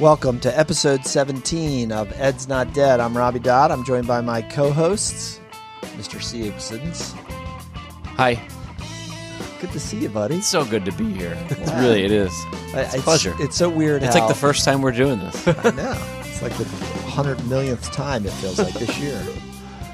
Welcome 0.00 0.38
to 0.40 0.58
episode 0.58 1.04
17 1.04 1.90
of 1.90 2.12
Ed's 2.20 2.46
Not 2.46 2.72
Dead. 2.72 3.00
I'm 3.00 3.16
Robbie 3.16 3.40
Dodd. 3.40 3.70
I'm 3.72 3.84
joined 3.84 4.06
by 4.06 4.20
my 4.20 4.42
co 4.42 4.70
hosts, 4.70 5.40
Mr. 5.96 6.22
C. 6.22 6.52
Siddons. 6.58 7.12
Hi. 8.16 8.40
Good 9.60 9.72
to 9.72 9.80
see 9.80 9.98
you, 9.98 10.08
buddy. 10.08 10.36
It's 10.36 10.46
so 10.46 10.64
good 10.64 10.84
to 10.84 10.92
be 10.92 11.12
here. 11.12 11.36
It's 11.50 11.72
really, 11.72 12.04
it 12.04 12.12
is. 12.12 12.32
It's 12.74 12.94
a 12.94 12.98
pleasure. 13.00 13.34
It's 13.40 13.56
so 13.56 13.68
weird. 13.68 14.04
It's 14.04 14.14
how- 14.14 14.20
like 14.20 14.28
the 14.28 14.38
first 14.40 14.64
time 14.64 14.82
we're 14.82 14.92
doing 14.92 15.18
this. 15.18 15.48
I 15.64 15.70
know. 15.72 16.00
It's 16.20 16.42
like 16.42 16.56
the 16.56 16.64
hundred 17.08 17.44
millionth 17.48 17.90
time 17.90 18.24
it 18.24 18.32
feels 18.34 18.58
like 18.60 18.74
this 18.74 18.96
year. 19.00 19.20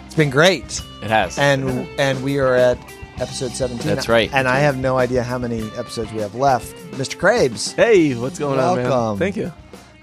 It's 0.04 0.14
been 0.14 0.28
great, 0.30 0.82
It 1.02 1.08
has. 1.10 1.38
and 1.38 1.88
and 1.98 2.22
we 2.22 2.38
are 2.38 2.54
at 2.54 2.76
episode 3.16 3.52
17. 3.52 3.86
That's 3.86 4.08
right. 4.08 4.30
And 4.34 4.46
I 4.48 4.58
have 4.58 4.76
no 4.76 4.98
idea 4.98 5.22
how 5.22 5.38
many 5.38 5.62
episodes 5.78 6.12
we 6.12 6.20
have 6.20 6.34
left. 6.34 6.74
Mr. 6.92 7.16
Krabs, 7.16 7.74
Hey, 7.74 8.14
what's 8.14 8.38
going 8.38 8.60
on, 8.60 8.76
Welcome. 8.76 9.18
Thank 9.18 9.36
you. 9.36 9.50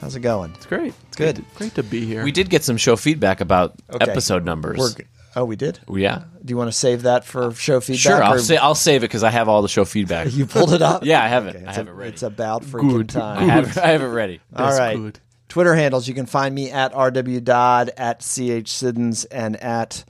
How's 0.01 0.15
it 0.15 0.19
going? 0.21 0.51
It's 0.55 0.65
great. 0.65 0.93
It's 1.07 1.17
Good. 1.17 1.35
Great 1.35 1.49
to, 1.49 1.57
great 1.57 1.75
to 1.75 1.83
be 1.83 2.05
here. 2.05 2.23
we 2.23 2.31
did 2.31 2.49
get 2.49 2.63
some 2.63 2.77
show 2.77 2.95
feedback 2.95 3.39
about 3.41 3.75
Okay. 3.93 4.09
episode 4.11 4.43
numbers. 4.43 4.77
We're 4.79 5.05
oh, 5.35 5.45
we 5.45 5.55
did. 5.55 5.79
yeah. 5.89 6.23
Do 6.43 6.51
you 6.51 6.57
want 6.57 6.67
to 6.69 6.77
save 6.77 7.03
that 7.03 7.23
for 7.23 7.53
show 7.53 7.79
feedback? 7.79 7.99
Sure, 8.01 8.23
I'll 8.23 8.33
or- 8.33 8.39
say 8.39 8.57
I'll 8.57 8.75
save 8.75 9.01
it 9.03 9.07
because 9.07 9.23
I 9.23 9.29
have 9.29 9.47
all 9.47 9.61
the 9.61 9.69
show 9.69 9.85
feedback. 9.85 10.27
You 10.33 10.45
pulled 10.45 10.73
it 10.73 10.81
up. 10.81 11.05
yeah, 11.05 11.23
I 11.23 11.27
have 11.27 11.45
it. 11.47 11.55
Okay, 11.55 11.65
I 11.65 11.69
it's 11.69 11.77
have 11.77 11.87
a- 11.87 11.91
it 11.91 11.93
ready. 11.93 12.09
It's 12.11 12.23
about 12.23 12.63
freaking 12.63 12.89
Good. 13.07 13.15
I 13.15 13.19
time. 13.35 13.47
have, 13.49 13.77
I 13.77 13.87
have 13.87 14.01
it 14.01 14.07
ready. 14.07 14.39
All 14.55 14.65
That's 14.65 14.79
right. 14.79 14.97
good. 14.97 15.19
Twitter 15.49 15.75
handles 15.75 16.07
you 16.07 16.13
can 16.13 16.25
find 16.25 16.55
me 16.55 16.71
at 16.71 16.93
RW 16.93 17.43
Dodd, 17.43 17.91
at 17.97 18.19
CH 18.21 18.69
Siddons, 18.69 19.25
and 19.25 19.55
at 19.57 20.05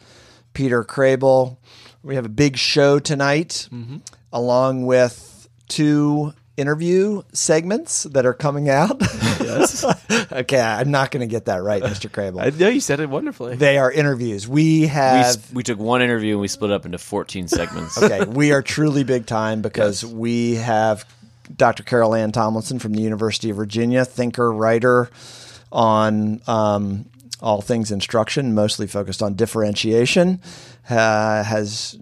Peter 0.53 0.83
Crable. 0.83 1.57
We 2.03 2.15
have 2.15 2.25
a 2.25 2.29
big 2.29 2.57
show 2.57 2.99
tonight, 2.99 3.67
Mm-hmm. 3.71 3.97
along 4.31 4.85
with 4.85 5.47
two 5.67 6.33
interview 6.61 7.23
segments 7.33 8.03
that 8.03 8.25
are 8.25 8.33
coming 8.33 8.69
out. 8.69 8.95
Yes. 9.41 9.83
okay, 10.31 10.61
I'm 10.61 10.91
not 10.91 11.11
going 11.11 11.21
to 11.21 11.27
get 11.27 11.45
that 11.45 11.61
right, 11.63 11.81
Mr. 11.83 12.09
Crable. 12.09 12.39
I 12.41 12.57
know 12.57 12.69
you 12.69 12.79
said 12.79 12.99
it 13.01 13.09
wonderfully. 13.09 13.55
they 13.57 13.77
are 13.77 13.91
interviews. 13.91 14.47
We 14.47 14.81
We, 14.81 14.87
have. 14.87 15.25
s- 15.25 15.51
we 15.53 15.63
took 15.63 15.79
one 15.79 16.01
interview 16.01 16.33
and 16.33 16.41
we 16.41 16.47
split 16.47 16.71
up 16.71 16.85
into 16.85 16.97
14 16.97 17.47
segments. 17.49 18.01
okay, 18.01 18.23
we 18.25 18.53
are 18.53 18.61
truly 18.61 19.03
big 19.03 19.25
time 19.25 19.61
because 19.61 20.05
we 20.05 20.55
have 20.55 21.03
Dr. 21.57 21.83
Carol 21.83 22.15
Ann 22.15 22.31
Tomlinson 22.31 22.79
from 22.79 22.93
the 22.93 23.01
University 23.01 23.49
of 23.49 23.57
Virginia, 23.57 24.05
thinker, 24.05 24.51
writer 24.53 25.09
on 25.71 26.41
um, 26.47 27.05
all 27.41 27.61
things 27.61 27.91
instruction, 27.91 28.53
mostly 28.53 28.87
focused 28.87 29.21
on 29.21 29.33
differentiation, 29.33 30.39
uh, 30.89 31.43
has 31.43 31.97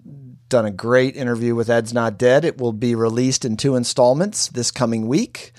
done 0.50 0.66
a 0.66 0.70
great 0.70 1.16
interview 1.16 1.54
with 1.54 1.70
Ed's 1.70 1.94
Not 1.94 2.18
Dead. 2.18 2.44
It 2.44 2.58
will 2.58 2.74
be 2.74 2.94
released 2.94 3.44
in 3.44 3.56
two 3.56 3.74
installments 3.76 4.48
this 4.48 4.70
coming 4.70 5.08
week. 5.08 5.52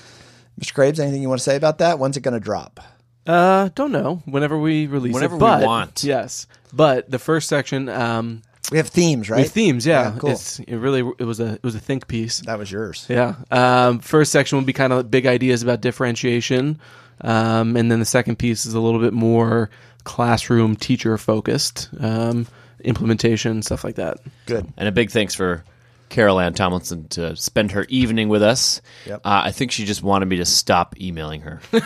Mr. 0.59 0.73
Graves, 0.73 1.00
anything 1.00 1.23
you 1.23 1.30
want 1.30 1.39
to 1.39 1.44
say 1.44 1.56
about 1.56 1.80
that? 1.80 1.97
When's 1.97 2.17
it 2.17 2.22
going 2.22 2.36
to 2.36 2.39
drop? 2.39 2.80
Uh, 3.25 3.69
don't 3.75 3.92
know. 3.92 4.22
Whenever 4.25 4.58
we 4.58 4.88
release 4.88 5.14
Whenever 5.14 5.36
it, 5.36 5.38
we 5.38 5.39
but, 5.39 5.64
want. 5.64 6.03
Yes, 6.03 6.47
but 6.73 7.09
the 7.09 7.19
first 7.19 7.47
section, 7.47 7.88
um, 7.88 8.42
We 8.72 8.78
have 8.78 8.88
themes, 8.89 9.30
right? 9.30 9.42
with 9.42 9.52
themes. 9.52 9.86
Yeah, 9.86 10.14
Yeah, 10.14 10.19
cool. 10.19 10.31
It's 10.31 10.59
it 10.59 10.75
really 10.75 11.02
it 11.19 11.25
was 11.25 11.39
a 11.39 11.53
it 11.53 11.64
was 11.64 11.75
a 11.75 11.80
think 11.80 12.08
piece. 12.08 12.39
That 12.42 12.58
was 12.58 12.72
yours. 12.72 13.06
Yeah. 13.09 13.36
Um, 13.52 14.00
first 14.00 14.31
section 14.31 14.58
will 14.58 14.66
be 14.66 14.73
kind 14.73 14.92
of 14.92 15.09
big 15.12 15.25
ideas 15.28 15.62
about 15.64 15.81
differentiation, 15.81 16.80
um, 17.22 17.75
and 17.78 17.92
then 17.92 18.00
the 18.00 18.06
second 18.06 18.38
piece 18.38 18.66
is 18.66 18.73
a 18.73 18.80
little 18.80 19.00
bit 19.00 19.14
more 19.14 19.69
classroom 20.03 20.75
teacher 20.75 21.16
focused, 21.18 21.90
um, 22.00 22.47
implementation 22.84 23.62
stuff 23.62 23.84
like 23.84 23.96
that. 23.96 24.19
Good. 24.46 24.72
And 24.78 24.88
a 24.88 24.92
big 24.92 25.12
thanks 25.12 25.36
for 25.36 25.64
Carol 26.09 26.40
Ann 26.40 26.53
Tomlinson 26.53 27.08
to 27.09 27.36
spend 27.36 27.72
her 27.72 27.86
evening 27.88 28.30
with 28.30 28.44
us. 28.44 28.81
Yep. 29.08 29.22
Uh, 29.24 29.42
I 29.46 29.52
think 29.52 29.72
she 29.72 29.86
just 29.86 30.03
wanted 30.03 30.28
me 30.28 30.38
to 30.38 30.46
stop 30.46 31.00
emailing 31.00 31.41
her. 31.41 31.62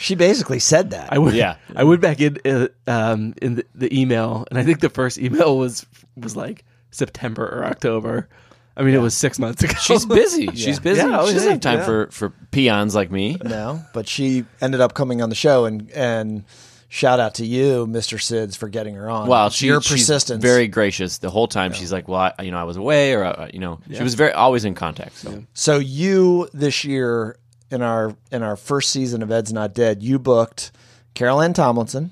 She 0.00 0.14
basically 0.14 0.60
said 0.60 0.90
that. 0.90 1.12
I 1.12 1.18
went, 1.18 1.34
Yeah. 1.34 1.56
I 1.74 1.82
went 1.82 2.00
back 2.00 2.20
in 2.20 2.38
uh, 2.44 2.68
um, 2.86 3.34
in 3.42 3.56
the, 3.56 3.64
the 3.74 4.00
email, 4.00 4.46
and 4.48 4.56
I 4.56 4.62
think 4.62 4.78
the 4.78 4.88
first 4.88 5.18
email 5.18 5.58
was 5.58 5.84
was 6.16 6.36
like 6.36 6.64
September 6.92 7.44
or 7.44 7.64
October. 7.64 8.28
I 8.76 8.82
mean, 8.82 8.94
it 8.94 9.00
was 9.00 9.14
six 9.14 9.40
months 9.40 9.64
ago. 9.64 9.74
She's 9.74 10.06
busy. 10.06 10.46
She's 10.54 10.78
busy. 10.78 11.00
Yeah, 11.00 11.18
oh, 11.20 11.26
she 11.26 11.34
doesn't 11.34 11.50
have 11.50 11.60
time 11.60 11.78
yeah. 11.80 11.84
for, 11.84 12.10
for 12.12 12.30
peons 12.52 12.94
like 12.94 13.10
me. 13.10 13.36
No, 13.42 13.82
but 13.92 14.06
she 14.06 14.44
ended 14.60 14.80
up 14.80 14.94
coming 14.94 15.20
on 15.20 15.30
the 15.30 15.34
show, 15.34 15.64
and 15.64 15.90
and 15.90 16.44
shout 16.88 17.20
out 17.20 17.34
to 17.34 17.44
you, 17.46 17.86
Mr. 17.86 18.18
Sids, 18.18 18.56
for 18.56 18.68
getting 18.68 18.94
her 18.94 19.08
on. 19.10 19.28
Well, 19.28 19.50
she, 19.50 19.66
your 19.66 19.80
persistence, 19.80 20.42
very 20.42 20.68
gracious 20.68 21.18
the 21.18 21.30
whole 21.30 21.46
time. 21.48 21.72
She's 21.72 21.92
like, 21.92 22.08
"Well, 22.08 22.32
I, 22.38 22.42
you 22.42 22.50
know, 22.50 22.58
I 22.58 22.64
was 22.64 22.76
away, 22.76 23.14
or 23.14 23.24
uh, 23.24 23.48
you 23.52 23.60
know, 23.60 23.80
she 23.92 24.02
was 24.02 24.14
very 24.14 24.32
always 24.32 24.64
in 24.64 24.74
contact." 24.74 25.16
So 25.16 25.44
So 25.54 25.78
you 25.78 26.48
this 26.52 26.84
year 26.84 27.36
in 27.70 27.82
our 27.82 28.16
in 28.32 28.42
our 28.42 28.56
first 28.56 28.90
season 28.90 29.22
of 29.22 29.30
Ed's 29.30 29.52
Not 29.52 29.74
Dead, 29.74 30.02
you 30.02 30.18
booked 30.18 30.72
Carol 31.14 31.40
Ann 31.42 31.52
Tomlinson, 31.52 32.10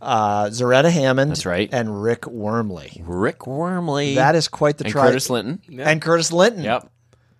uh, 0.00 0.46
Zaretta 0.46 0.90
Hammond, 0.90 1.30
That's 1.30 1.46
right. 1.46 1.68
and 1.72 2.02
Rick 2.02 2.22
Wormeli. 2.22 3.02
Rick 3.06 3.40
Wormeli, 3.40 4.14
That 4.16 4.34
is 4.34 4.48
quite 4.48 4.78
the 4.78 4.84
and 4.84 4.92
tri- 4.92 5.06
Curtis 5.08 5.30
Linton. 5.30 5.80
and 5.80 6.00
Curtis 6.02 6.32
Linton. 6.32 6.64
Yep. 6.64 6.90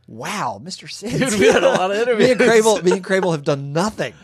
Wow, 0.08 0.60
Mr. 0.62 0.86
Sids. 0.88 1.36
we 1.38 1.50
had 1.50 1.64
a 1.64 1.68
lot 1.70 1.90
of 1.90 1.96
me 1.96 2.02
interviews. 2.02 2.30
and 2.30 2.40
Crable, 2.40 2.82
me 2.84 2.92
and 2.92 3.04
Crable 3.04 3.32
have 3.32 3.42
done 3.42 3.72
nothing. 3.72 4.14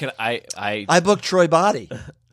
Can 0.00 0.10
I? 0.18 0.42
I, 0.56 0.86
I 0.88 1.00
booked 1.00 1.22
Troy 1.22 1.46
Body, 1.46 1.88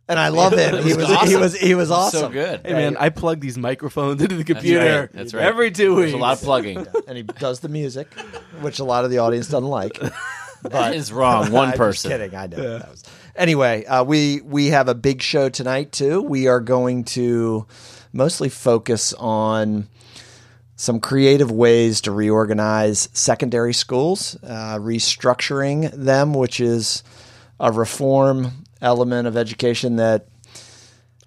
and 0.08 0.18
I 0.18 0.30
love 0.30 0.54
him. 0.54 0.76
He 0.84 0.94
was 0.96 0.98
was 0.98 1.08
he 1.08 1.14
awesome. 1.16 1.40
was 1.42 1.56
he 1.58 1.76
was 1.76 1.92
awesome. 1.92 2.20
so 2.22 2.30
good. 2.30 2.62
Hey 2.66 2.74
man, 2.74 2.96
I 2.98 3.10
plug 3.10 3.42
these 3.42 3.58
microphones 3.58 4.22
into 4.22 4.36
the 4.36 4.44
computer. 4.44 5.02
right. 5.02 5.12
That's 5.14 5.34
right. 5.34 5.44
Every 5.46 5.70
two 5.72 5.96
weeks. 5.96 6.12
There's 6.12 6.14
a 6.14 6.18
lot 6.18 6.38
of 6.38 6.44
plugging. 6.44 6.88
and 7.08 7.18
he 7.18 7.24
does 7.24 7.60
the 7.60 7.70
music, 7.70 8.12
which 8.62 8.80
a 8.80 8.84
lot 8.86 9.04
of 9.06 9.12
the 9.12 9.18
audience 9.20 9.48
doesn't 9.50 9.70
like. 9.70 10.00
But 10.64 10.72
that 10.72 10.96
is 10.96 11.14
wrong. 11.14 11.52
One 11.52 11.66
I'm 11.66 11.70
just 11.74 11.78
person. 11.78 12.10
kidding. 12.12 12.34
I 12.36 12.48
know. 12.48 12.80
That 12.80 12.90
was- 12.90 13.04
Anyway, 13.36 13.86
uh, 13.86 14.04
we 14.04 14.42
we 14.42 14.68
have 14.70 14.88
a 14.88 14.96
big 14.96 15.22
show 15.22 15.50
tonight 15.50 15.92
too. 15.92 16.20
We 16.24 16.48
are 16.48 16.60
going 16.60 17.04
to 17.14 17.68
mostly 18.12 18.50
focus 18.50 19.14
on 19.14 19.88
some 20.76 21.00
creative 21.00 21.52
ways 21.52 22.02
to 22.02 22.12
reorganize 22.12 23.08
secondary 23.14 23.74
schools, 23.74 24.36
uh, 24.44 24.78
restructuring 24.80 25.92
them, 25.92 26.34
which 26.34 26.60
is 26.60 27.04
a 27.60 27.72
reform 27.72 28.52
element 28.82 29.28
of 29.28 29.36
education 29.36 29.96
that 29.98 30.28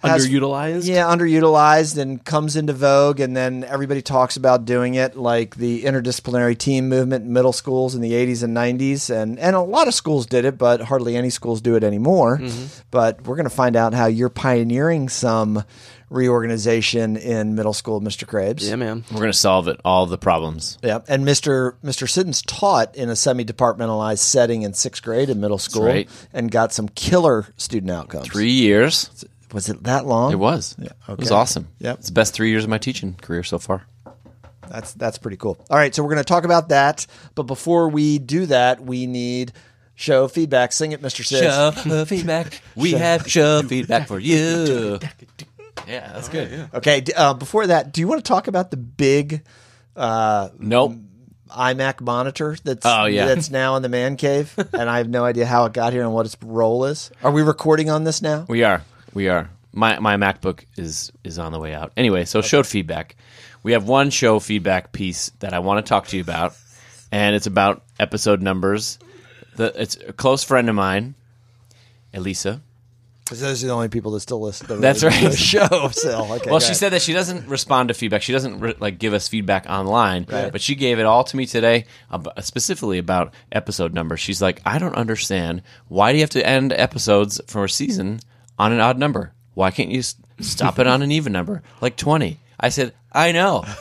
has- 0.02 0.26
underutilized. 0.26 0.86
yeah, 0.86 1.04
underutilized 1.04 1.98
and 1.98 2.24
comes 2.24 2.56
into 2.56 2.72
vogue, 2.72 3.20
and 3.20 3.36
then 3.36 3.64
everybody 3.64 4.00
talks 4.00 4.36
about 4.36 4.64
doing 4.64 4.94
it, 4.94 5.14
like 5.16 5.56
the 5.56 5.82
interdisciplinary 5.84 6.56
team 6.56 6.88
movement 6.88 7.26
in 7.26 7.32
middle 7.34 7.52
schools 7.52 7.94
in 7.94 8.00
the 8.00 8.12
80s 8.12 8.42
and 8.42 8.56
90s, 8.56 9.10
and 9.10 9.38
and 9.38 9.54
a 9.54 9.60
lot 9.60 9.88
of 9.88 9.94
schools 9.94 10.24
did 10.24 10.44
it, 10.46 10.56
but 10.56 10.80
hardly 10.80 11.16
any 11.16 11.28
schools 11.28 11.60
do 11.60 11.74
it 11.74 11.84
anymore. 11.84 12.38
Mm-hmm. 12.38 12.80
But 12.90 13.26
we're 13.26 13.36
going 13.36 13.48
to 13.48 13.54
find 13.54 13.76
out 13.76 13.92
how 13.92 14.06
you're 14.06 14.30
pioneering 14.30 15.08
some 15.10 15.64
reorganization 16.10 17.16
in 17.16 17.54
middle 17.54 17.72
school, 17.72 18.00
Mr. 18.00 18.26
Krabs. 18.26 18.68
Yeah, 18.68 18.76
man. 18.76 19.04
We're 19.10 19.20
gonna 19.20 19.32
solve 19.32 19.68
it. 19.68 19.80
All 19.84 20.04
the 20.06 20.18
problems. 20.18 20.76
Yeah, 20.82 20.98
and 21.08 21.24
Mr. 21.24 21.76
Mr. 21.82 22.08
Siddons 22.08 22.42
taught 22.42 22.94
in 22.94 23.08
a 23.08 23.16
semi-departmentalized 23.16 24.18
setting 24.18 24.62
in 24.62 24.74
sixth 24.74 25.02
grade 25.02 25.30
in 25.30 25.40
middle 25.40 25.58
school, 25.58 25.86
right. 25.86 26.08
and 26.32 26.50
got 26.50 26.72
some 26.72 26.88
killer 26.88 27.46
student 27.56 27.90
outcomes. 27.90 28.28
Three 28.28 28.50
years. 28.50 29.24
Was 29.52 29.68
it 29.68 29.82
that 29.84 30.06
long? 30.06 30.32
It 30.32 30.38
was. 30.38 30.76
Yeah. 30.78 30.90
It 31.08 31.18
was 31.18 31.32
awesome. 31.32 31.68
Yep. 31.80 31.98
It's 31.98 32.06
the 32.08 32.12
best 32.12 32.34
three 32.34 32.50
years 32.50 32.62
of 32.62 32.70
my 32.70 32.78
teaching 32.78 33.14
career 33.14 33.42
so 33.42 33.58
far. 33.58 33.84
That's 34.68 34.92
that's 34.94 35.18
pretty 35.18 35.36
cool. 35.36 35.58
All 35.68 35.76
right, 35.76 35.92
so 35.92 36.02
we're 36.02 36.10
going 36.10 36.18
to 36.18 36.24
talk 36.24 36.44
about 36.44 36.68
that, 36.68 37.06
but 37.34 37.44
before 37.44 37.88
we 37.88 38.18
do 38.18 38.46
that, 38.46 38.80
we 38.80 39.06
need 39.06 39.52
show 39.96 40.28
feedback. 40.28 40.72
Sing 40.72 40.92
it, 40.92 41.02
Mr. 41.02 41.24
Sids. 41.24 41.82
Show 41.82 42.04
feedback. 42.04 42.60
We 42.76 42.92
have 42.92 43.28
show 43.28 43.62
feedback 43.68 44.06
for 44.06 44.18
you. 44.18 45.00
Yeah, 45.88 46.12
that's 46.12 46.28
good. 46.28 46.68
Okay, 46.74 47.00
d- 47.00 47.12
uh, 47.14 47.34
before 47.34 47.66
that, 47.68 47.92
do 47.92 48.00
you 48.00 48.08
want 48.08 48.24
to 48.24 48.28
talk 48.28 48.46
about 48.48 48.70
the 48.70 48.76
big 48.76 49.42
uh, 49.96 50.50
Nope. 50.58 50.94
iMac 51.50 52.00
monitor 52.00 52.56
that's 52.62 52.86
Oh, 52.86 53.06
yeah. 53.06 53.26
that's 53.26 53.50
now 53.50 53.76
in 53.76 53.82
the 53.82 53.88
man 53.88 54.16
cave, 54.16 54.54
and 54.72 54.88
I 54.88 54.98
have 54.98 55.08
no 55.08 55.24
idea 55.24 55.46
how 55.46 55.64
it 55.64 55.72
got 55.72 55.92
here 55.92 56.02
and 56.02 56.12
what 56.12 56.26
its 56.26 56.36
role 56.42 56.84
is. 56.84 57.10
Are 57.22 57.32
we 57.32 57.42
recording 57.42 57.90
on 57.90 58.04
this 58.04 58.22
now? 58.22 58.46
We 58.48 58.62
are. 58.64 58.82
We 59.14 59.28
are. 59.28 59.50
My 59.72 59.98
my 59.98 60.16
MacBook 60.16 60.64
is 60.76 61.10
is 61.24 61.38
on 61.38 61.52
the 61.52 61.58
way 61.58 61.74
out. 61.74 61.92
Anyway, 61.96 62.24
so 62.24 62.40
show 62.42 62.62
feedback. 62.62 63.16
We 63.62 63.72
have 63.72 63.86
one 63.86 64.10
show 64.10 64.38
feedback 64.40 64.92
piece 64.92 65.30
that 65.40 65.52
I 65.52 65.58
want 65.58 65.84
to 65.84 65.88
talk 65.88 66.06
to 66.08 66.16
you 66.16 66.22
about, 66.22 66.56
and 67.12 67.34
it's 67.36 67.46
about 67.46 67.82
episode 67.98 68.42
numbers. 68.42 68.98
The 69.56 69.72
it's 69.80 69.96
a 70.06 70.12
close 70.12 70.42
friend 70.44 70.68
of 70.68 70.74
mine, 70.74 71.14
Elisa. 72.14 72.62
Because 73.30 73.42
those 73.42 73.62
are 73.62 73.68
the 73.68 73.72
only 73.72 73.88
people 73.88 74.10
that 74.10 74.20
still 74.20 74.40
listen. 74.40 74.66
To 74.66 74.74
the- 74.74 74.80
That's 74.80 75.04
right. 75.04 75.30
The 75.30 75.36
show 75.36 75.88
still. 75.92 76.32
Okay. 76.32 76.50
Well, 76.50 76.58
she 76.58 76.64
ahead. 76.66 76.76
said 76.76 76.92
that 76.94 77.00
she 77.02 77.12
doesn't 77.12 77.46
respond 77.46 77.86
to 77.88 77.94
feedback. 77.94 78.22
She 78.22 78.32
doesn't 78.32 78.58
re- 78.58 78.74
like 78.80 78.98
give 78.98 79.12
us 79.12 79.28
feedback 79.28 79.66
online, 79.70 80.24
but 80.28 80.60
she 80.60 80.74
gave 80.74 80.98
it 80.98 81.06
all 81.06 81.22
to 81.22 81.36
me 81.36 81.46
today, 81.46 81.84
ab- 82.12 82.28
specifically 82.40 82.98
about 82.98 83.32
episode 83.52 83.94
number. 83.94 84.16
She's 84.16 84.42
like, 84.42 84.60
I 84.66 84.78
don't 84.80 84.96
understand 84.96 85.62
why 85.86 86.10
do 86.10 86.18
you 86.18 86.22
have 86.24 86.30
to 86.30 86.44
end 86.44 86.72
episodes 86.72 87.40
for 87.46 87.62
a 87.62 87.70
season 87.70 88.18
on 88.58 88.72
an 88.72 88.80
odd 88.80 88.98
number? 88.98 89.32
Why 89.54 89.70
can't 89.70 89.90
you 89.90 90.00
s- 90.00 90.16
stop 90.40 90.80
it 90.80 90.88
on 90.88 91.00
an 91.02 91.12
even 91.12 91.32
number, 91.32 91.62
like 91.80 91.96
twenty? 91.96 92.40
I 92.58 92.70
said, 92.70 92.94
I 93.12 93.30
know. 93.30 93.64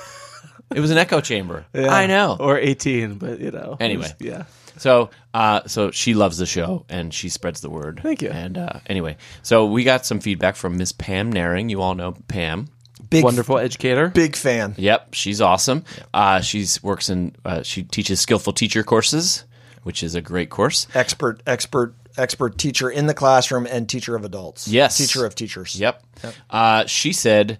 It 0.72 0.82
was 0.82 0.92
an 0.92 1.00
echo 1.00 1.20
chamber. 1.20 1.66
I 1.74 2.06
know. 2.06 2.38
Or 2.40 2.56
18, 2.56 3.16
but 3.16 3.40
you 3.40 3.50
know. 3.50 3.76
Anyway. 3.80 4.06
yeah. 4.20 4.44
So, 4.80 5.10
uh, 5.34 5.62
so 5.68 5.92
she 5.92 6.14
loves 6.14 6.38
the 6.38 6.46
show 6.46 6.86
and 6.90 7.14
she 7.14 7.30
spreads 7.30 7.62
the 7.62 7.70
word. 7.70 8.00
Thank 8.02 8.22
you. 8.22 8.30
And 8.30 8.58
uh, 8.58 8.80
anyway, 8.88 9.18
so 9.44 9.66
we 9.66 9.84
got 9.84 10.06
some 10.06 10.20
feedback 10.20 10.56
from 10.56 10.78
Miss 10.78 10.92
Pam 10.92 11.32
Naring. 11.34 11.70
You 11.70 11.82
all 11.82 11.96
know 11.96 12.14
Pam. 12.28 12.70
Big 13.10 13.24
Wonderful 13.24 13.58
educator. 13.58 14.10
big 14.10 14.36
fan. 14.36 14.76
Yep, 14.78 15.14
she's 15.14 15.42
awesome. 15.42 15.84
Uh, 16.14 16.42
she's 16.42 16.82
works 16.84 17.10
in. 17.10 17.36
Uh, 17.44 17.64
she 17.64 17.84
teaches 17.84 18.20
skillful 18.20 18.54
teacher 18.54 18.84
courses, 18.84 19.46
which 19.84 20.04
is 20.04 20.16
a 20.16 20.22
great 20.22 20.50
course. 20.50 20.86
Expert, 20.94 21.42
expert, 21.48 21.96
expert 22.18 22.58
teacher 22.58 22.90
in 22.90 23.08
the 23.08 23.14
classroom 23.14 23.66
and 23.66 23.90
teacher 23.90 24.16
of 24.16 24.26
adults. 24.26 24.68
Yes. 24.68 24.98
teacher 24.98 25.26
of 25.26 25.34
teachers. 25.34 25.80
Yep. 25.80 26.04
Uh, 26.50 26.86
she 26.86 27.12
said 27.14 27.58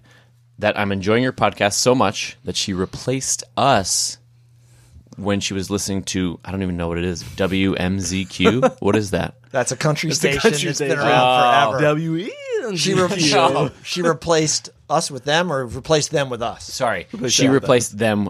that 0.58 0.78
I'm 0.78 0.92
enjoying 0.92 1.22
your 1.22 1.32
podcast 1.32 1.72
so 1.74 1.94
much 1.94 2.36
that 2.44 2.54
she 2.56 2.72
replaced 2.72 3.42
us 3.56 4.18
when 5.20 5.40
she 5.40 5.54
was 5.54 5.70
listening 5.70 6.02
to 6.04 6.38
I 6.44 6.50
don't 6.50 6.62
even 6.62 6.76
know 6.76 6.88
what 6.88 6.98
it 6.98 7.04
is 7.04 7.22
WMZQ. 7.22 8.76
what 8.80 8.96
is 8.96 9.10
that? 9.12 9.34
That's 9.50 9.72
a 9.72 9.76
country 9.76 10.10
a 10.10 10.14
station. 10.14 10.40
country 10.40 10.68
It's 10.70 10.78
been 10.78 10.90
station. 10.90 10.98
around 11.06 11.78
forever. 11.78 11.94
WE. 11.94 12.32
She, 12.76 12.94
re- 12.94 13.08
she, 13.18 13.70
she 13.82 14.02
replaced 14.02 14.68
us 14.90 15.10
with 15.10 15.24
them, 15.24 15.50
or 15.50 15.66
replaced 15.66 16.10
them 16.10 16.28
with 16.28 16.42
us. 16.42 16.64
Sorry, 16.64 17.06
Replaced 17.10 17.34
she 17.36 17.44
them. 17.44 17.52
replaced 17.54 17.96
them 17.98 18.28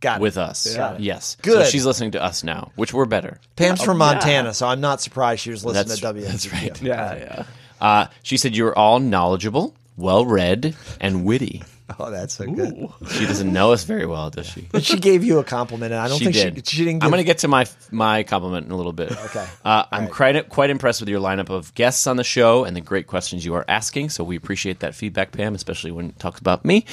Got 0.00 0.18
it. 0.18 0.22
with 0.22 0.38
us. 0.38 0.76
Got 0.76 0.94
it. 0.96 1.00
Yes, 1.00 1.36
Good. 1.42 1.64
So 1.66 1.70
she's 1.70 1.84
listening 1.84 2.12
to 2.12 2.22
us 2.22 2.44
now, 2.44 2.70
which 2.76 2.94
we're 2.94 3.06
better. 3.06 3.40
Pam's 3.56 3.82
from 3.82 3.98
Montana, 3.98 4.54
so 4.54 4.68
I'm 4.68 4.80
not 4.80 5.00
surprised 5.00 5.42
she 5.42 5.50
was 5.50 5.64
listening 5.64 5.88
That's 5.88 6.00
to 6.00 6.06
WMZQ. 6.12 6.26
that's 6.26 6.52
right. 6.52 6.82
Yeah, 6.82 7.16
yeah. 7.16 7.44
Uh, 7.80 8.06
she 8.22 8.36
said 8.36 8.56
you're 8.56 8.76
all 8.78 9.00
knowledgeable, 9.00 9.74
well 9.96 10.24
read, 10.26 10.76
and 11.00 11.24
witty. 11.24 11.62
Oh, 11.98 12.10
that's 12.10 12.34
so 12.34 12.46
good. 12.46 12.88
She 13.10 13.26
doesn't 13.26 13.52
know 13.52 13.72
us 13.72 13.84
very 13.84 14.06
well, 14.06 14.30
does 14.30 14.46
she? 14.46 14.68
But 14.72 14.84
she 14.84 14.98
gave 14.98 15.22
you 15.22 15.38
a 15.38 15.44
compliment, 15.44 15.92
and 15.92 16.00
I 16.00 16.08
don't 16.08 16.18
she 16.18 16.24
think 16.32 16.54
did. 16.54 16.68
she, 16.68 16.76
she 16.78 16.84
didn't. 16.84 17.00
Give, 17.00 17.04
I'm 17.06 17.10
going 17.10 17.20
to 17.20 17.24
get 17.26 17.38
to 17.38 17.48
my 17.48 17.66
my 17.90 18.22
compliment 18.22 18.66
in 18.66 18.72
a 18.72 18.76
little 18.76 18.92
bit. 18.92 19.12
Okay. 19.12 19.46
Uh, 19.64 19.84
I'm 19.92 20.04
right. 20.04 20.10
quite 20.12 20.48
quite 20.48 20.70
impressed 20.70 21.00
with 21.00 21.08
your 21.08 21.20
lineup 21.20 21.50
of 21.50 21.74
guests 21.74 22.06
on 22.06 22.16
the 22.16 22.24
show 22.24 22.64
and 22.64 22.74
the 22.76 22.80
great 22.80 23.06
questions 23.06 23.44
you 23.44 23.54
are 23.54 23.64
asking. 23.68 24.08
So 24.10 24.24
we 24.24 24.36
appreciate 24.36 24.80
that 24.80 24.94
feedback, 24.94 25.32
Pam, 25.32 25.54
especially 25.54 25.92
when 25.92 26.06
it 26.10 26.18
talks 26.18 26.40
about 26.40 26.64
me. 26.64 26.84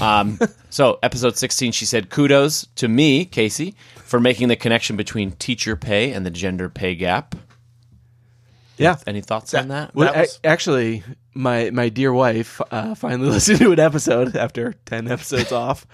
Um, 0.00 0.38
so 0.70 0.98
episode 1.02 1.36
16, 1.36 1.72
she 1.72 1.84
said, 1.86 2.08
"Kudos 2.10 2.66
to 2.76 2.88
me, 2.88 3.24
Casey, 3.24 3.74
for 4.04 4.20
making 4.20 4.48
the 4.48 4.56
connection 4.56 4.96
between 4.96 5.32
teacher 5.32 5.76
pay 5.76 6.12
and 6.12 6.24
the 6.24 6.30
gender 6.30 6.68
pay 6.68 6.94
gap." 6.94 7.34
Yeah. 8.78 8.96
Any 9.06 9.22
thoughts 9.22 9.54
on 9.54 9.68
that? 9.68 9.94
Well, 9.94 10.12
That 10.12 10.20
was- 10.20 10.40
a- 10.44 10.46
actually, 10.48 11.02
my 11.36 11.70
my 11.70 11.88
dear 11.88 12.12
wife 12.12 12.60
uh, 12.70 12.94
finally 12.94 13.28
listened 13.30 13.58
to 13.60 13.72
an 13.72 13.78
episode 13.80 14.36
after 14.36 14.72
ten 14.86 15.10
episodes 15.10 15.52
off. 15.52 15.86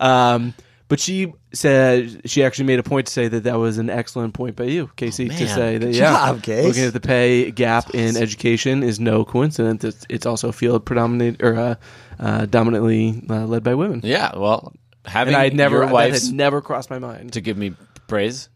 Um, 0.00 0.54
but 0.88 1.00
she 1.00 1.32
said 1.52 2.22
she 2.30 2.42
actually 2.42 2.64
made 2.64 2.78
a 2.78 2.82
point 2.82 3.06
to 3.08 3.12
say 3.12 3.28
that 3.28 3.44
that 3.44 3.58
was 3.58 3.76
an 3.78 3.90
excellent 3.90 4.32
point 4.32 4.56
by 4.56 4.64
you, 4.64 4.90
Casey, 4.96 5.28
to 5.28 5.34
man. 5.34 5.48
say 5.54 5.78
that 5.78 5.86
Good 5.86 5.94
yeah, 5.96 6.26
job, 6.28 6.42
Case. 6.42 6.64
looking 6.66 6.84
at 6.84 6.92
the 6.94 7.00
pay 7.00 7.50
gap 7.50 7.94
in 7.94 8.16
education 8.16 8.82
is 8.82 8.98
no 8.98 9.24
coincidence. 9.24 9.84
It's, 9.84 10.06
it's 10.08 10.24
also 10.26 10.48
a 10.48 10.52
field 10.52 10.86
predominant 10.86 11.42
or 11.42 11.56
uh, 11.56 11.74
uh, 12.18 12.46
dominantly 12.46 13.22
uh, 13.28 13.44
led 13.44 13.62
by 13.62 13.74
women. 13.74 14.00
Yeah. 14.02 14.36
Well, 14.36 14.72
having 15.04 15.34
And 15.34 15.42
I 15.42 15.50
never 15.50 15.76
your 15.76 15.86
that 15.86 15.92
wife 15.92 16.14
had 16.14 16.32
never 16.32 16.62
crossed 16.62 16.88
my 16.88 16.98
mind. 16.98 17.34
to 17.34 17.42
give 17.42 17.58
me 17.58 17.74
praise. 18.06 18.48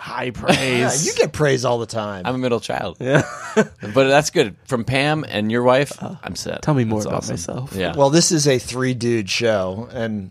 High 0.00 0.24
Yeah, 0.32 0.32
praise. 0.32 1.06
you 1.06 1.14
get 1.14 1.32
praise 1.32 1.64
all 1.64 1.78
the 1.78 1.86
time. 1.86 2.22
I'm 2.26 2.34
a 2.34 2.38
middle 2.38 2.60
child. 2.60 2.96
yeah. 3.00 3.22
But 3.54 4.08
that's 4.08 4.30
good. 4.30 4.56
From 4.64 4.84
Pam 4.84 5.24
and 5.28 5.50
your 5.52 5.62
wife, 5.62 5.92
I'm 6.02 6.34
set. 6.36 6.54
Uh, 6.54 6.58
Tell 6.58 6.74
me 6.74 6.84
more 6.84 7.00
That's 7.00 7.06
about 7.06 7.16
awesome. 7.18 7.32
myself. 7.34 7.72
Yeah. 7.74 7.94
well, 7.96 8.10
this 8.10 8.32
is 8.32 8.46
a 8.48 8.58
three 8.58 8.94
dude 8.94 9.28
show, 9.28 9.88
and 9.92 10.30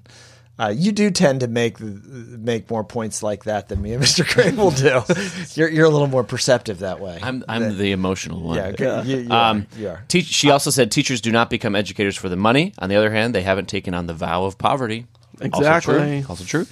uh, 0.57 0.73
you 0.75 0.91
do 0.91 1.11
tend 1.11 1.41
to 1.41 1.47
make 1.47 1.79
make 1.79 2.69
more 2.69 2.83
points 2.83 3.21
like 3.23 3.43
that 3.45 3.67
than 3.69 3.81
me 3.81 3.93
and 3.93 4.03
Mr. 4.09 4.25
Crable 4.25 4.71
do. 4.75 5.59
you're 5.59 5.69
you're 5.69 5.85
a 5.85 5.89
little 5.89 6.07
more 6.07 6.23
perceptive 6.23 6.79
that 6.79 6.99
way. 6.99 7.19
I'm 7.21 7.43
I'm 7.47 7.77
the 7.77 7.91
emotional 7.91 8.41
one. 8.41 8.57
yeah, 8.57 8.71
good. 8.71 9.05
You, 9.05 9.17
you 9.17 9.31
Um, 9.31 9.67
are. 9.75 9.79
You 9.79 9.89
are. 9.89 10.03
Teach, 10.07 10.25
she 10.25 10.49
also 10.49 10.69
said 10.71 10.91
teachers 10.91 11.21
do 11.21 11.31
not 11.31 11.49
become 11.49 11.75
educators 11.75 12.15
for 12.17 12.27
the 12.29 12.35
money. 12.37 12.73
On 12.79 12.89
the 12.89 12.95
other 12.95 13.11
hand, 13.11 13.35
they 13.35 13.43
haven't 13.43 13.67
taken 13.69 13.93
on 13.93 14.07
the 14.07 14.13
vow 14.13 14.45
of 14.45 14.57
poverty. 14.57 15.05
Exactly. 15.41 15.95
Also 15.95 16.21
true. 16.21 16.25
Also 16.29 16.43
true. 16.43 16.65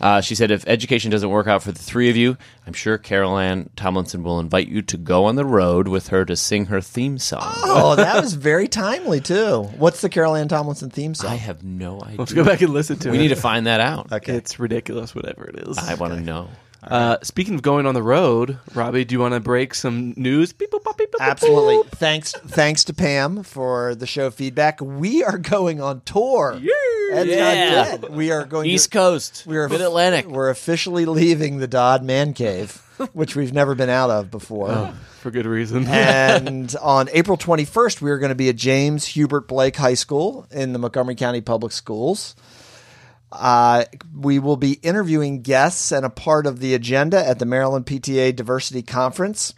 Uh, 0.00 0.20
she 0.20 0.34
said 0.34 0.50
if 0.50 0.66
education 0.66 1.10
doesn't 1.10 1.30
work 1.30 1.46
out 1.46 1.62
for 1.62 1.72
the 1.72 1.78
three 1.78 2.10
of 2.10 2.16
you, 2.16 2.36
I'm 2.66 2.72
sure 2.72 2.98
Carol 2.98 3.38
Ann 3.38 3.70
Tomlinson 3.76 4.22
will 4.22 4.40
invite 4.40 4.68
you 4.68 4.82
to 4.82 4.96
go 4.96 5.24
on 5.24 5.36
the 5.36 5.44
road 5.44 5.88
with 5.88 6.08
her 6.08 6.24
to 6.24 6.36
sing 6.36 6.66
her 6.66 6.80
theme 6.80 7.18
song. 7.18 7.42
Oh, 7.64 7.96
that 7.96 8.22
was 8.22 8.34
very 8.34 8.68
timely 8.68 9.20
too. 9.20 9.62
What's 9.76 10.00
the 10.00 10.08
Carol 10.08 10.34
Ann 10.34 10.48
Tomlinson 10.48 10.90
theme 10.90 11.14
song? 11.14 11.30
I 11.30 11.36
have 11.36 11.62
no 11.64 12.00
idea. 12.00 12.18
Let's 12.18 12.32
go 12.32 12.44
back 12.44 12.60
and 12.60 12.72
listen 12.72 12.98
to 13.00 13.10
we 13.10 13.18
it. 13.18 13.20
need 13.22 13.28
to 13.28 13.36
find 13.36 13.66
that 13.66 13.80
out. 13.80 14.12
Okay. 14.12 14.34
It's 14.34 14.58
ridiculous, 14.58 15.14
whatever 15.14 15.44
it 15.44 15.68
is. 15.68 15.78
I 15.78 15.94
want 15.94 16.14
to 16.14 16.20
know. 16.20 16.48
Uh, 16.82 17.16
speaking 17.22 17.54
of 17.54 17.62
going 17.62 17.86
on 17.86 17.94
the 17.94 18.02
road, 18.02 18.58
Robbie, 18.74 19.04
do 19.04 19.14
you 19.14 19.20
want 19.20 19.34
to 19.34 19.40
break 19.40 19.72
some 19.72 20.14
news? 20.16 20.52
Beep, 20.52 20.72
boop, 20.72 20.82
bop, 20.82 20.98
beep, 20.98 21.12
boop, 21.12 21.18
boop, 21.20 21.30
Absolutely. 21.30 21.74
boop. 21.76 21.88
Thanks, 21.90 22.32
thanks 22.32 22.82
to 22.84 22.92
Pam 22.92 23.44
for 23.44 23.94
the 23.94 24.06
show 24.06 24.30
feedback. 24.30 24.80
We 24.80 25.22
are 25.22 25.38
going 25.38 25.80
on 25.80 26.00
tour. 26.04 26.54
Ed's 26.54 26.64
Yeah. 27.30 27.70
not 27.74 28.00
dead. 28.02 28.10
We 28.10 28.32
are 28.32 28.44
going 28.44 28.68
East 28.68 28.90
to, 28.90 28.98
Coast, 28.98 29.44
we 29.46 29.56
are 29.58 29.68
Mid 29.68 29.80
Atlantic. 29.80 30.26
We're 30.26 30.50
officially 30.50 31.04
leaving 31.06 31.58
the 31.58 31.68
Dodd 31.68 32.02
Man 32.02 32.32
Cave, 32.32 32.82
which 33.12 33.36
we've 33.36 33.52
never 33.52 33.76
been 33.76 33.90
out 33.90 34.10
of 34.10 34.30
before. 34.32 34.70
Oh, 34.72 34.92
For 35.20 35.30
good 35.30 35.46
reason. 35.46 35.86
and 35.86 36.74
on 36.82 37.08
April 37.12 37.36
21st, 37.38 38.00
we 38.00 38.10
are 38.10 38.18
going 38.18 38.30
to 38.30 38.34
be 38.34 38.48
at 38.48 38.56
James 38.56 39.04
Hubert 39.06 39.46
Blake 39.46 39.76
High 39.76 39.94
School 39.94 40.46
in 40.50 40.72
the 40.72 40.80
Montgomery 40.80 41.14
County 41.14 41.40
Public 41.42 41.70
Schools. 41.70 42.34
Uh, 43.32 43.84
we 44.14 44.38
will 44.38 44.58
be 44.58 44.74
interviewing 44.82 45.40
guests 45.40 45.90
and 45.90 46.04
a 46.04 46.10
part 46.10 46.46
of 46.46 46.60
the 46.60 46.74
agenda 46.74 47.26
at 47.26 47.38
the 47.38 47.46
Maryland 47.46 47.86
PTA 47.86 48.36
Diversity 48.36 48.82
Conference. 48.82 49.54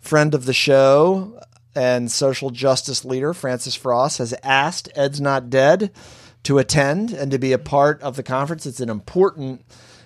Friend 0.00 0.34
of 0.34 0.46
the 0.46 0.54
show 0.54 1.40
and 1.74 2.10
social 2.10 2.50
justice 2.50 3.04
leader 3.04 3.34
Francis 3.34 3.74
Frost 3.74 4.18
has 4.18 4.34
asked 4.42 4.88
Ed's 4.94 5.20
Not 5.20 5.50
Dead 5.50 5.92
to 6.44 6.58
attend 6.58 7.10
and 7.10 7.30
to 7.30 7.38
be 7.38 7.52
a 7.52 7.58
part 7.58 8.00
of 8.02 8.16
the 8.16 8.22
conference. 8.22 8.64
It's 8.64 8.80
an 8.80 8.88
important 8.88 9.64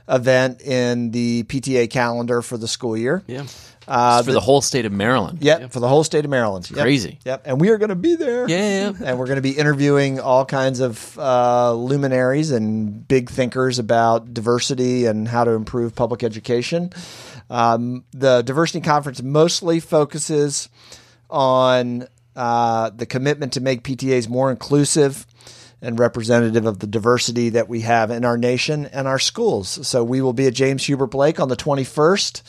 event 0.09 0.61
in 0.61 1.13
the 1.13 1.45
PTA 1.45 1.89
calendar 1.91 2.43
for 2.43 2.57
the 2.57 2.69
school 2.69 2.97
year. 2.97 3.23
yeah. 3.27 3.47
Uh, 3.89 4.23
for 4.23 4.33
the 4.33 4.41
whole 4.41 4.61
state 4.61 4.85
of 4.85 4.93
Maryland. 4.93 5.39
Yep, 5.43 5.73
for 5.73 5.81
the 5.81 5.89
whole 5.89 6.05
state 6.05 6.25
of 6.25 6.31
Maryland. 6.31 6.71
Yep. 6.71 6.81
crazy. 6.81 7.19
Yep, 7.25 7.43
and 7.47 7.61
we 7.61 7.71
are 7.71 7.79
going 7.79 7.89
to 7.89 7.95
be 7.95 8.15
there. 8.15 8.49
Yeah. 8.49 8.93
and 9.05 9.19
we're 9.19 9.27
going 9.27 9.37
to 9.37 9.43
be 9.43 9.59
interviewing 9.59 10.21
all 10.21 10.45
kinds 10.45 10.81
of 10.81 11.19
uh, 11.19 11.73
luminaries 11.75 12.51
and 12.51 13.07
big 13.07 13.31
thinkers 13.31 13.79
about 13.79 14.33
diversity 14.33 15.07
and 15.07 15.29
how 15.29 15.45
to 15.45 15.53
improve 15.53 15.95
public 15.95 16.23
education. 16.23 16.93
Um, 17.51 18.05
the 18.13 18.43
diversity 18.43 18.81
conference 18.81 19.23
mostly 19.23 19.81
focuses 19.81 20.69
on 21.29 22.07
uh, 22.37 22.91
the 22.91 23.07
commitment 23.07 23.53
to 23.55 23.61
make 23.61 23.83
PTAs 23.83 24.29
more 24.29 24.51
inclusive 24.51 25.27
and 25.83 25.99
representative 25.99 26.65
of 26.65 26.79
the 26.79 26.87
diversity 26.87 27.49
that 27.51 27.69
we 27.69 27.81
have 27.81 28.11
in 28.11 28.25
our 28.25 28.39
nation 28.39 28.87
and 28.87 29.09
our 29.09 29.19
schools. 29.19 29.87
So 29.87 30.05
we 30.05 30.21
will 30.21 30.33
be 30.33 30.47
at 30.47 30.55
James 30.55 30.85
Hubert 30.87 31.09
Blake 31.09 31.41
on 31.41 31.49
the 31.49 31.57
21st 31.57 32.43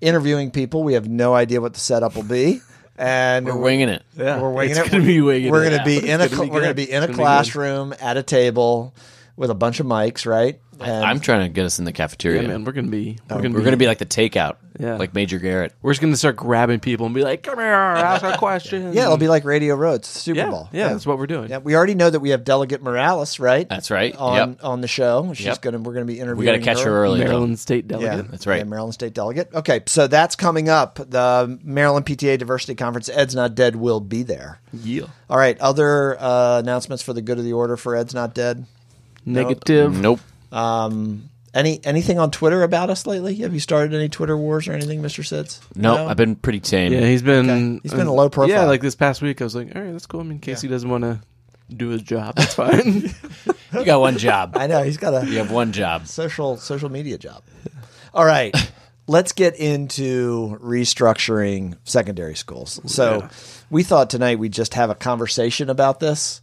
interviewing 0.00 0.50
people. 0.50 0.82
We 0.82 0.94
have 0.94 1.08
no 1.08 1.34
idea 1.34 1.60
what 1.60 1.74
the 1.74 1.80
setup 1.80 2.16
will 2.16 2.22
be. 2.22 2.60
And 3.02 3.46
We're 3.46 3.56
winging 3.56 3.88
it. 3.88 4.02
Yeah. 4.14 4.42
we're 4.42 4.50
winging 4.50 4.76
it's 4.76 4.86
it. 4.86 4.92
gonna 4.92 5.02
be 5.06 5.22
winging 5.22 5.50
We're 5.50 5.64
going 5.64 5.78
to 5.78 5.84
be 5.86 6.06
Yeah, 6.06 6.16
in 6.16 6.20
a 6.20 6.28
be 6.28 6.36
we're 6.36 6.60
going 6.60 6.64
to 6.64 6.74
be 6.74 6.90
in 6.90 7.02
a 7.02 7.06
It's 7.06 7.06
gonna 7.06 7.08
be 7.08 7.14
classroom 7.14 7.94
at 7.98 8.18
a 8.18 8.22
table 8.22 8.92
with 9.40 9.48
a 9.48 9.54
bunch 9.54 9.80
of 9.80 9.86
mics, 9.86 10.26
right? 10.26 10.60
And 10.80 11.04
I'm 11.04 11.18
trying 11.20 11.46
to 11.46 11.48
get 11.52 11.64
us 11.66 11.78
in 11.78 11.84
the 11.86 11.92
cafeteria. 11.92 12.40
Yeah, 12.42 12.48
man, 12.48 12.64
we're 12.64 12.72
gonna 12.72 12.88
be 12.88 13.18
we're 13.28 13.36
gonna 13.36 13.48
We're 13.50 13.58
be, 13.58 13.64
going 13.64 13.70
to 13.72 13.76
be 13.78 13.86
like 13.86 13.98
the 13.98 14.06
takeout, 14.06 14.56
Yeah. 14.78 14.96
like 14.96 15.14
Major 15.14 15.38
Garrett. 15.38 15.74
we're 15.82 15.92
just 15.92 16.00
gonna 16.00 16.16
start 16.16 16.36
grabbing 16.36 16.80
people 16.80 17.04
and 17.04 17.14
be 17.14 17.22
like, 17.22 17.42
"Come 17.42 17.58
here, 17.58 17.66
ask 17.66 18.22
a 18.22 18.38
question." 18.38 18.94
yeah, 18.94 19.04
it'll 19.04 19.18
be 19.18 19.28
like 19.28 19.44
Radio 19.44 19.74
Row, 19.76 19.98
Super 20.02 20.38
yeah, 20.38 20.50
Bowl. 20.50 20.68
yeah, 20.72 20.88
that's 20.88 21.04
what 21.06 21.18
we're 21.18 21.26
doing. 21.26 21.50
Yeah, 21.50 21.58
we 21.58 21.74
already 21.76 21.94
know 21.94 22.08
that 22.08 22.20
we 22.20 22.30
have 22.30 22.44
Delegate 22.44 22.82
Morales, 22.82 23.38
right? 23.38 23.68
That's 23.68 23.90
right. 23.90 24.14
on 24.16 24.36
yep. 24.52 24.64
on 24.64 24.80
the 24.80 24.88
show. 24.88 25.32
She's 25.34 25.46
Yep. 25.46 25.60
gonna 25.62 25.78
we're 25.80 25.92
gonna 25.94 26.06
be 26.06 26.18
interviewing. 26.18 26.38
We 26.38 26.44
got 26.46 26.52
to 26.52 26.58
catch 26.60 26.82
her 26.82 26.90
early. 26.90 27.18
though. 27.20 27.26
Maryland 27.26 27.58
State 27.58 27.84
Yeah, 27.84 27.98
delegate. 27.98 28.30
That's 28.30 28.46
right. 28.46 28.58
Yeah, 28.58 28.64
Maryland 28.64 28.94
State 28.94 29.12
Delegate. 29.14 29.54
Okay, 29.54 29.80
so 29.86 30.06
that's 30.06 30.34
coming 30.36 30.68
up. 30.70 30.94
The 30.96 31.58
Maryland 31.62 32.06
PTA 32.06 32.38
Diversity 32.38 32.74
Conference. 32.74 33.08
Ed's 33.10 33.34
Not 33.34 33.54
Dead 33.54 33.76
will 33.76 34.00
be 34.00 34.22
there. 34.22 34.60
Yeah. 34.72 35.04
All 35.28 35.36
right, 35.36 35.58
other 35.60 36.16
uh, 36.18 36.58
announcements 36.60 37.02
for 37.02 37.12
the 37.12 37.20
good 37.22 37.38
of 37.38 37.44
the 37.44 37.52
order 37.52 37.76
for 37.76 37.94
Ed's 37.96 38.14
Not 38.14 38.34
Dead. 38.34 38.64
Negative. 39.24 39.92
Nope. 39.98 40.20
Um, 40.52 41.28
any 41.52 41.80
anything 41.84 42.18
on 42.18 42.30
Twitter 42.30 42.62
about 42.62 42.90
us 42.90 43.06
lately? 43.06 43.34
Have 43.36 43.52
you 43.54 43.60
started 43.60 43.92
any 43.94 44.08
Twitter 44.08 44.36
wars 44.36 44.68
or 44.68 44.72
anything, 44.72 45.02
Mister 45.02 45.22
Sids? 45.22 45.60
No, 45.74 46.06
I've 46.08 46.16
been 46.16 46.36
pretty 46.36 46.60
tame. 46.60 46.92
Yeah, 46.92 47.00
he's 47.00 47.22
been 47.22 47.50
Okay. 47.50 47.80
He's 47.82 47.92
been 47.94 48.06
a 48.06 48.12
low 48.14 48.28
profile. 48.30 48.54
Yeah, 48.56 48.64
like 48.66 48.80
this 48.80 48.94
past 48.94 49.20
week, 49.22 49.40
I 49.40 49.44
was 49.44 49.54
like, 49.54 49.74
all 49.74 49.82
right, 49.82 49.92
that's 49.92 50.06
cool. 50.06 50.20
I 50.20 50.24
mean, 50.24 50.38
Casey 50.38 50.68
doesn't 50.68 50.88
want 50.88 51.02
to 51.04 51.20
do 51.74 51.88
his 51.88 52.02
job. 52.02 52.36
That's 52.36 52.54
fine. 52.54 53.10
You 53.72 53.84
got 53.84 54.00
one 54.00 54.18
job. 54.18 54.56
I 54.56 54.66
know 54.66 54.82
he's 54.82 54.96
got 54.96 55.14
a 55.14 55.24
You 55.24 55.38
have 55.38 55.52
one 55.52 55.70
job. 55.70 56.08
social 56.08 56.56
social 56.56 56.88
media 56.88 57.16
job. 57.18 57.44
All 58.12 58.24
right, 58.24 58.52
let's 59.06 59.30
get 59.30 59.54
into 59.54 60.58
restructuring 60.60 61.76
secondary 61.84 62.34
schools. 62.34 62.80
So, 62.86 63.28
we 63.70 63.84
thought 63.84 64.10
tonight 64.10 64.40
we'd 64.40 64.52
just 64.52 64.74
have 64.74 64.90
a 64.90 64.96
conversation 64.96 65.70
about 65.70 66.00
this. 66.00 66.40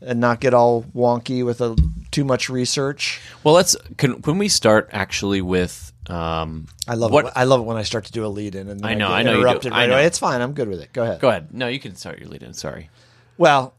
And 0.00 0.20
not 0.20 0.40
get 0.40 0.54
all 0.54 0.82
wonky 0.94 1.44
with 1.44 1.60
a 1.60 1.76
too 2.10 2.24
much 2.24 2.48
research. 2.48 3.20
Well, 3.44 3.54
let's 3.54 3.76
can 3.96 4.22
can 4.22 4.38
we 4.38 4.48
start 4.48 4.88
actually 4.92 5.42
with 5.42 5.92
um, 6.08 6.66
I 6.86 6.94
love 6.94 7.12
what 7.12 7.26
it. 7.26 7.32
I 7.36 7.44
love 7.44 7.60
it 7.60 7.64
when 7.64 7.76
I 7.76 7.82
start 7.82 8.06
to 8.06 8.12
do 8.12 8.24
a 8.24 8.28
lead 8.28 8.54
in 8.54 8.68
and 8.68 8.84
I 8.84 8.94
know, 8.94 9.08
get 9.08 9.14
I 9.14 9.22
know 9.22 9.30
you 9.32 9.36
do. 9.36 9.40
interrupted 9.42 9.72
I 9.72 9.76
right 9.80 9.86
know. 9.88 9.94
away. 9.96 10.06
It's 10.06 10.18
fine. 10.18 10.40
I'm 10.40 10.52
good 10.54 10.68
with 10.68 10.80
it. 10.80 10.92
Go 10.92 11.02
ahead. 11.02 11.20
Go 11.20 11.28
ahead. 11.28 11.52
No, 11.52 11.68
you 11.68 11.78
can 11.80 11.94
start 11.96 12.18
your 12.18 12.28
lead 12.28 12.42
in. 12.42 12.54
Sorry. 12.54 12.88
Well, 13.36 13.74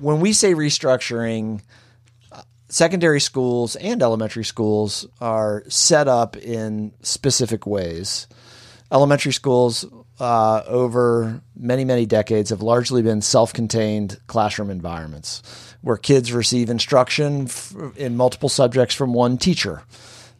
when 0.00 0.20
we 0.20 0.32
say 0.32 0.52
restructuring, 0.52 1.62
uh, 2.32 2.42
secondary 2.68 3.20
schools 3.20 3.76
and 3.76 4.02
elementary 4.02 4.44
schools 4.44 5.06
are 5.20 5.62
set 5.68 6.08
up 6.08 6.36
in 6.36 6.92
specific 7.02 7.66
ways. 7.66 8.26
Elementary 8.92 9.32
schools 9.32 9.84
uh, 10.20 10.62
over 10.66 11.42
many, 11.56 11.84
many 11.84 12.06
decades 12.06 12.50
have 12.50 12.62
largely 12.62 13.02
been 13.02 13.20
self 13.22 13.52
contained 13.52 14.18
classroom 14.26 14.70
environments 14.70 15.42
where 15.80 15.96
kids 15.96 16.32
receive 16.32 16.70
instruction 16.70 17.42
f- 17.44 17.74
in 17.96 18.16
multiple 18.16 18.48
subjects 18.48 18.94
from 18.94 19.12
one 19.12 19.36
teacher. 19.36 19.82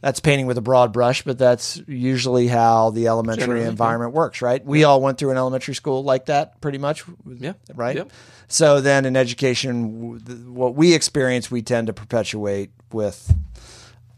That's 0.01 0.21
painting 0.21 0.47
with 0.47 0.59
a 0.59 0.63
broad 0.63 0.93
brush, 0.93 1.23
but 1.23 1.39
that's 1.39 1.81
usually 1.89 2.47
how 2.47 2.91
the 2.91 3.07
elementary 3.09 3.45
Generally, 3.45 3.63
yeah. 3.63 3.69
environment 3.71 4.13
works, 4.13 4.43
right? 4.43 4.63
We 4.65 4.85
all 4.85 5.01
went 5.01 5.17
through 5.17 5.31
an 5.31 5.39
elementary 5.39 5.75
school 5.75 6.05
like 6.05 6.27
that 6.27 6.61
pretty 6.61 6.77
much 6.79 7.05
Yeah. 7.27 7.55
right? 7.75 7.97
Yep. 7.97 8.11
So 8.47 8.81
then 8.83 9.07
in 9.07 9.17
education, 9.17 10.55
what 10.55 10.75
we 10.75 10.93
experience, 10.95 11.51
we 11.51 11.63
tend 11.63 11.87
to 11.87 11.93
perpetuate 11.95 12.71
with 12.93 13.35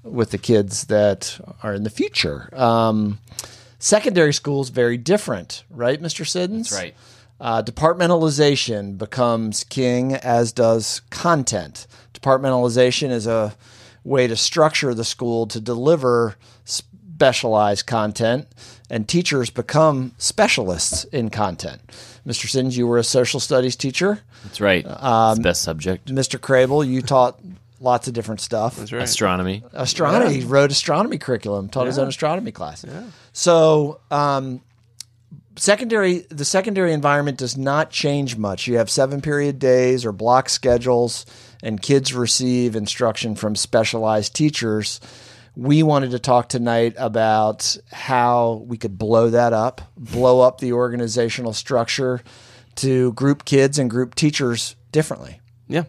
with 0.02 0.30
the 0.32 0.38
kids 0.38 0.84
that 0.86 1.38
are 1.62 1.74
in 1.74 1.82
the 1.84 1.90
future. 1.90 2.48
Um, 2.52 3.18
secondary 3.78 4.32
school 4.32 4.62
is 4.62 4.70
very 4.70 4.96
different, 4.96 5.64
right, 5.70 6.00
Mr. 6.00 6.26
Siddons? 6.26 6.72
Right. 6.72 6.94
Uh, 7.40 7.62
departmentalization 7.62 8.96
becomes 8.96 9.64
king, 9.64 10.14
as 10.14 10.52
does 10.52 11.02
content. 11.10 11.86
Departmentalization 12.14 13.10
is 13.10 13.26
a 13.26 13.54
way 14.04 14.26
to 14.26 14.36
structure 14.36 14.94
the 14.94 15.04
school 15.04 15.46
to 15.48 15.60
deliver 15.60 16.36
specialized 16.64 17.86
content, 17.86 18.46
and 18.88 19.08
teachers 19.08 19.50
become 19.50 20.12
specialists 20.18 21.04
in 21.04 21.28
content. 21.28 21.80
Mr. 22.26 22.48
Siddons, 22.48 22.76
you 22.76 22.86
were 22.86 22.98
a 22.98 23.04
social 23.04 23.40
studies 23.40 23.76
teacher. 23.76 24.20
That's 24.44 24.60
right. 24.60 24.86
Um, 24.86 25.32
it's 25.32 25.38
the 25.38 25.42
best 25.42 25.62
subject. 25.62 26.06
Mr. 26.08 26.38
Crable, 26.38 26.86
you 26.86 27.02
taught 27.02 27.38
lots 27.80 28.08
of 28.08 28.14
different 28.14 28.40
stuff. 28.40 28.76
That's 28.76 28.92
right. 28.92 29.02
Astronomy. 29.02 29.62
Astronomy, 29.72 30.40
he 30.40 30.44
wrote 30.44 30.70
astronomy 30.70 31.18
curriculum, 31.18 31.68
taught 31.68 31.86
his 31.86 31.98
own 31.98 32.08
astronomy 32.08 32.52
class. 32.52 32.84
So, 33.32 34.00
um, 34.10 34.62
secondary, 35.56 36.20
the 36.30 36.44
secondary 36.44 36.92
environment 36.92 37.38
does 37.38 37.56
not 37.56 37.90
change 37.90 38.36
much. 38.36 38.66
You 38.66 38.78
have 38.78 38.90
seven 38.90 39.20
period 39.20 39.58
days 39.58 40.04
or 40.04 40.12
block 40.12 40.48
schedules, 40.48 41.26
and 41.62 41.80
kids 41.80 42.14
receive 42.14 42.76
instruction 42.76 43.34
from 43.34 43.56
specialized 43.56 44.34
teachers. 44.34 45.00
We 45.56 45.82
wanted 45.82 46.10
to 46.10 46.18
talk 46.18 46.50
tonight 46.50 46.94
about 46.98 47.78
how 47.90 48.64
we 48.66 48.76
could 48.76 48.98
blow 48.98 49.30
that 49.30 49.54
up, 49.54 49.80
blow 49.96 50.40
up 50.40 50.60
the 50.60 50.72
organizational 50.72 51.54
structure 51.54 52.22
to 52.76 53.14
group 53.14 53.46
kids 53.46 53.78
and 53.78 53.88
group 53.88 54.14
teachers 54.14 54.76
differently. 54.92 55.40
Yeah. 55.66 55.84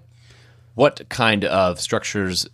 What 0.77 1.09
kind 1.09 1.43
of 1.43 1.81
structures 1.81 2.47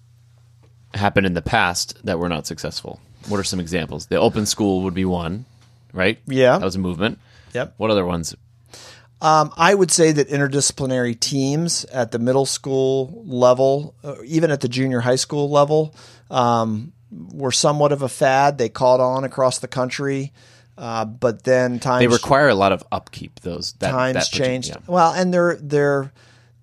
happened 0.94 1.26
in 1.26 1.34
the 1.34 1.42
past 1.42 1.98
that 2.06 2.20
were 2.20 2.30
not 2.30 2.48
successful? 2.48 3.02
What 3.28 3.38
are 3.38 3.44
some 3.44 3.60
examples? 3.60 4.06
The 4.06 4.16
open 4.16 4.46
school 4.46 4.84
would 4.84 4.94
be 4.94 5.04
one, 5.04 5.44
right? 5.92 6.20
Yeah. 6.26 6.58
That 6.58 6.64
was 6.64 6.78
a 6.78 6.80
movement. 6.80 7.20
Yep. 7.54 7.74
What 7.76 7.92
other 7.92 8.06
ones? 8.06 8.34
Um, 9.22 9.52
I 9.58 9.76
would 9.76 9.92
say 9.92 10.14
that 10.14 10.30
interdisciplinary 10.30 11.20
teams 11.20 11.84
at 11.84 12.12
the 12.12 12.20
middle 12.20 12.46
school 12.46 13.24
level, 13.26 13.94
uh, 14.06 14.16
even 14.24 14.52
at 14.52 14.62
the 14.62 14.70
junior 14.70 15.02
high 15.02 15.18
school 15.18 15.50
level, 15.50 15.94
um, 16.32 16.94
were 17.12 17.52
somewhat 17.52 17.92
of 17.92 18.04
a 18.04 18.10
fad. 18.10 18.58
They 18.58 18.70
caught 18.70 19.02
on 19.02 19.26
across 19.26 19.60
the 19.60 19.68
country, 19.68 20.32
uh, 20.78 21.04
but 21.04 21.44
then 21.44 21.80
times 21.80 22.00
They 22.00 22.08
require 22.08 22.48
a 22.48 22.56
lot 22.56 22.72
of 22.72 22.86
upkeep. 22.90 23.42
Those 23.42 23.74
that, 23.80 23.92
times 23.92 24.14
that 24.16 24.26
changed. 24.28 24.70
yeah. 24.70 24.78
Well, 24.88 25.12
and 25.12 25.34
they're 25.34 25.58
they're 25.62 26.14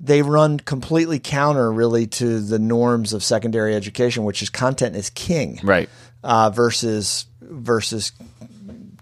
they 0.02 0.22
run 0.22 0.58
completely 0.58 1.18
counter 1.18 1.70
really 1.70 2.06
to 2.06 2.40
the 2.40 2.58
norms 2.58 3.12
of 3.12 3.22
secondary 3.22 3.74
education, 3.74 4.24
which 4.24 4.42
is 4.42 4.48
content 4.50 4.96
is 4.96 5.10
king 5.10 5.60
Right. 5.62 5.88
uh, 6.24 6.50
versus 6.50 7.26
versus 7.42 8.12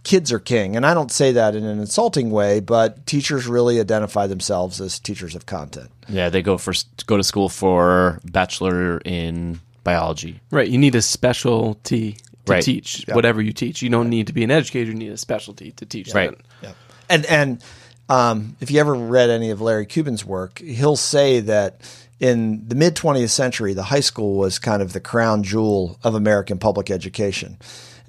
kids 0.05 0.33
are 0.33 0.39
king. 0.39 0.75
And 0.77 0.87
I 0.87 0.95
don't 0.95 1.13
say 1.13 1.33
that 1.33 1.55
in 1.55 1.65
an 1.65 1.79
insulting 1.81 2.31
way, 2.31 2.61
but 2.61 3.05
teachers 3.07 3.47
really 3.47 3.79
identify 3.79 4.27
themselves 4.27 4.81
as 4.81 4.99
teachers 4.99 5.35
of 5.35 5.47
content. 5.47 5.91
Yeah, 6.09 6.31
they 6.31 6.43
go 6.43 6.57
for 6.59 6.73
go 7.07 7.17
to 7.17 7.23
school 7.25 7.49
for 7.49 8.21
bachelor 8.25 8.99
in 9.05 9.61
biology. 9.85 10.41
Right. 10.51 10.69
You 10.69 10.79
need 10.79 10.95
a 10.95 11.03
specialty 11.03 12.13
to 12.47 12.53
Right. 12.55 12.63
teach 12.63 13.05
whatever 13.13 13.43
you 13.43 13.53
teach. 13.53 13.83
You 13.83 13.91
don't 13.91 14.09
need 14.09 14.27
to 14.29 14.33
be 14.33 14.43
an 14.43 14.51
educator. 14.51 14.91
You 14.91 14.97
need 14.97 15.13
a 15.13 15.19
specialty 15.19 15.73
to 15.73 15.85
teach. 15.87 16.15
Right. 16.15 16.35
that. 16.63 16.75
And 17.11 17.27
and 17.27 17.63
um, 18.09 18.57
if 18.61 18.71
you 18.71 18.81
ever 18.81 18.95
read 18.95 19.31
any 19.31 19.51
of 19.51 19.61
Larry 19.61 19.87
Cuban's 19.87 20.25
work, 20.25 20.59
he'll 20.61 20.97
say 20.97 21.41
that 21.41 21.81
in 22.21 22.67
the 22.69 22.75
mid 22.75 22.97
20th 22.97 23.31
century, 23.31 23.75
the 23.75 23.85
high 23.85 24.01
school 24.01 24.37
was 24.39 24.59
kind 24.59 24.83
of 24.83 24.93
the 24.93 25.01
crown 25.01 25.43
jewel 25.43 25.99
of 26.03 26.15
American 26.15 26.59
public 26.59 26.91
education. 26.91 27.59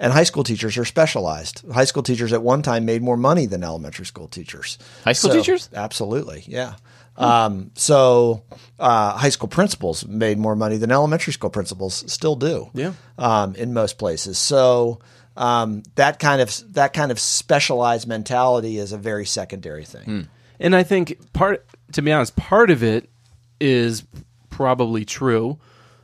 And 0.02 0.12
high 0.14 0.24
school 0.24 0.42
teachers 0.44 0.78
are 0.78 0.84
specialized. 0.86 1.62
High 1.70 1.84
school 1.84 2.02
teachers 2.02 2.32
at 2.32 2.42
one 2.42 2.62
time 2.62 2.86
made 2.86 3.02
more 3.02 3.18
money 3.18 3.44
than 3.44 3.62
elementary 3.62 4.06
school 4.06 4.28
teachers. 4.28 4.78
High 5.04 5.12
school 5.12 5.30
So- 5.30 5.36
teachers? 5.36 5.68
Absolutely, 5.74 6.42
yeah. 6.46 6.74
Um, 7.16 7.70
so 7.74 8.44
uh, 8.78 9.12
high 9.18 9.28
school 9.28 9.48
principals 9.48 10.06
made 10.06 10.38
more 10.38 10.56
money 10.56 10.78
than 10.78 10.90
elementary 10.90 11.34
school 11.34 11.50
principals 11.50 12.02
still 12.10 12.34
do. 12.34 12.70
Yeah. 12.72 12.92
Um, 13.18 13.54
in 13.56 13.74
most 13.74 13.98
places. 13.98 14.38
So 14.38 15.00
um, 15.36 15.82
that 15.94 16.18
kind 16.18 16.40
of 16.40 16.74
that 16.74 16.92
kind 16.92 17.10
of 17.10 17.18
specialized 17.20 18.06
mentality 18.06 18.78
is 18.78 18.92
a 18.92 18.98
very 18.98 19.24
secondary 19.26 19.84
thing. 19.84 20.28
And 20.58 20.76
I 20.76 20.82
think 20.82 21.16
part, 21.32 21.64
to 21.92 22.02
be 22.02 22.12
honest, 22.12 22.36
part 22.36 22.70
of 22.70 22.82
it 22.82 23.08
is 23.60 24.04
probably 24.50 25.04
true. 25.04 25.58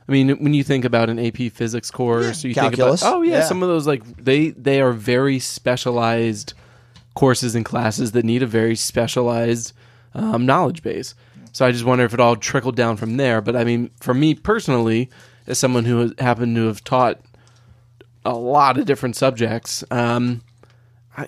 I 0.09 0.11
mean, 0.11 0.29
when 0.41 0.53
you 0.53 0.63
think 0.63 0.85
about 0.85 1.09
an 1.09 1.19
AP 1.19 1.51
physics 1.51 1.91
course, 1.91 2.43
you 2.43 2.53
calculus. 2.55 3.01
think 3.01 3.09
about 3.09 3.17
oh 3.17 3.21
yeah, 3.21 3.39
Yeah. 3.39 3.43
some 3.43 3.61
of 3.61 3.69
those 3.69 3.85
like 3.85 4.03
they 4.17 4.49
they 4.51 4.81
are 4.81 4.93
very 4.93 5.37
specialized 5.39 6.53
courses 7.13 7.55
and 7.55 7.65
classes 7.65 8.13
that 8.13 8.23
need 8.25 8.41
a 8.43 8.47
very 8.47 8.75
specialized 8.75 9.73
um, 10.13 10.45
knowledge 10.45 10.81
base. 10.81 11.13
So 11.51 11.65
I 11.65 11.71
just 11.71 11.83
wonder 11.85 12.05
if 12.05 12.13
it 12.13 12.19
all 12.19 12.35
trickled 12.35 12.75
down 12.75 12.97
from 12.97 13.17
there. 13.17 13.41
But 13.41 13.55
I 13.55 13.63
mean, 13.63 13.89
for 13.99 14.13
me 14.13 14.33
personally, 14.35 15.09
as 15.47 15.57
someone 15.59 15.85
who 15.85 16.13
happened 16.19 16.55
to 16.55 16.67
have 16.67 16.83
taught 16.83 17.19
a 18.27 18.35
lot 18.35 18.77
of 18.77 18.85
different 18.85 19.15
subjects, 19.15 19.83
um, 19.89 20.41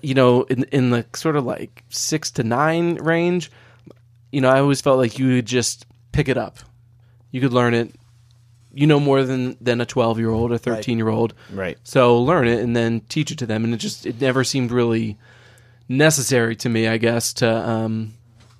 you 0.01 0.13
know, 0.13 0.43
in 0.43 0.65
in 0.65 0.89
the 0.91 1.05
sort 1.15 1.35
of 1.35 1.45
like 1.45 1.83
six 1.89 2.29
to 2.31 2.43
nine 2.43 2.95
range, 2.95 3.49
you 4.31 4.41
know, 4.41 4.49
I 4.49 4.59
always 4.59 4.81
felt 4.81 4.97
like 4.97 5.17
you 5.17 5.35
would 5.35 5.45
just 5.45 5.85
pick 6.11 6.27
it 6.27 6.37
up. 6.37 6.59
You 7.31 7.41
could 7.41 7.53
learn 7.53 7.73
it. 7.73 7.95
You 8.71 8.85
know 8.85 8.99
more 8.99 9.23
than 9.23 9.57
than 9.59 9.81
a 9.81 9.85
twelve 9.85 10.19
year 10.19 10.29
old, 10.29 10.51
a 10.51 10.59
thirteen 10.59 10.97
year 10.99 11.09
old, 11.09 11.33
Right. 11.51 11.77
So 11.83 12.21
learn 12.21 12.47
it 12.47 12.59
and 12.59 12.75
then 12.75 13.01
teach 13.09 13.31
it 13.31 13.39
to 13.39 13.47
them, 13.47 13.63
and 13.63 13.73
it 13.73 13.77
just 13.77 14.05
it 14.05 14.21
never 14.21 14.43
seemed 14.43 14.71
really 14.71 15.17
necessary 15.87 16.55
to 16.57 16.69
me, 16.69 16.87
I 16.87 16.97
guess, 16.97 17.33
to 17.35 17.69
um, 17.69 18.13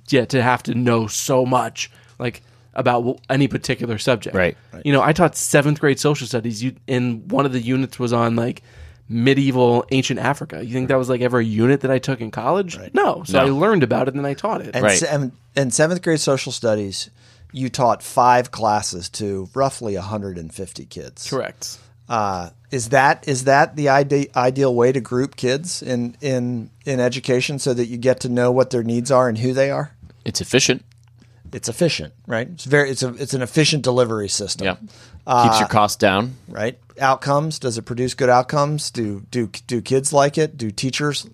yeah, 0.07 0.25
to 0.25 0.41
have 0.41 0.63
to 0.63 0.73
know 0.73 1.05
so 1.05 1.45
much 1.45 1.91
like 2.17 2.41
about 2.79 3.19
any 3.29 3.47
particular 3.47 3.97
subject. 3.99 4.35
Right. 4.35 4.57
You 4.83 4.93
know, 4.93 5.01
I 5.01 5.13
taught 5.13 5.35
seventh 5.35 5.79
grade 5.79 5.99
social 5.99 6.25
studies. 6.25 6.63
You 6.63 6.75
and 6.87 7.29
one 7.29 7.45
of 7.45 7.51
the 7.53 7.59
units 7.61 7.99
was 7.99 8.13
on 8.13 8.35
like 8.35 8.63
medieval 9.07 9.85
ancient 9.91 10.19
Africa. 10.19 10.63
You 10.63 10.73
think 10.73 10.87
that 10.89 10.97
was 10.97 11.09
like 11.09 11.21
ever 11.21 11.39
a 11.39 11.43
unit 11.43 11.81
that 11.81 11.91
I 11.91 11.99
took 11.99 12.21
in 12.21 12.31
college? 12.31 12.77
No. 12.93 13.23
So 13.25 13.39
No. 13.39 13.45
I 13.45 13.49
learned 13.49 13.83
about 13.83 14.07
it 14.07 14.13
and 14.13 14.23
then 14.23 14.29
I 14.29 14.33
taught 14.35 14.61
it. 14.61 14.71
And 14.75 14.83
Right. 14.83 14.97
se- 14.99 15.31
in 15.55 15.71
seventh 15.71 16.01
grade 16.01 16.19
social 16.19 16.51
studies, 16.51 17.09
you 17.51 17.69
taught 17.69 18.03
five 18.03 18.51
classes 18.51 19.09
to 19.09 19.49
roughly 19.55 19.95
150 19.97 20.85
kids. 20.85 21.27
Correct. 21.29 21.77
Uh, 22.07 22.49
is 22.71 22.89
that 22.89 23.23
is 23.27 23.43
that 23.45 23.75
the 23.75 23.89
ide- 23.89 24.29
ideal 24.35 24.73
way 24.73 24.91
to 24.91 24.99
group 25.01 25.35
kids 25.35 25.81
in 25.81 26.15
in 26.21 26.69
in 26.85 26.99
education 26.99 27.57
so 27.59 27.73
that 27.73 27.87
you 27.87 27.97
get 27.97 28.19
to 28.21 28.29
know 28.29 28.51
what 28.51 28.69
their 28.69 28.83
needs 28.83 29.09
are 29.11 29.27
and 29.27 29.37
who 29.39 29.53
they 29.53 29.69
are? 29.71 29.91
It's 30.25 30.41
efficient. 30.41 30.83
It's 31.53 31.69
efficient, 31.69 32.13
right? 32.27 32.47
It's 32.47 32.65
very 32.65 32.89
it's 32.91 33.03
a 33.03 33.09
it's 33.15 33.33
an 33.33 33.41
efficient 33.41 33.83
delivery 33.83 34.29
system. 34.29 34.65
Yeah. 34.65 34.75
Uh, 35.27 35.47
Keeps 35.49 35.59
your 35.59 35.69
costs 35.69 35.97
down. 35.97 36.35
Right? 36.47 36.77
Outcomes, 36.99 37.59
does 37.59 37.77
it 37.77 37.83
produce 37.83 38.13
good 38.13 38.29
outcomes? 38.29 38.91
Do 38.91 39.25
do 39.31 39.47
do 39.67 39.81
kids 39.81 40.11
like 40.13 40.37
it? 40.37 40.57
Do 40.57 40.71
teachers 40.71 41.27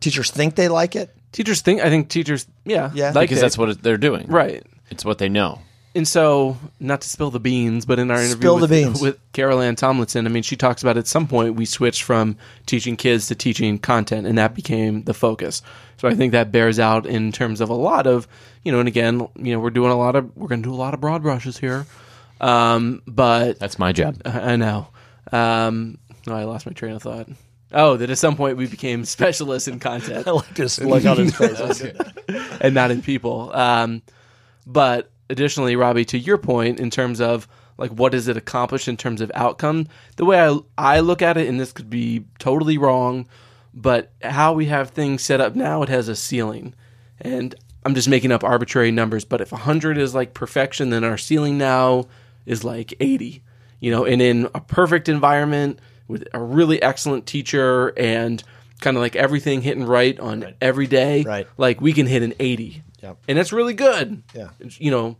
teachers 0.00 0.30
think 0.30 0.54
they 0.56 0.68
like 0.68 0.96
it? 0.96 1.14
Teachers 1.32 1.60
think 1.62 1.80
I 1.80 1.88
think 1.90 2.08
teachers 2.08 2.46
yeah 2.64 2.90
Yeah. 2.94 3.12
like 3.14 3.28
Because 3.28 3.38
it. 3.38 3.40
that's 3.42 3.58
what 3.58 3.82
they're 3.82 3.96
doing. 3.98 4.26
right. 4.28 4.62
It's 4.90 5.04
what 5.04 5.18
they 5.18 5.28
know. 5.28 5.60
and 5.96 6.06
so 6.06 6.56
not 6.78 7.00
to 7.00 7.08
spill 7.08 7.30
the 7.30 7.40
beans, 7.40 7.86
but 7.86 7.98
in 7.98 8.10
our 8.10 8.18
interview 8.18 8.36
Spill 8.36 8.54
with, 8.60 8.68
the 8.70 8.84
beans. 8.84 9.00
with 9.00 9.18
Carol 9.32 9.60
Ann 9.60 9.74
Tomlinson, 9.76 10.26
I 10.26 10.28
mean, 10.28 10.42
she 10.42 10.54
talks 10.56 10.82
about 10.82 10.96
at 10.98 11.06
some 11.06 11.26
point 11.26 11.54
we 11.56 11.64
switched 11.64 12.02
from 12.02 12.36
teaching 12.66 12.96
kids 12.96 13.26
to 13.28 13.34
teaching 13.34 13.78
content, 13.78 14.26
and 14.26 14.36
that 14.38 14.54
became 14.54 15.02
the 15.04 15.14
focus. 15.14 15.62
So 15.98 16.08
I 16.08 16.14
think 16.14 16.32
that 16.32 16.52
bears 16.52 16.78
out 16.78 17.06
in 17.06 17.32
terms 17.32 17.60
of 17.60 17.70
a 17.70 17.74
lot 17.74 18.06
of, 18.06 18.28
you 18.64 18.72
know, 18.72 18.78
and 18.80 18.88
again, 18.88 19.26
you 19.36 19.52
know, 19.52 19.60
we're 19.60 19.70
doing 19.70 19.90
a 19.90 19.96
lot 19.98 20.14
of, 20.16 20.36
we're 20.36 20.48
going 20.48 20.62
to 20.62 20.68
do 20.68 20.74
a 20.74 20.76
lot 20.76 20.94
of 20.94 21.00
broad 21.00 21.22
brushes 21.22 21.56
here, 21.58 21.86
um, 22.40 23.02
but 23.06 23.58
That's 23.58 23.78
my 23.78 23.92
job. 23.92 24.20
I 24.24 24.52
I 24.52 24.56
know. 24.56 24.88
Um, 25.32 25.98
oh, 26.28 26.34
I 26.34 26.44
lost 26.44 26.66
my 26.66 26.72
train 26.72 26.92
of 26.92 27.02
thought. 27.02 27.28
Oh, 27.72 27.96
that 27.96 28.10
at 28.10 28.18
some 28.18 28.36
point 28.36 28.56
we 28.56 28.66
became 28.66 29.04
specialists 29.04 29.68
in 29.68 29.80
content 29.80 30.26
I 30.28 30.30
like 30.30 30.54
this 30.54 30.78
look 30.80 31.04
on 31.04 31.16
his 31.16 31.34
face. 31.36 31.82
and 32.60 32.74
not 32.74 32.90
in 32.90 33.02
people. 33.02 33.54
Um, 33.54 34.02
but 34.66 35.10
additionally, 35.30 35.76
Robbie, 35.76 36.04
to 36.06 36.18
your 36.18 36.38
point, 36.38 36.78
in 36.78 36.90
terms 36.90 37.20
of 37.20 37.48
like 37.78 37.90
what 37.90 38.12
does 38.12 38.28
it 38.28 38.36
accomplish 38.36 38.88
in 38.88 38.96
terms 38.96 39.20
of 39.20 39.30
outcome, 39.34 39.88
the 40.16 40.24
way 40.24 40.40
I 40.40 40.58
I 40.78 41.00
look 41.00 41.22
at 41.22 41.36
it, 41.36 41.48
and 41.48 41.58
this 41.58 41.72
could 41.72 41.90
be 41.90 42.24
totally 42.38 42.78
wrong, 42.78 43.28
but 43.76 44.10
how 44.22 44.54
we 44.54 44.66
have 44.66 44.90
things 44.90 45.22
set 45.22 45.40
up 45.40 45.54
now, 45.54 45.82
it 45.82 45.88
has 45.90 46.08
a 46.08 46.16
ceiling, 46.16 46.74
and 47.20 47.54
I'm 47.84 47.94
just 47.94 48.08
making 48.08 48.32
up 48.32 48.42
arbitrary 48.42 48.90
numbers. 48.90 49.24
But 49.24 49.40
if 49.40 49.52
100 49.52 49.98
is 49.98 50.14
like 50.14 50.34
perfection, 50.34 50.90
then 50.90 51.04
our 51.04 51.18
ceiling 51.18 51.56
now 51.58 52.06
is 52.46 52.64
like 52.64 52.94
80. 52.98 53.42
You 53.78 53.90
know, 53.90 54.04
and 54.06 54.20
in 54.22 54.48
a 54.54 54.60
perfect 54.60 55.08
environment 55.08 55.78
with 56.08 56.26
a 56.32 56.42
really 56.42 56.80
excellent 56.82 57.26
teacher 57.26 57.88
and 57.98 58.42
kind 58.80 58.96
of 58.96 59.02
like 59.02 59.14
everything 59.14 59.60
hitting 59.60 59.84
right 59.84 60.18
on 60.18 60.54
every 60.60 60.86
day, 60.86 61.22
Right. 61.22 61.46
like 61.58 61.80
we 61.82 61.92
can 61.92 62.06
hit 62.06 62.22
an 62.22 62.32
80 62.40 62.82
Yep. 63.02 63.18
and 63.28 63.38
that's 63.38 63.52
really 63.52 63.74
good 63.74 64.22
Yeah. 64.34 64.48
you 64.78 64.90
know 64.90 65.16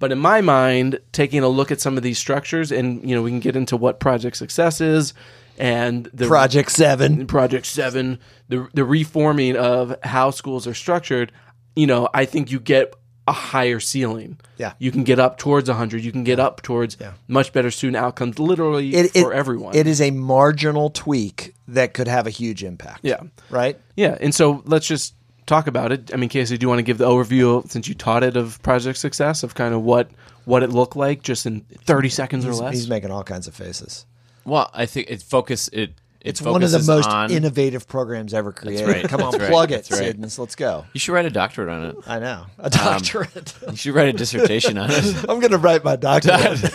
but 0.00 0.10
in 0.12 0.18
my 0.18 0.40
mind 0.40 0.98
taking 1.12 1.42
a 1.42 1.48
look 1.48 1.70
at 1.70 1.80
some 1.80 1.96
of 1.96 2.02
these 2.02 2.18
structures 2.18 2.72
and 2.72 3.08
you 3.08 3.14
know 3.14 3.22
we 3.22 3.30
can 3.30 3.40
get 3.40 3.54
into 3.56 3.76
what 3.76 4.00
project 4.00 4.36
success 4.36 4.80
is 4.80 5.14
and 5.60 6.06
the 6.14 6.26
Project 6.26 6.70
Seven. 6.72 7.26
project 7.26 7.66
7 7.66 8.18
the 8.48 8.66
the 8.74 8.84
reforming 8.84 9.56
of 9.56 9.94
how 10.02 10.30
schools 10.30 10.66
are 10.66 10.74
structured 10.74 11.30
you 11.76 11.86
know 11.86 12.08
i 12.14 12.24
think 12.24 12.50
you 12.50 12.58
get 12.58 12.94
a 13.28 13.32
higher 13.32 13.78
ceiling 13.78 14.38
Yeah. 14.56 14.72
you 14.78 14.90
can 14.90 15.04
get 15.04 15.18
up 15.20 15.36
towards 15.38 15.68
100 15.68 16.02
you 16.02 16.10
can 16.12 16.24
get 16.24 16.40
up 16.40 16.62
towards 16.62 16.96
much 17.28 17.52
better 17.52 17.70
student 17.70 17.96
outcomes 17.96 18.38
literally 18.38 18.94
It, 18.94 19.14
it- 19.14 19.22
for 19.22 19.32
everyone 19.32 19.76
It 19.76 19.86
is 19.86 20.00
a 20.00 20.10
marginal 20.10 20.90
tweak 20.90 21.54
that 21.68 21.94
could 21.94 22.08
have 22.08 22.26
a 22.26 22.30
huge 22.30 22.64
impact. 22.64 23.00
yeah 23.02 23.20
Right. 23.50 23.78
Yeah, 23.96 24.16
and 24.20 24.34
so 24.34 24.62
let's 24.64 24.86
just 24.88 25.14
talk 25.46 25.66
about 25.66 25.90
it. 25.92 26.12
I 26.14 26.16
mean, 26.16 26.28
Casey, 26.28 26.56
do 26.56 26.64
you 26.64 26.68
want 26.68 26.78
to 26.78 26.84
give 26.84 26.98
the 26.98 27.06
overview 27.08 27.68
since 27.70 27.86
you 27.88 27.94
taught 27.94 28.22
it 28.24 28.36
of 28.36 28.60
Project 28.62 28.98
Success 28.98 29.42
of 29.42 29.54
kind 29.54 29.74
of 29.74 29.82
what 29.82 30.08
what 30.44 30.62
it 30.62 30.70
looked 30.70 30.96
like 30.96 31.22
just 31.22 31.44
in 31.46 31.60
thirty 31.84 32.08
seconds 32.08 32.44
or 32.46 32.54
less? 32.54 32.74
he's 32.74 32.88
making 32.88 33.10
all 33.10 33.22
kinds 33.24 33.46
of 33.48 33.54
faces. 33.54 34.06
Well, 34.50 34.70
I 34.74 34.86
think 34.86 35.10
it 35.10 35.22
focus 35.22 35.68
it. 35.68 35.80
it 35.80 35.92
It's 36.22 36.42
one 36.42 36.62
of 36.62 36.70
the 36.70 36.80
most 36.82 37.08
on, 37.08 37.30
innovative 37.30 37.86
programs 37.88 38.34
ever 38.34 38.52
created. 38.52 38.86
right. 38.86 39.08
Come 39.08 39.22
on, 39.22 39.30
That's 39.32 39.42
right. 39.42 39.50
plug 39.50 39.70
it, 39.72 39.74
That's 39.76 39.90
right. 39.92 39.98
Siddons. 40.08 40.38
Let's 40.38 40.54
go. 40.56 40.84
You 40.92 41.00
should 41.00 41.12
write 41.12 41.24
a 41.26 41.30
doctorate 41.30 41.68
on 41.68 41.84
it. 41.86 41.96
I 42.06 42.18
know 42.18 42.46
a 42.58 42.68
doctorate. 42.70 43.54
You 43.70 43.76
should 43.76 43.94
write 43.94 44.08
a 44.08 44.12
dissertation 44.18 44.76
on 44.78 44.90
it. 44.90 45.16
I'm 45.28 45.40
going 45.40 45.52
to 45.52 45.58
write 45.58 45.84
my 45.84 45.96
doctorate. 45.96 46.60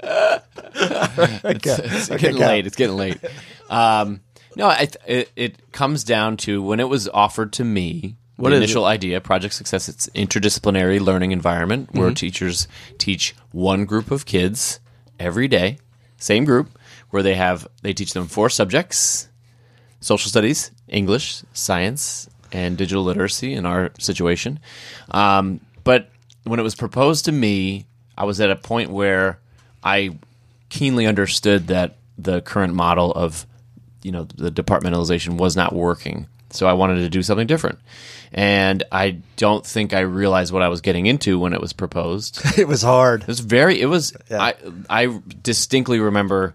It's 0.80 2.10
Okay, 2.10 2.18
getting 2.20 2.38
go. 2.38 2.46
late. 2.46 2.66
It's 2.66 2.76
getting 2.76 2.96
late. 2.96 3.18
Um, 3.68 4.20
no, 4.56 4.68
I 4.68 4.86
th- 4.86 4.96
it, 5.06 5.30
it 5.36 5.72
comes 5.72 6.04
down 6.04 6.36
to 6.38 6.62
when 6.62 6.80
it 6.80 6.88
was 6.88 7.08
offered 7.08 7.52
to 7.54 7.64
me. 7.64 8.16
What 8.36 8.50
the 8.50 8.56
is 8.56 8.62
initial 8.62 8.84
idea, 8.84 9.20
Project 9.20 9.54
Success, 9.54 9.88
it's 9.88 10.08
interdisciplinary 10.10 11.00
learning 11.00 11.32
environment 11.32 11.88
Mm-hmm. 11.88 11.98
where 11.98 12.12
teachers 12.12 12.68
teach 12.96 13.34
one 13.50 13.84
group 13.84 14.12
of 14.12 14.24
kids 14.26 14.78
every 15.18 15.48
day, 15.48 15.78
same 16.18 16.44
group, 16.44 16.78
where 17.10 17.22
they 17.22 17.34
have 17.34 17.66
they 17.82 17.92
teach 17.92 18.12
them 18.12 18.26
four 18.26 18.50
subjects: 18.50 19.28
social 20.00 20.28
studies, 20.28 20.70
English, 20.88 21.42
science, 21.52 22.28
and 22.52 22.76
digital 22.76 23.04
literacy. 23.04 23.54
In 23.54 23.66
our 23.66 23.90
situation, 23.98 24.60
um, 25.10 25.60
but 25.84 26.10
when 26.44 26.60
it 26.60 26.62
was 26.62 26.74
proposed 26.74 27.24
to 27.26 27.32
me, 27.32 27.86
I 28.16 28.24
was 28.24 28.40
at 28.40 28.50
a 28.50 28.56
point 28.56 28.90
where 28.90 29.40
I 29.82 30.18
keenly 30.68 31.06
understood 31.06 31.68
that 31.68 31.96
the 32.18 32.40
current 32.42 32.74
model 32.74 33.12
of 33.12 33.46
you 34.02 34.12
know 34.12 34.24
the 34.24 34.50
departmentalization 34.50 35.38
was 35.38 35.56
not 35.56 35.72
working 35.74 36.26
so 36.50 36.66
i 36.66 36.72
wanted 36.72 36.96
to 36.96 37.08
do 37.08 37.22
something 37.22 37.46
different. 37.46 37.78
And 38.32 38.82
i 38.92 39.18
don't 39.36 39.64
think 39.64 39.92
i 39.92 40.00
realized 40.00 40.52
what 40.52 40.62
i 40.62 40.68
was 40.68 40.80
getting 40.80 41.06
into 41.06 41.38
when 41.38 41.52
it 41.52 41.60
was 41.60 41.72
proposed. 41.72 42.40
It 42.44 42.58
it 42.60 42.68
was 42.68 42.82
hard. 42.82 43.22
It 43.22 43.28
was 43.28 43.40
very 43.40 43.80
it 43.80 43.86
was 43.86 44.16
i 44.30 44.54
i 44.88 45.20
distinctly 45.42 46.00
remember 46.00 46.54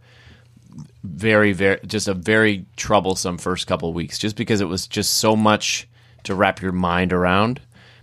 very 1.03 1.51
very 1.53 1.79
just 1.85 2.07
a 2.07 2.13
very 2.13 2.65
troublesome 2.77 3.37
first 3.37 3.67
couple 3.67 3.89
of 3.89 3.95
weeks 3.95 4.17
just 4.17 4.35
because 4.35 4.61
it 4.61 4.65
was 4.65 4.87
just 4.87 5.13
so 5.13 5.35
much 5.35 5.87
to 6.23 6.35
wrap 6.35 6.61
your 6.61 6.71
mind 6.71 7.13
around. 7.13 7.61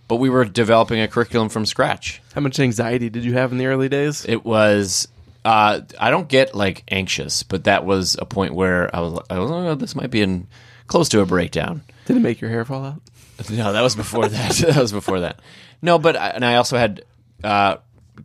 But 0.08 0.16
we 0.16 0.28
were 0.28 0.44
developing 0.44 1.00
a 1.00 1.06
curriculum 1.06 1.48
from 1.48 1.64
scratch. 1.64 2.20
How 2.34 2.40
much 2.40 2.58
anxiety 2.58 3.10
did 3.10 3.24
you 3.24 3.34
have 3.34 3.52
in 3.52 3.58
the 3.58 3.66
early 3.66 3.88
days? 3.88 4.26
it 4.28 4.44
was 4.44 5.06
uh, 5.44 5.80
I 5.98 6.10
don't 6.10 6.28
get 6.28 6.54
like 6.54 6.84
anxious, 6.88 7.42
but 7.42 7.64
that 7.64 7.84
was 7.84 8.16
a 8.18 8.26
point 8.26 8.54
where 8.54 8.94
I 8.94 9.00
was, 9.00 9.20
I 9.30 9.38
was 9.38 9.50
oh, 9.50 9.74
this 9.74 9.94
might 9.94 10.10
be 10.10 10.20
in 10.20 10.46
close 10.90 11.08
to 11.08 11.20
a 11.20 11.26
breakdown. 11.26 11.82
Did 12.04 12.16
it 12.16 12.20
make 12.20 12.40
your 12.40 12.50
hair 12.50 12.64
fall 12.64 12.84
out? 12.84 13.00
No, 13.48 13.72
that 13.72 13.80
was 13.80 13.94
before 13.94 14.28
that. 14.28 14.50
that 14.66 14.76
was 14.76 14.92
before 14.92 15.20
that. 15.20 15.40
No, 15.80 15.98
but 15.98 16.16
I, 16.16 16.28
and 16.30 16.44
I 16.44 16.56
also 16.56 16.76
had 16.76 17.04
uh, 17.42 17.76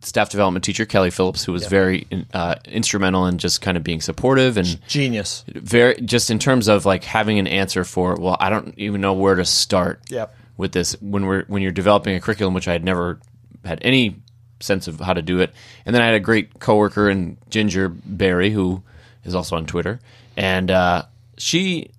staff 0.02 0.30
development 0.30 0.66
teacher 0.66 0.86
Kelly 0.86 1.12
Phillips, 1.12 1.46
who 1.46 1.52
was 1.54 1.68
very 1.68 2.08
uh, 2.34 2.56
instrumental 2.66 3.28
in 3.28 3.38
just 3.38 3.62
kind 3.62 3.78
of 3.78 3.84
being 3.84 4.02
supportive 4.02 4.58
and 4.58 4.86
Genius. 4.88 5.46
very 5.48 6.02
just 6.02 6.32
in 6.32 6.40
terms 6.40 6.68
of 6.68 6.86
like 6.86 7.04
having 7.04 7.38
an 7.40 7.48
answer 7.48 7.84
for. 7.84 8.16
Well, 8.16 8.36
I 8.40 8.50
don't 8.50 8.74
even 8.78 9.00
know 9.00 9.14
where 9.14 9.36
to 9.36 9.46
start. 9.46 10.02
Yep. 10.10 10.36
With 10.58 10.72
this, 10.72 11.00
when 11.02 11.26
we're 11.26 11.46
when 11.46 11.62
you're 11.62 11.72
developing 11.72 12.16
a 12.16 12.20
curriculum, 12.20 12.54
which 12.54 12.68
I 12.68 12.72
had 12.72 12.84
never 12.84 13.20
had 13.64 13.80
any 13.84 14.16
sense 14.62 14.88
of 14.88 15.00
how 15.02 15.14
to 15.14 15.22
do 15.22 15.40
it, 15.42 15.54
and 15.86 15.94
then 15.94 16.02
I 16.02 16.06
had 16.06 16.16
a 16.16 16.20
great 16.20 16.60
coworker 16.60 17.10
in 17.10 17.38
Ginger 17.50 17.90
Berry, 17.90 18.50
who 18.50 18.82
is 19.26 19.36
also 19.36 19.58
on 19.58 19.66
Twitter, 19.66 20.00
and 20.38 20.72
uh, 20.72 21.04
she 21.38 21.92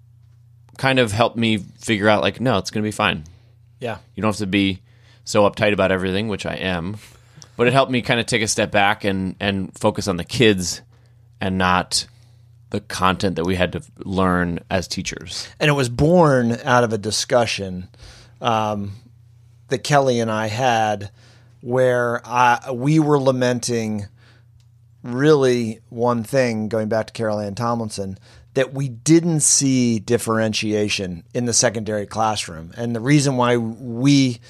kind 0.77 0.99
of 0.99 1.12
helped 1.12 1.37
me 1.37 1.59
figure 1.59 2.09
out 2.09 2.23
like, 2.23 2.41
no, 2.41 2.59
it's 2.59 2.71
going 2.71 2.83
to 2.83 2.87
be 2.87 2.93
fine. 2.93 3.25
Yeah. 3.81 3.99
You 4.15 4.23
don't 4.23 4.31
have 4.31 4.39
to 4.39 4.47
be 4.47 4.83
so 5.25 5.49
uptight 5.49 5.73
about 5.73 5.93
everything, 5.93 6.29
which 6.29 6.47
I 6.47 6.55
am. 6.55 6.97
But 7.57 7.67
it 7.67 7.73
helped 7.73 7.91
me 7.91 8.03
kind 8.03 8.21
of 8.21 8.27
take 8.27 8.43
a 8.43 8.49
step 8.49 8.71
back 8.71 9.05
and 9.05 9.35
and 9.41 9.77
focus 9.79 10.09
on 10.09 10.17
the 10.17 10.25
kids 10.25 10.83
and 11.41 11.57
not 11.59 12.07
the 12.71 12.81
content 12.81 13.37
that 13.37 13.45
we 13.45 13.55
had 13.55 13.73
to 13.73 13.83
learn 13.99 14.61
as 14.71 14.89
teachers. 14.89 15.49
and 15.61 15.69
it 15.69 15.73
was 15.73 15.89
born 15.89 16.53
out 16.65 16.85
of 16.85 16.93
a 16.93 16.99
discussion 16.99 17.89
um, 18.41 18.93
that 19.69 19.79
Kelly 19.79 20.21
and 20.21 20.31
I 20.31 20.49
had, 20.49 21.11
where 21.61 22.21
I, 22.27 22.73
we 22.73 22.99
were 22.99 23.19
lamenting 23.19 24.07
really 25.14 25.81
one 25.88 26.23
thing, 26.25 26.69
going 26.69 26.88
back 26.88 27.07
to 27.09 27.12
Carol 27.12 27.38
Ann 27.38 27.55
Tomlinson, 27.55 28.19
that 28.55 28.73
we 28.73 28.88
didn't 28.88 29.40
see 29.40 29.99
differentiation 29.99 31.25
in 31.35 31.45
the 31.47 31.53
secondary 31.53 32.07
classroom, 32.07 32.73
and 32.77 32.95
the 32.95 33.01
reason 33.01 33.37
why 33.37 33.57
we 33.57 34.40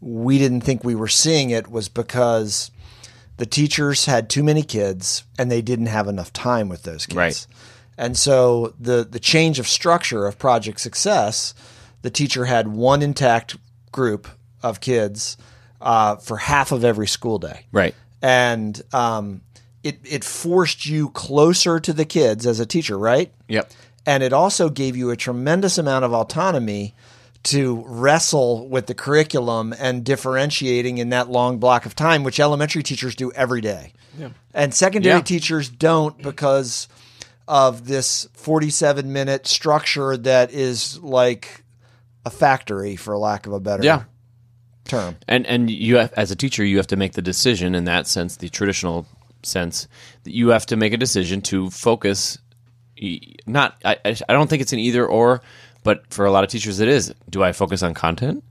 we 0.00 0.38
didn't 0.38 0.62
think 0.62 0.82
we 0.82 0.94
were 0.96 1.06
seeing 1.08 1.50
it 1.50 1.68
was 1.70 1.88
because 1.88 2.70
the 3.36 3.46
teachers 3.46 4.06
had 4.06 4.28
too 4.28 4.42
many 4.42 4.62
kids 4.62 5.22
and 5.38 5.50
they 5.50 5.62
didn't 5.62 5.86
have 5.86 6.08
enough 6.08 6.32
time 6.32 6.68
with 6.68 6.82
those 6.82 7.06
kids. 7.06 7.16
Right. 7.16 7.46
And 7.96 8.16
so 8.16 8.74
the 8.80 9.06
the 9.08 9.20
change 9.20 9.58
of 9.58 9.68
structure 9.68 10.26
of 10.26 10.38
Project 10.38 10.80
Success, 10.80 11.54
the 12.02 12.10
teacher 12.10 12.46
had 12.46 12.68
one 12.68 13.00
intact 13.02 13.56
group 13.92 14.26
of 14.62 14.80
kids 14.80 15.36
uh, 15.80 16.16
for 16.16 16.36
half 16.38 16.72
of 16.72 16.84
every 16.84 17.06
school 17.06 17.38
day, 17.38 17.66
Right. 17.72 17.94
and 18.22 18.80
um, 18.92 19.40
it 19.84 19.98
it 20.04 20.24
forced 20.24 20.86
you 20.86 21.10
closer 21.10 21.80
to 21.80 21.92
the 21.92 22.04
kids 22.04 22.46
as 22.46 22.60
a 22.60 22.66
teacher, 22.66 22.98
right? 22.98 23.32
Yep. 23.48 23.70
and 24.06 24.22
it 24.22 24.32
also 24.32 24.68
gave 24.68 24.96
you 24.96 25.10
a 25.10 25.16
tremendous 25.16 25.78
amount 25.78 26.04
of 26.04 26.12
autonomy 26.12 26.94
to 27.44 27.84
wrestle 27.86 28.68
with 28.68 28.86
the 28.86 28.94
curriculum 28.94 29.74
and 29.78 30.04
differentiating 30.04 30.98
in 30.98 31.08
that 31.10 31.28
long 31.28 31.58
block 31.58 31.86
of 31.86 31.94
time, 31.96 32.22
which 32.24 32.38
elementary 32.40 32.82
teachers 32.84 33.14
do 33.16 33.32
every 33.32 33.60
day. 33.60 33.92
And 34.54 34.72
secondary 34.74 35.16
Yeah. 35.16 35.22
teachers 35.22 35.68
don't 35.68 36.20
because 36.22 36.86
of 37.48 37.86
this 37.88 38.28
47 38.34 39.12
minute 39.12 39.46
structure 39.46 40.16
that 40.18 40.52
is 40.52 40.98
like 41.00 41.64
a 42.24 42.30
factory, 42.30 42.94
for 42.94 43.16
lack 43.18 43.46
of 43.46 43.52
a 43.52 43.58
better 43.60 43.82
Yeah. 43.82 44.02
term. 44.84 45.16
And 45.26 45.44
and 45.46 45.68
you 45.70 45.96
have, 45.96 46.12
as 46.12 46.30
a 46.30 46.36
teacher, 46.36 46.64
you 46.64 46.76
have 46.76 46.86
to 46.88 46.96
make 46.96 47.12
the 47.14 47.22
decision 47.22 47.74
in 47.74 47.84
that 47.86 48.06
sense, 48.06 48.36
the 48.36 48.48
traditional 48.48 49.06
sense, 49.44 49.88
that 50.24 50.32
you 50.34 50.48
have 50.48 50.66
to 50.66 50.76
make 50.76 50.92
a 50.92 50.96
decision 50.96 51.40
to 51.42 51.70
focus. 51.70 52.38
e- 52.96 53.36
Not, 53.46 53.76
I, 53.84 53.96
I 54.04 54.16
I 54.28 54.32
don't 54.32 54.48
think 54.48 54.62
it's 54.62 54.72
an 54.72 54.78
either 54.78 55.06
or, 55.06 55.42
but 55.84 56.12
for 56.12 56.24
a 56.26 56.30
lot 56.30 56.44
of 56.44 56.50
teachers, 56.50 56.80
it 56.80 56.88
is. 56.88 57.12
Do 57.28 57.42
I 57.42 57.52
focus 57.52 57.82
on 57.82 57.94
content, 57.94 58.44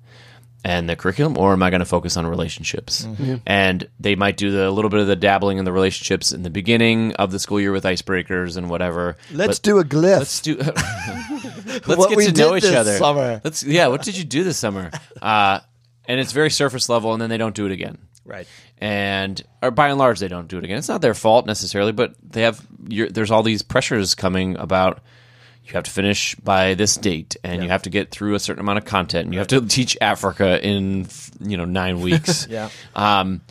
and 0.63 0.89
the 0.89 0.95
curriculum, 0.95 1.37
or 1.37 1.53
am 1.53 1.63
I 1.63 1.69
going 1.69 1.79
to 1.79 1.85
focus 1.85 2.17
on 2.17 2.27
relationships? 2.27 3.03
Mm-hmm. 3.05 3.35
And 3.47 3.87
they 3.99 4.15
might 4.15 4.37
do 4.37 4.51
the, 4.51 4.67
a 4.67 4.71
little 4.71 4.89
bit 4.89 4.99
of 4.99 5.07
the 5.07 5.15
dabbling 5.15 5.57
in 5.57 5.65
the 5.65 5.71
relationships 5.71 6.31
in 6.33 6.43
the 6.43 6.49
beginning 6.49 7.13
of 7.15 7.31
the 7.31 7.39
school 7.39 7.59
year 7.59 7.71
with 7.71 7.83
icebreakers 7.85 8.57
and 8.57 8.69
whatever. 8.69 9.17
Let's 9.31 9.59
But 9.59 9.63
do 9.63 9.79
a 9.79 9.83
glyph. 9.83 10.19
Let's 10.19 10.41
do. 10.41 10.55
let's 10.57 11.87
What 11.87 12.09
get 12.09 12.17
we 12.17 12.27
to 12.27 12.33
know 12.33 12.55
each 12.55 12.63
this 12.63 12.75
other. 12.75 12.97
summer. 12.97 13.41
Let's 13.43 13.63
yeah. 13.63 13.87
What 13.87 14.03
did 14.03 14.17
you 14.17 14.23
do 14.23 14.43
this 14.43 14.57
summer? 14.57 14.91
Uh, 15.21 15.59
and 16.05 16.19
it's 16.19 16.31
very 16.33 16.49
surface 16.49 16.89
level, 16.89 17.13
and 17.13 17.21
then 17.21 17.29
they 17.29 17.37
don't 17.37 17.55
do 17.55 17.65
it 17.65 17.71
again 17.71 17.97
right. 18.31 18.47
and 18.79 19.41
or 19.61 19.69
by 19.71 19.89
and 19.89 19.99
large 19.99 20.19
they 20.19 20.27
don't 20.27 20.47
do 20.47 20.57
it 20.57 20.63
again. 20.63 20.77
It's 20.77 20.87
not 20.89 21.01
their 21.01 21.13
fault 21.13 21.45
necessarily, 21.45 21.91
but 21.91 22.15
they 22.23 22.41
have 22.43 22.65
you're, 22.87 23.09
there's 23.09 23.29
all 23.31 23.43
these 23.43 23.61
pressures 23.61 24.15
coming 24.15 24.57
about. 24.57 25.01
You 25.63 25.73
have 25.73 25.83
to 25.83 25.91
finish 25.91 26.33
by 26.35 26.73
this 26.73 26.95
date, 26.97 27.37
and 27.43 27.61
you 27.63 27.69
have 27.69 27.83
to 27.83 27.89
get 27.91 28.09
through 28.09 28.33
a 28.33 28.39
certain 28.39 28.59
amount 28.61 28.79
of 28.79 28.85
content, 28.85 29.25
and 29.25 29.33
you 29.33 29.39
have 29.39 29.47
to 29.49 29.61
teach 29.65 29.95
Africa 30.01 30.59
in 30.65 31.07
you 31.39 31.55
know 31.55 31.65
nine 31.65 32.01
weeks. 32.07 32.47
Yeah. 32.49 32.69
Um, 32.95 33.41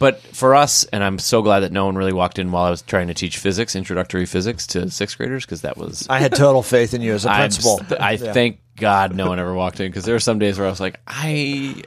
but 0.00 0.20
for 0.20 0.54
us, 0.54 0.84
and 0.84 1.04
I'm 1.04 1.18
so 1.18 1.42
glad 1.42 1.60
that 1.60 1.72
no 1.72 1.84
one 1.86 1.94
really 1.94 2.12
walked 2.12 2.38
in 2.38 2.50
while 2.50 2.64
I 2.64 2.70
was 2.70 2.82
trying 2.82 3.06
to 3.08 3.14
teach 3.14 3.36
physics, 3.38 3.76
introductory 3.76 4.26
physics 4.26 4.66
to 4.68 4.90
sixth 4.90 5.16
graders, 5.16 5.44
because 5.46 5.60
that 5.60 5.76
was 5.76 6.06
I 6.10 6.18
had 6.18 6.34
total 6.34 6.62
faith 6.62 6.92
in 6.92 7.02
you 7.02 7.12
as 7.14 7.24
a 7.24 7.30
I'm 7.30 7.38
principal. 7.42 7.78
st- 7.78 8.00
I 8.00 8.12
Yeah. 8.12 8.32
thank 8.32 8.60
God 8.76 9.14
no 9.14 9.28
one 9.28 9.38
ever 9.38 9.54
walked 9.54 9.78
in 9.78 9.86
because 9.88 10.04
there 10.04 10.14
were 10.14 10.20
some 10.20 10.38
days 10.38 10.58
where 10.58 10.66
I 10.66 10.70
was 10.70 10.80
like, 10.80 10.98
I, 11.06 11.82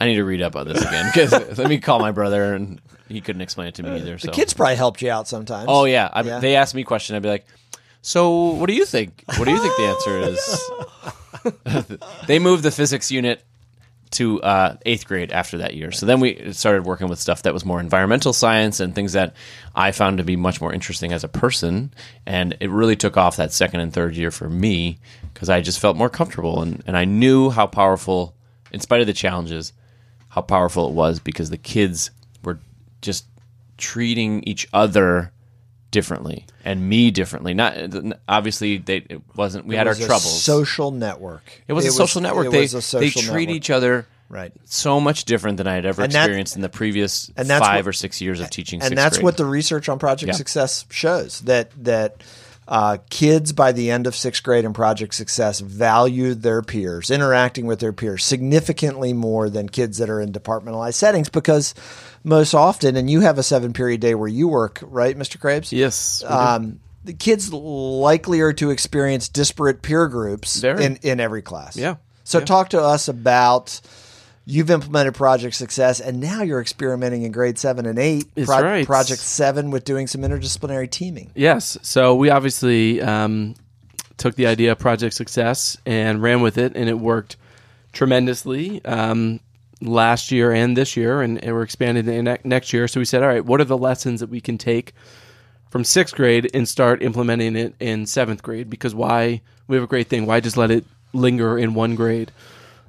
I 0.00 0.06
need 0.06 0.16
to 0.16 0.24
read 0.24 0.42
up 0.42 0.56
on 0.56 0.66
this 0.66 0.82
again. 0.82 1.06
Because 1.12 1.32
let 1.58 1.68
me 1.68 1.78
call 1.78 1.98
my 2.00 2.10
brother, 2.10 2.54
and 2.54 2.80
he 3.08 3.20
couldn't 3.20 3.42
explain 3.42 3.68
it 3.68 3.74
to 3.76 3.82
me 3.82 3.96
either. 3.96 4.18
So 4.18 4.26
the 4.28 4.32
kids 4.32 4.52
probably 4.54 4.76
helped 4.76 5.02
you 5.02 5.10
out 5.10 5.28
sometimes. 5.28 5.66
oh 5.68 5.84
yeah, 5.84 6.08
I, 6.12 6.22
Yeah. 6.22 6.38
they 6.40 6.56
asked 6.56 6.74
me 6.74 6.82
a 6.82 6.84
question. 6.84 7.16
I'd 7.16 7.22
be 7.22 7.28
like, 7.28 7.46
so 8.02 8.50
what 8.50 8.66
do 8.66 8.74
you 8.74 8.84
think? 8.86 9.22
What 9.36 9.44
do 9.44 9.50
you 9.50 9.60
think 9.60 9.76
the 9.76 9.82
answer 9.84 10.18
is? 10.20 11.98
they 12.26 12.38
moved 12.38 12.62
the 12.62 12.70
physics 12.70 13.10
unit 13.10 13.42
to 14.12 14.40
uh, 14.42 14.76
eighth 14.86 15.06
grade 15.08 15.32
after 15.32 15.58
that 15.58 15.74
year. 15.74 15.90
So 15.90 16.06
then 16.06 16.20
we 16.20 16.52
started 16.52 16.84
working 16.84 17.08
with 17.08 17.18
stuff 17.18 17.42
that 17.42 17.52
was 17.52 17.64
more 17.64 17.80
environmental 17.80 18.32
science 18.32 18.78
and 18.78 18.94
things 18.94 19.12
that 19.14 19.34
I 19.74 19.90
found 19.90 20.18
to 20.18 20.24
be 20.24 20.36
much 20.36 20.60
more 20.60 20.72
interesting 20.72 21.12
as 21.12 21.24
a 21.24 21.28
person. 21.28 21.92
And 22.24 22.56
it 22.60 22.70
really 22.70 22.94
took 22.94 23.16
off 23.16 23.36
that 23.38 23.52
second 23.52 23.80
and 23.80 23.92
third 23.92 24.14
year 24.16 24.30
for 24.30 24.48
me 24.48 24.98
because 25.32 25.48
I 25.50 25.60
just 25.60 25.80
felt 25.80 25.96
more 25.96 26.08
comfortable 26.10 26.62
and, 26.62 26.82
and 26.86 26.96
I 26.96 27.04
knew 27.04 27.50
how 27.50 27.66
powerful, 27.66 28.34
in 28.70 28.78
spite 28.80 29.00
of 29.00 29.08
the 29.08 29.12
challenges, 29.12 29.72
how 30.34 30.42
powerful 30.42 30.88
it 30.88 30.94
was 30.94 31.20
because 31.20 31.50
the 31.50 31.56
kids 31.56 32.10
were 32.42 32.58
just 33.02 33.24
treating 33.78 34.42
each 34.44 34.66
other 34.72 35.30
differently 35.90 36.44
and 36.64 36.88
me 36.88 37.10
differently. 37.12 37.54
Not 37.54 37.76
obviously 38.28 38.78
they 38.78 38.96
it 39.08 39.22
wasn't 39.36 39.66
we 39.66 39.76
had 39.76 39.86
It 39.86 39.90
our 39.90 39.94
was 39.94 40.00
a 40.02 40.06
troubles. 40.06 40.42
Social 40.42 40.90
network. 40.90 41.62
It 41.68 41.72
was 41.72 41.86
a 41.86 41.92
social 41.92 42.20
network. 42.20 42.46
It 42.46 42.50
they 42.52 42.60
was 42.62 42.74
a 42.74 42.82
social 42.82 43.22
they 43.22 43.28
treat 43.28 43.46
network. 43.46 43.56
each 43.56 43.70
other 43.70 44.06
Right. 44.28 44.52
so 44.64 44.98
much 45.00 45.26
different 45.26 45.58
than 45.58 45.68
I 45.68 45.74
had 45.74 45.86
ever 45.86 46.02
that- 46.02 46.10
experienced 46.10 46.56
in 46.56 46.62
the 46.62 46.68
previous 46.68 47.30
and 47.36 47.48
that's 47.48 47.64
five 47.64 47.84
what- 47.84 47.90
or 47.90 47.92
six 47.92 48.20
years 48.20 48.40
of 48.40 48.50
teaching. 48.50 48.82
and 48.82 48.96
that's 48.98 49.18
grade. 49.18 49.24
what 49.24 49.36
the 49.36 49.44
research 49.44 49.88
on 49.88 50.00
Project 50.00 50.28
Yeah. 50.28 50.34
Success 50.36 50.84
shows 50.90 51.40
that 51.42 51.70
that 51.84 52.16
uh, 52.66 52.98
kids 53.10 53.52
by 53.52 53.72
the 53.72 53.90
end 53.90 54.06
of 54.06 54.14
sixth 54.16 54.42
grade 54.42 54.64
in 54.64 54.72
Project 54.72 55.14
Success 55.14 55.60
valued 55.60 56.42
their 56.42 56.62
peers, 56.62 57.10
interacting 57.10 57.66
with 57.66 57.80
their 57.80 57.92
peers 57.92 58.24
significantly 58.24 59.12
more 59.12 59.50
than 59.50 59.68
kids 59.68 59.98
that 59.98 60.08
are 60.08 60.20
in 60.20 60.32
departmentalized 60.32 60.94
settings 60.94 61.28
because 61.28 61.74
most 62.22 62.54
often, 62.54 62.96
and 62.96 63.10
you 63.10 63.20
have 63.20 63.36
a 63.38 63.42
seven 63.42 63.72
period 63.72 64.00
day 64.00 64.14
where 64.14 64.28
you 64.28 64.48
work, 64.48 64.78
right, 64.82 65.16
Mr. 65.16 65.36
Krabs? 65.38 65.72
Yes. 65.72 66.24
Um, 66.26 66.80
the 67.04 67.12
kids 67.12 67.52
likelier 67.52 68.52
to 68.54 68.70
experience 68.70 69.28
disparate 69.28 69.82
peer 69.82 70.08
groups 70.08 70.58
Very. 70.60 70.84
in, 70.84 70.96
in 71.02 71.20
every 71.20 71.42
class. 71.42 71.76
Yeah. 71.76 71.96
So 72.24 72.38
Yeah. 72.38 72.44
talk 72.46 72.70
to 72.70 72.80
us 72.80 73.08
about 73.08 73.78
you've 74.46 74.70
implemented 74.70 75.14
Project 75.14 75.54
Success, 75.54 76.00
and 76.00 76.20
now 76.20 76.42
you're 76.42 76.60
experimenting 76.60 77.22
in 77.22 77.32
grade 77.32 77.58
seven 77.58 77.86
and 77.86 77.98
eight. 77.98 78.26
That's 78.34 78.48
right. 78.48 78.86
Project 78.86 79.20
Seven 79.20 79.70
with 79.70 79.84
doing 79.84 80.06
some 80.06 80.22
interdisciplinary 80.22 80.90
teaming. 80.90 81.30
Yes. 81.34 81.78
So 81.82 82.14
we 82.14 82.30
obviously 82.30 83.00
um, 83.00 83.54
took 84.16 84.34
the 84.34 84.46
idea 84.46 84.72
of 84.72 84.78
Project 84.78 85.14
Success 85.14 85.76
and 85.86 86.22
ran 86.22 86.42
with 86.42 86.58
it, 86.58 86.76
and 86.76 86.88
it 86.88 86.98
worked 86.98 87.36
tremendously 87.92 88.84
um, 88.84 89.40
last 89.80 90.30
year 90.30 90.52
and 90.52 90.76
this 90.76 90.96
year, 90.96 91.22
and, 91.22 91.42
and 91.42 91.54
we're 91.54 91.62
expanding 91.62 92.08
it 92.08 92.22
ne- 92.22 92.38
next 92.44 92.72
year. 92.72 92.88
So 92.88 93.00
we 93.00 93.04
said, 93.04 93.22
all 93.22 93.28
right, 93.28 93.44
what 93.44 93.60
are 93.60 93.64
the 93.64 93.78
lessons 93.78 94.20
that 94.20 94.28
we 94.28 94.40
can 94.40 94.58
take 94.58 94.92
from 95.70 95.84
sixth 95.84 96.14
grade 96.14 96.50
and 96.54 96.68
start 96.68 97.02
implementing 97.02 97.56
it 97.56 97.74
in 97.80 98.06
seventh 98.06 98.42
grade? 98.42 98.68
Because 98.68 98.94
why? 98.94 99.40
We 99.66 99.76
have 99.76 99.84
a 99.84 99.88
great 99.88 100.08
thing. 100.08 100.26
Why 100.26 100.40
just 100.40 100.56
let 100.56 100.70
it 100.70 100.84
linger 101.14 101.56
in 101.58 101.74
one 101.74 101.94
grade? 101.94 102.30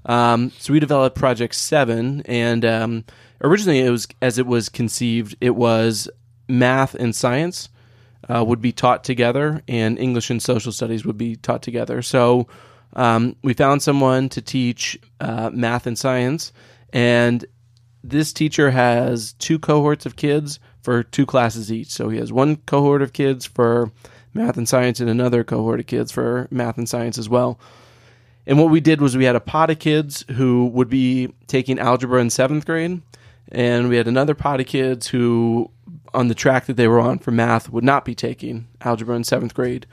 Um, 0.05 0.51
so 0.59 0.71
we 0.71 0.79
developed 0.79 1.17
Project 1.17 1.55
Seven, 1.55 2.21
and 2.25 2.63
um, 2.63 3.05
originally 3.41 3.79
it 3.79 3.89
was 3.89 4.07
as 4.21 4.37
it 4.37 4.45
was 4.45 4.69
conceived, 4.69 5.35
it 5.41 5.55
was 5.55 6.09
math 6.47 6.93
and 6.93 7.15
science 7.15 7.69
uh, 8.29 8.43
would 8.45 8.61
be 8.61 8.71
taught 8.71 9.03
together, 9.03 9.63
and 9.67 9.97
English 9.97 10.29
and 10.29 10.41
social 10.41 10.71
studies 10.71 11.05
would 11.05 11.17
be 11.17 11.35
taught 11.35 11.61
together. 11.61 12.01
So 12.01 12.47
um, 12.93 13.35
we 13.43 13.53
found 13.53 13.81
someone 13.81 14.29
to 14.29 14.41
teach 14.41 14.97
uh, 15.19 15.49
math 15.51 15.87
and 15.87 15.97
science, 15.97 16.53
and 16.93 17.45
this 18.03 18.31
teacher 18.31 18.69
has 18.69 19.33
two 19.33 19.57
cohorts 19.57 20.05
of 20.05 20.15
kids 20.15 20.59
for 20.83 21.01
two 21.01 21.25
classes 21.25 21.71
each. 21.71 21.87
So 21.87 22.09
he 22.09 22.19
has 22.19 22.31
one 22.31 22.57
cohort 22.57 23.01
of 23.01 23.13
kids 23.13 23.45
for 23.45 23.91
math 24.35 24.57
and 24.57 24.69
science, 24.69 24.99
and 24.99 25.09
another 25.09 25.43
cohort 25.43 25.79
of 25.79 25.87
kids 25.87 26.11
for 26.11 26.47
math 26.51 26.77
and 26.77 26.87
science 26.87 27.17
as 27.17 27.27
well. 27.27 27.59
And 28.47 28.59
what 28.59 28.69
we 28.69 28.79
did 28.79 29.01
was 29.01 29.17
we 29.17 29.25
had 29.25 29.35
a 29.35 29.39
pot 29.39 29.69
of 29.69 29.79
kids 29.79 30.23
who 30.31 30.67
would 30.67 30.89
be 30.89 31.33
taking 31.47 31.79
algebra 31.79 32.21
in 32.21 32.29
seventh 32.29 32.65
grade, 32.65 33.01
and 33.51 33.89
we 33.89 33.97
had 33.97 34.07
another 34.07 34.35
pot 34.35 34.59
of 34.59 34.67
kids 34.67 35.07
who, 35.07 35.71
on 36.13 36.27
the 36.27 36.35
track 36.35 36.65
that 36.65 36.77
they 36.77 36.87
were 36.87 36.99
on 36.99 37.19
for 37.19 37.31
math, 37.31 37.69
would 37.69 37.83
not 37.83 38.05
be 38.05 38.15
taking 38.15 38.67
algebra 38.81 39.15
in 39.15 39.23
seventh 39.23 39.53
grade. 39.53 39.87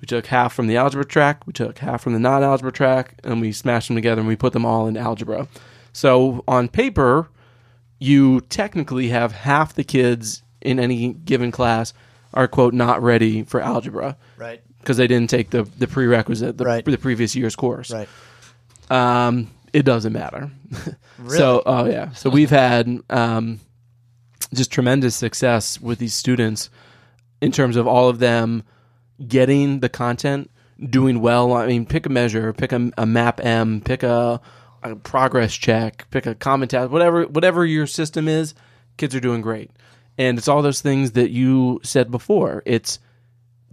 We 0.00 0.06
took 0.06 0.26
half 0.26 0.52
from 0.52 0.66
the 0.66 0.76
algebra 0.76 1.04
track, 1.04 1.46
we 1.46 1.52
took 1.52 1.78
half 1.78 2.02
from 2.02 2.12
the 2.12 2.18
non 2.18 2.42
algebra 2.42 2.72
track, 2.72 3.14
and 3.22 3.40
we 3.40 3.52
smashed 3.52 3.88
them 3.88 3.96
together 3.96 4.20
and 4.20 4.28
we 4.28 4.34
put 4.34 4.52
them 4.52 4.66
all 4.66 4.88
in 4.88 4.96
algebra. 4.96 5.46
So 5.92 6.42
on 6.48 6.68
paper, 6.68 7.28
you 8.00 8.40
technically 8.42 9.08
have 9.08 9.30
half 9.30 9.74
the 9.74 9.84
kids 9.84 10.42
in 10.60 10.80
any 10.80 11.12
given 11.12 11.52
class 11.52 11.94
are, 12.34 12.48
quote, 12.48 12.74
not 12.74 13.00
ready 13.02 13.44
for 13.44 13.60
algebra 13.60 14.16
Right. 14.36 14.60
Because 14.82 14.96
they 14.98 15.06
didn't 15.06 15.30
take 15.30 15.50
the, 15.50 15.62
the 15.78 15.86
prerequisite, 15.86 16.58
the, 16.58 16.64
Right. 16.64 16.84
the 16.84 16.98
previous 16.98 17.34
year's 17.34 17.56
course. 17.56 17.90
Right. 17.90 18.08
Um, 18.90 19.48
it 19.72 19.84
doesn't 19.84 20.12
matter. 20.12 20.50
Really? 21.18 21.36
so, 21.38 21.62
oh 21.64 21.84
yeah. 21.84 22.10
So 22.12 22.30
we've 22.30 22.50
had 22.50 22.88
um, 23.08 23.60
just 24.52 24.72
tremendous 24.72 25.14
success 25.14 25.80
with 25.80 26.00
these 26.00 26.14
students 26.14 26.68
in 27.40 27.52
terms 27.52 27.76
of 27.76 27.86
all 27.86 28.08
of 28.08 28.18
them 28.18 28.64
getting 29.28 29.78
the 29.80 29.88
content, 29.88 30.50
doing 30.90 31.20
well. 31.20 31.52
I 31.52 31.66
mean, 31.68 31.86
pick 31.86 32.06
a 32.06 32.08
measure, 32.08 32.52
pick 32.52 32.72
a, 32.72 32.90
a 32.98 33.06
map 33.06 33.40
M, 33.44 33.80
pick 33.82 34.02
a, 34.02 34.40
a 34.82 34.96
progress 34.96 35.54
check, 35.54 36.10
pick 36.10 36.26
a 36.26 36.34
comment 36.34 36.72
task, 36.72 36.90
whatever 36.90 37.24
whatever 37.26 37.64
your 37.64 37.86
system 37.86 38.26
is. 38.26 38.54
Kids 38.96 39.14
are 39.14 39.20
doing 39.20 39.42
great, 39.42 39.70
and 40.18 40.38
it's 40.38 40.48
all 40.48 40.62
those 40.62 40.80
things 40.80 41.12
that 41.12 41.30
you 41.30 41.78
said 41.84 42.10
before. 42.10 42.64
It's 42.66 42.98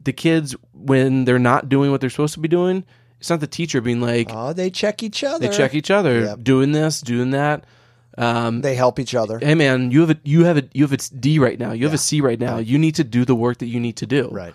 the 0.09 0.13
kids 0.13 0.55
when 0.73 1.25
they're 1.25 1.37
not 1.39 1.69
doing 1.69 1.91
what 1.91 2.01
they're 2.01 2.09
supposed 2.09 2.33
to 2.33 2.39
be 2.39 2.47
doing. 2.47 2.83
It's 3.19 3.29
not 3.29 3.39
the 3.41 3.47
teacher 3.47 3.79
being 3.81 4.01
like 4.01 4.29
Oh, 4.31 4.53
they 4.53 4.69
check 4.69 5.03
each 5.03 5.23
other. 5.23 5.39
they 5.47 5.55
check 5.55 5.75
each 5.75 5.91
other, 5.91 6.21
Yep. 6.21 6.43
doing 6.43 6.71
this, 6.71 7.01
doing 7.01 7.31
that. 7.31 7.65
Um, 8.17 8.61
They 8.61 8.75
help 8.75 8.97
each 8.99 9.13
other. 9.15 9.39
hey 9.39 9.55
man, 9.55 9.91
you 9.91 9.99
have 10.01 10.09
a 10.09 10.17
you 10.23 10.45
have 10.45 10.57
a 10.57 10.63
you 10.73 10.83
have 10.83 10.93
a 10.93 10.97
D 10.97 11.37
right 11.39 11.59
now. 11.59 11.71
You 11.73 11.85
have 11.85 11.93
a 11.93 11.97
C 11.97 12.21
right 12.21 12.39
now. 12.39 12.57
You 12.57 12.77
need 12.79 12.95
to 12.95 13.03
do 13.03 13.23
the 13.25 13.35
work 13.35 13.59
that 13.59 13.67
you 13.67 13.79
need 13.79 13.97
to 13.97 14.05
do. 14.07 14.29
Right. 14.31 14.53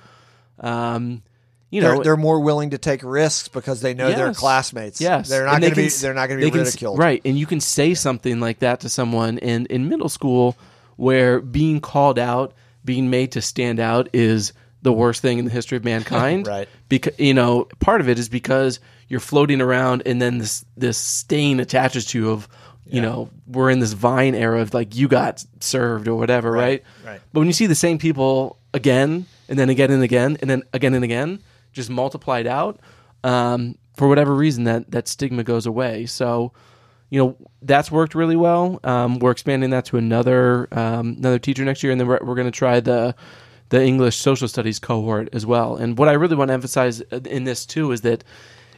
Um, 0.60 1.22
you 1.70 1.80
They're, 1.80 1.94
know, 1.96 2.02
they're 2.02 2.16
more 2.16 2.40
willing 2.40 2.70
to 2.70 2.78
take 2.78 3.00
risks 3.02 3.48
because 3.48 3.80
they 3.80 3.94
know 3.94 4.12
their 4.12 4.28
Yes. 4.28 4.38
classmates. 4.38 5.00
Yes, 5.00 5.28
They're 5.28 5.44
not 5.44 5.54
And 5.56 5.62
they 5.64 5.68
going 5.68 5.74
to 5.74 5.80
be. 5.82 5.86
s- 5.86 6.00
They're 6.00 6.14
not 6.14 6.28
going 6.28 6.40
they 6.40 6.46
to 6.46 6.52
be 6.52 6.58
can 6.58 6.66
s- 6.66 6.74
ridiculed. 6.74 6.98
right? 6.98 7.20
And 7.24 7.36
you 7.38 7.46
can 7.46 7.60
say 7.60 7.94
something 7.94 8.38
like 8.38 8.60
that 8.60 8.80
to 8.80 8.88
someone 8.88 9.38
in 9.38 9.66
in 9.66 9.88
middle 9.88 10.08
school, 10.08 10.56
where 10.96 11.40
being 11.40 11.80
called 11.80 12.18
out, 12.18 12.54
being 12.84 13.10
made 13.10 13.32
to 13.32 13.40
stand 13.42 13.80
out, 13.80 14.08
is 14.12 14.52
the 14.84 14.92
worst 14.92 15.22
thing 15.22 15.38
in 15.38 15.44
the 15.44 15.50
history 15.50 15.76
of 15.76 15.84
mankind. 15.94 16.46
Right. 16.46 16.68
Because 16.88 17.18
you 17.18 17.34
know, 17.34 17.66
part 17.80 18.00
of 18.00 18.08
it 18.08 18.18
is 18.18 18.28
because 18.28 18.78
you're 19.08 19.20
floating 19.20 19.60
around, 19.60 20.04
and 20.06 20.22
then 20.22 20.38
this 20.38 20.64
this 20.76 20.96
stain 20.96 21.58
attaches 21.58 22.06
to 22.06 22.18
you 22.18 22.30
of. 22.30 22.48
You 22.86 23.00
know, 23.00 23.30
we're 23.46 23.70
in 23.70 23.78
this 23.78 23.94
Vine 23.94 24.34
era 24.34 24.60
of 24.60 24.74
like 24.74 24.94
you 24.94 25.08
got 25.08 25.42
served 25.58 26.06
or 26.06 26.16
whatever, 26.16 26.52
right? 26.52 26.84
right. 27.02 27.18
But 27.32 27.40
when 27.40 27.46
you 27.46 27.54
see 27.54 27.64
the 27.64 27.74
same 27.74 27.96
people 27.96 28.58
again 28.74 29.24
and 29.48 29.58
then 29.58 29.70
again 29.70 29.90
and 29.90 30.02
again 30.02 30.36
and 30.42 30.50
then 30.50 30.64
again 30.74 30.92
and 30.92 31.02
again, 31.02 31.42
just 31.72 31.88
multiplied 31.88 32.46
out, 32.46 32.78
um, 33.24 33.78
for 33.96 34.06
whatever 34.06 34.34
reason, 34.34 34.64
that 34.64 34.90
that 34.90 35.08
stigma 35.08 35.42
goes 35.44 35.64
away. 35.64 36.04
So, 36.04 36.52
you 37.08 37.18
know, 37.18 37.36
that's 37.62 37.90
worked 37.90 38.14
really 38.14 38.36
well. 38.36 38.80
Um, 38.84 39.18
we're 39.18 39.30
expanding 39.30 39.70
that 39.70 39.86
to 39.86 39.96
another 39.96 40.68
um, 40.72 41.16
another 41.18 41.38
teacher 41.38 41.64
next 41.64 41.82
year, 41.82 41.90
and 41.90 42.00
then 42.00 42.06
we're, 42.06 42.20
we're 42.22 42.34
going 42.34 42.46
to 42.46 42.56
try 42.56 42.80
the 42.80 43.14
the 43.74 43.82
English 43.82 44.16
social 44.16 44.46
studies 44.48 44.78
cohort 44.78 45.28
as 45.32 45.44
well. 45.44 45.74
And 45.76 45.98
what 45.98 46.08
I 46.08 46.12
really 46.12 46.36
want 46.36 46.48
to 46.50 46.54
emphasize 46.54 47.02
uh, 47.12 47.20
in 47.36 47.42
this 47.44 47.66
too 47.66 47.90
is 47.92 48.00
that 48.02 48.22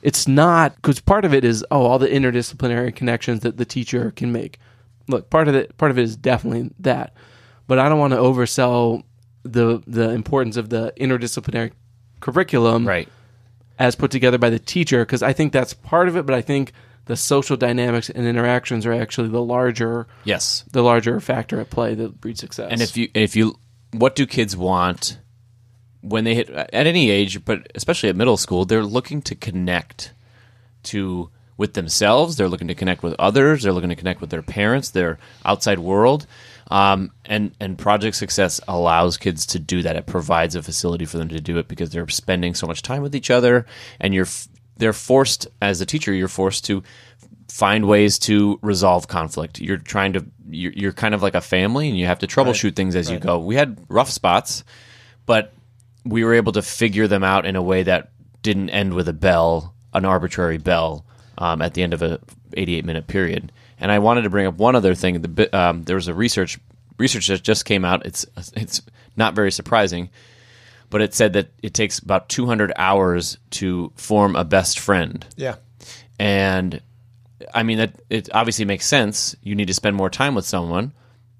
it's 0.02 0.26
not 0.26 0.74
because 0.76 1.00
part 1.00 1.24
of 1.24 1.32
it 1.34 1.44
is 1.44 1.64
oh 1.70 1.82
all 1.86 1.98
the 1.98 2.08
interdisciplinary 2.08 2.94
connections 2.94 3.40
that 3.40 3.56
the 3.56 3.64
teacher 3.64 4.10
can 4.16 4.32
make. 4.32 4.58
Look, 5.08 5.28
part 5.30 5.48
of 5.48 5.54
it 5.54 5.76
part 5.76 5.90
of 5.90 5.98
it 5.98 6.02
is 6.02 6.16
definitely 6.16 6.70
that, 6.80 7.12
but 7.66 7.78
I 7.78 7.88
don't 7.88 7.98
want 7.98 8.12
to 8.14 8.18
oversell 8.18 9.02
the 9.42 9.82
the 9.86 10.10
importance 10.10 10.56
of 10.56 10.68
the 10.70 10.92
interdisciplinary 10.98 11.72
curriculum 12.20 12.86
Right. 12.88 13.08
as 13.78 13.94
put 13.94 14.10
together 14.10 14.38
by 14.38 14.50
the 14.50 14.58
teacher 14.58 15.04
because 15.04 15.22
I 15.22 15.32
think 15.32 15.52
that's 15.52 15.74
part 15.74 16.08
of 16.08 16.16
it, 16.16 16.24
but 16.26 16.34
I 16.34 16.40
think 16.42 16.72
the 17.04 17.16
social 17.16 17.56
dynamics 17.56 18.10
and 18.10 18.26
interactions 18.26 18.84
are 18.86 18.92
actually 18.92 19.28
the 19.28 19.42
larger 19.42 20.06
Yes. 20.24 20.64
the 20.72 20.82
larger 20.82 21.20
factor 21.20 21.60
at 21.60 21.70
play 21.70 21.94
that 21.94 22.20
breeds 22.20 22.40
success. 22.40 22.68
And 22.72 22.80
if 22.80 22.96
you 22.96 23.08
if 23.14 23.36
you 23.36 23.54
what 23.98 24.14
do 24.14 24.26
kids 24.26 24.56
want 24.56 25.18
when 26.00 26.24
they 26.24 26.34
hit 26.34 26.50
at 26.50 26.86
any 26.86 27.10
age, 27.10 27.44
but 27.44 27.70
especially 27.74 28.08
at 28.08 28.16
middle 28.16 28.36
school, 28.36 28.64
they're 28.64 28.84
looking 28.84 29.22
to 29.22 29.34
connect 29.34 30.12
to 30.84 31.30
with 31.56 31.74
themselves. 31.74 32.36
They're 32.36 32.48
looking 32.48 32.68
to 32.68 32.74
connect 32.74 33.02
with 33.02 33.14
others. 33.18 33.62
They're 33.62 33.72
looking 33.72 33.90
to 33.90 33.96
connect 33.96 34.20
with 34.20 34.30
their 34.30 34.42
parents, 34.42 34.90
their 34.90 35.18
outside 35.44 35.78
world. 35.78 36.26
Um, 36.70 37.12
and 37.24 37.54
and 37.60 37.78
Project 37.78 38.16
Success 38.16 38.60
allows 38.68 39.16
kids 39.16 39.46
to 39.46 39.58
do 39.58 39.82
that. 39.82 39.96
It 39.96 40.06
provides 40.06 40.54
a 40.54 40.62
facility 40.62 41.04
for 41.04 41.18
them 41.18 41.28
to 41.28 41.40
do 41.40 41.58
it 41.58 41.68
because 41.68 41.90
they're 41.90 42.08
spending 42.08 42.54
so 42.54 42.66
much 42.66 42.82
time 42.82 43.02
with 43.02 43.14
each 43.14 43.30
other, 43.30 43.66
and 44.00 44.12
you're 44.12 44.26
they're 44.76 44.92
forced 44.92 45.46
as 45.62 45.80
a 45.80 45.86
teacher. 45.86 46.12
You're 46.12 46.28
forced 46.28 46.64
to 46.66 46.82
find 47.48 47.86
ways 47.88 48.18
to 48.20 48.58
resolve 48.62 49.08
conflict. 49.08 49.60
You're 49.60 49.76
trying 49.78 50.12
to 50.14 50.24
you're, 50.48 50.72
you're 50.72 50.92
kind 50.92 51.14
of 51.14 51.22
like 51.22 51.34
a 51.34 51.40
family, 51.40 51.88
and 51.88 51.98
you 51.98 52.06
have 52.06 52.20
to 52.20 52.26
troubleshoot 52.26 52.76
things 52.76 52.94
as 52.96 53.10
you 53.10 53.18
go. 53.18 53.38
We 53.38 53.56
had 53.56 53.78
rough 53.88 54.10
spots, 54.10 54.62
but 55.26 55.52
we 56.04 56.24
were 56.24 56.34
able 56.34 56.52
to 56.52 56.62
figure 56.62 57.08
them 57.08 57.24
out 57.24 57.46
in 57.46 57.56
a 57.56 57.62
way 57.62 57.82
that 57.82 58.10
didn't 58.42 58.70
end 58.70 58.94
with 58.94 59.08
a 59.08 59.12
bell, 59.12 59.74
an 59.92 60.04
arbitrary 60.04 60.58
bell, 60.58 61.04
um, 61.38 61.60
at 61.62 61.74
the 61.74 61.82
end 61.82 61.92
of 61.94 62.02
a 62.02 62.20
88 62.56 62.84
minute 62.84 63.06
period. 63.08 63.50
And 63.80 63.90
I 63.90 63.98
wanted 63.98 64.22
to 64.22 64.30
bring 64.30 64.46
up 64.46 64.54
one 64.54 64.76
other 64.76 64.94
thing. 64.94 65.20
The 65.20 65.56
um, 65.58 65.82
there 65.82 65.96
was 65.96 66.08
a 66.08 66.14
research 66.14 66.58
research 66.98 67.26
that 67.28 67.42
just 67.42 67.64
came 67.64 67.84
out. 67.84 68.06
It's 68.06 68.24
it's 68.54 68.82
not 69.16 69.34
very 69.34 69.50
surprising, 69.50 70.10
but 70.90 71.02
it 71.02 71.12
said 71.12 71.32
that 71.32 71.48
it 71.62 71.74
takes 71.74 71.98
about 71.98 72.28
200 72.28 72.72
hours 72.76 73.36
to 73.50 73.92
form 73.96 74.36
a 74.36 74.44
best 74.44 74.78
friend 74.78 75.26
Yeah. 75.36 75.56
and 76.18 76.80
I 77.54 77.62
mean 77.62 77.78
that 77.78 78.00
it 78.10 78.28
obviously 78.32 78.64
makes 78.64 78.86
sense. 78.86 79.36
You 79.42 79.54
need 79.54 79.66
to 79.68 79.74
spend 79.74 79.96
more 79.96 80.10
time 80.10 80.34
with 80.34 80.44
someone, 80.44 80.92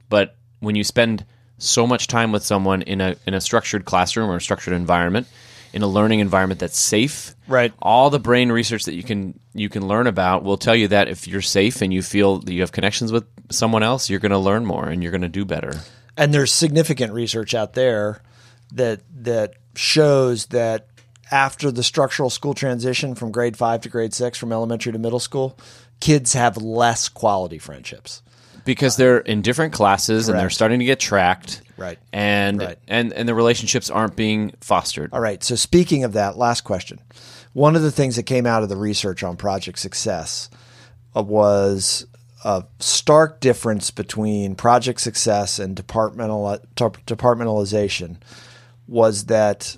but 0.08 0.36
when 0.60 0.76
you 0.76 0.84
spend 0.84 1.24
so 1.58 1.86
much 1.86 2.06
time 2.06 2.32
with 2.32 2.44
someone 2.44 2.82
in 2.82 3.00
a 3.00 3.16
in 3.26 3.34
a 3.34 3.40
structured 3.40 3.84
classroom 3.84 4.30
or 4.30 4.36
a 4.36 4.40
structured 4.40 4.74
environment, 4.74 5.26
in 5.72 5.82
a 5.82 5.86
learning 5.86 6.20
environment 6.20 6.60
that's 6.60 6.78
safe, 6.78 7.34
Right. 7.48 7.72
All 7.80 8.10
the 8.10 8.18
brain 8.18 8.50
research 8.50 8.84
that 8.84 8.94
you 8.94 9.02
can 9.02 9.38
you 9.54 9.68
can 9.68 9.86
learn 9.86 10.06
about 10.06 10.42
will 10.42 10.56
tell 10.56 10.74
you 10.74 10.88
that 10.88 11.08
if 11.08 11.28
you're 11.28 11.42
safe 11.42 11.80
and 11.80 11.92
you 11.94 12.02
feel 12.02 12.38
that 12.40 12.52
you 12.52 12.60
have 12.60 12.72
connections 12.72 13.12
with 13.12 13.24
someone 13.50 13.82
else, 13.82 14.10
you're 14.10 14.20
going 14.20 14.32
to 14.32 14.38
learn 14.38 14.66
more 14.66 14.86
and 14.88 15.02
you're 15.02 15.12
going 15.12 15.22
to 15.22 15.28
do 15.28 15.44
better. 15.44 15.72
and 16.16 16.34
there's 16.34 16.52
significant 16.52 17.12
research 17.12 17.54
out 17.54 17.74
there 17.74 18.22
that 18.72 19.00
that 19.22 19.54
shows 19.76 20.46
that 20.46 20.88
after 21.30 21.70
the 21.70 21.82
structural 21.82 22.30
school 22.30 22.54
transition 22.54 23.14
from 23.14 23.30
grade 23.32 23.56
5 23.56 23.82
to 23.82 23.88
grade 23.88 24.14
6 24.14 24.38
from 24.38 24.52
elementary 24.52 24.92
to 24.92 24.98
middle 24.98 25.20
school 25.20 25.58
kids 26.00 26.32
have 26.34 26.56
less 26.56 27.08
quality 27.08 27.58
friendships 27.58 28.22
because 28.64 28.96
they're 28.96 29.18
in 29.18 29.42
different 29.42 29.72
classes 29.72 30.28
and 30.28 30.38
they're 30.38 30.50
starting 30.50 30.80
to 30.80 30.84
get 30.84 30.98
tracked. 31.00 31.62
Right. 31.76 31.98
And 32.12 32.60
Right. 32.60 32.78
and 32.88 33.12
and 33.12 33.28
the 33.28 33.34
relationships 33.34 33.90
aren't 33.90 34.16
being 34.16 34.52
fostered. 34.60 35.10
all 35.12 35.20
right 35.20 35.42
so 35.44 35.54
speaking 35.54 36.04
of 36.04 36.14
that 36.14 36.36
last 36.38 36.62
question 36.62 37.00
one 37.52 37.76
of 37.76 37.82
the 37.82 37.90
things 37.92 38.16
that 38.16 38.24
came 38.24 38.44
out 38.46 38.62
of 38.62 38.68
the 38.68 38.76
research 38.76 39.22
on 39.22 39.36
project 39.36 39.78
success 39.78 40.50
uh, 41.16 41.22
was 41.22 42.06
a 42.44 42.64
stark 42.78 43.40
difference 43.40 43.90
between 43.90 44.54
project 44.54 45.00
success 45.00 45.58
and 45.58 45.74
departmental 45.76 46.58
departmentalization 46.76 48.16
was 48.86 49.26
that 49.26 49.76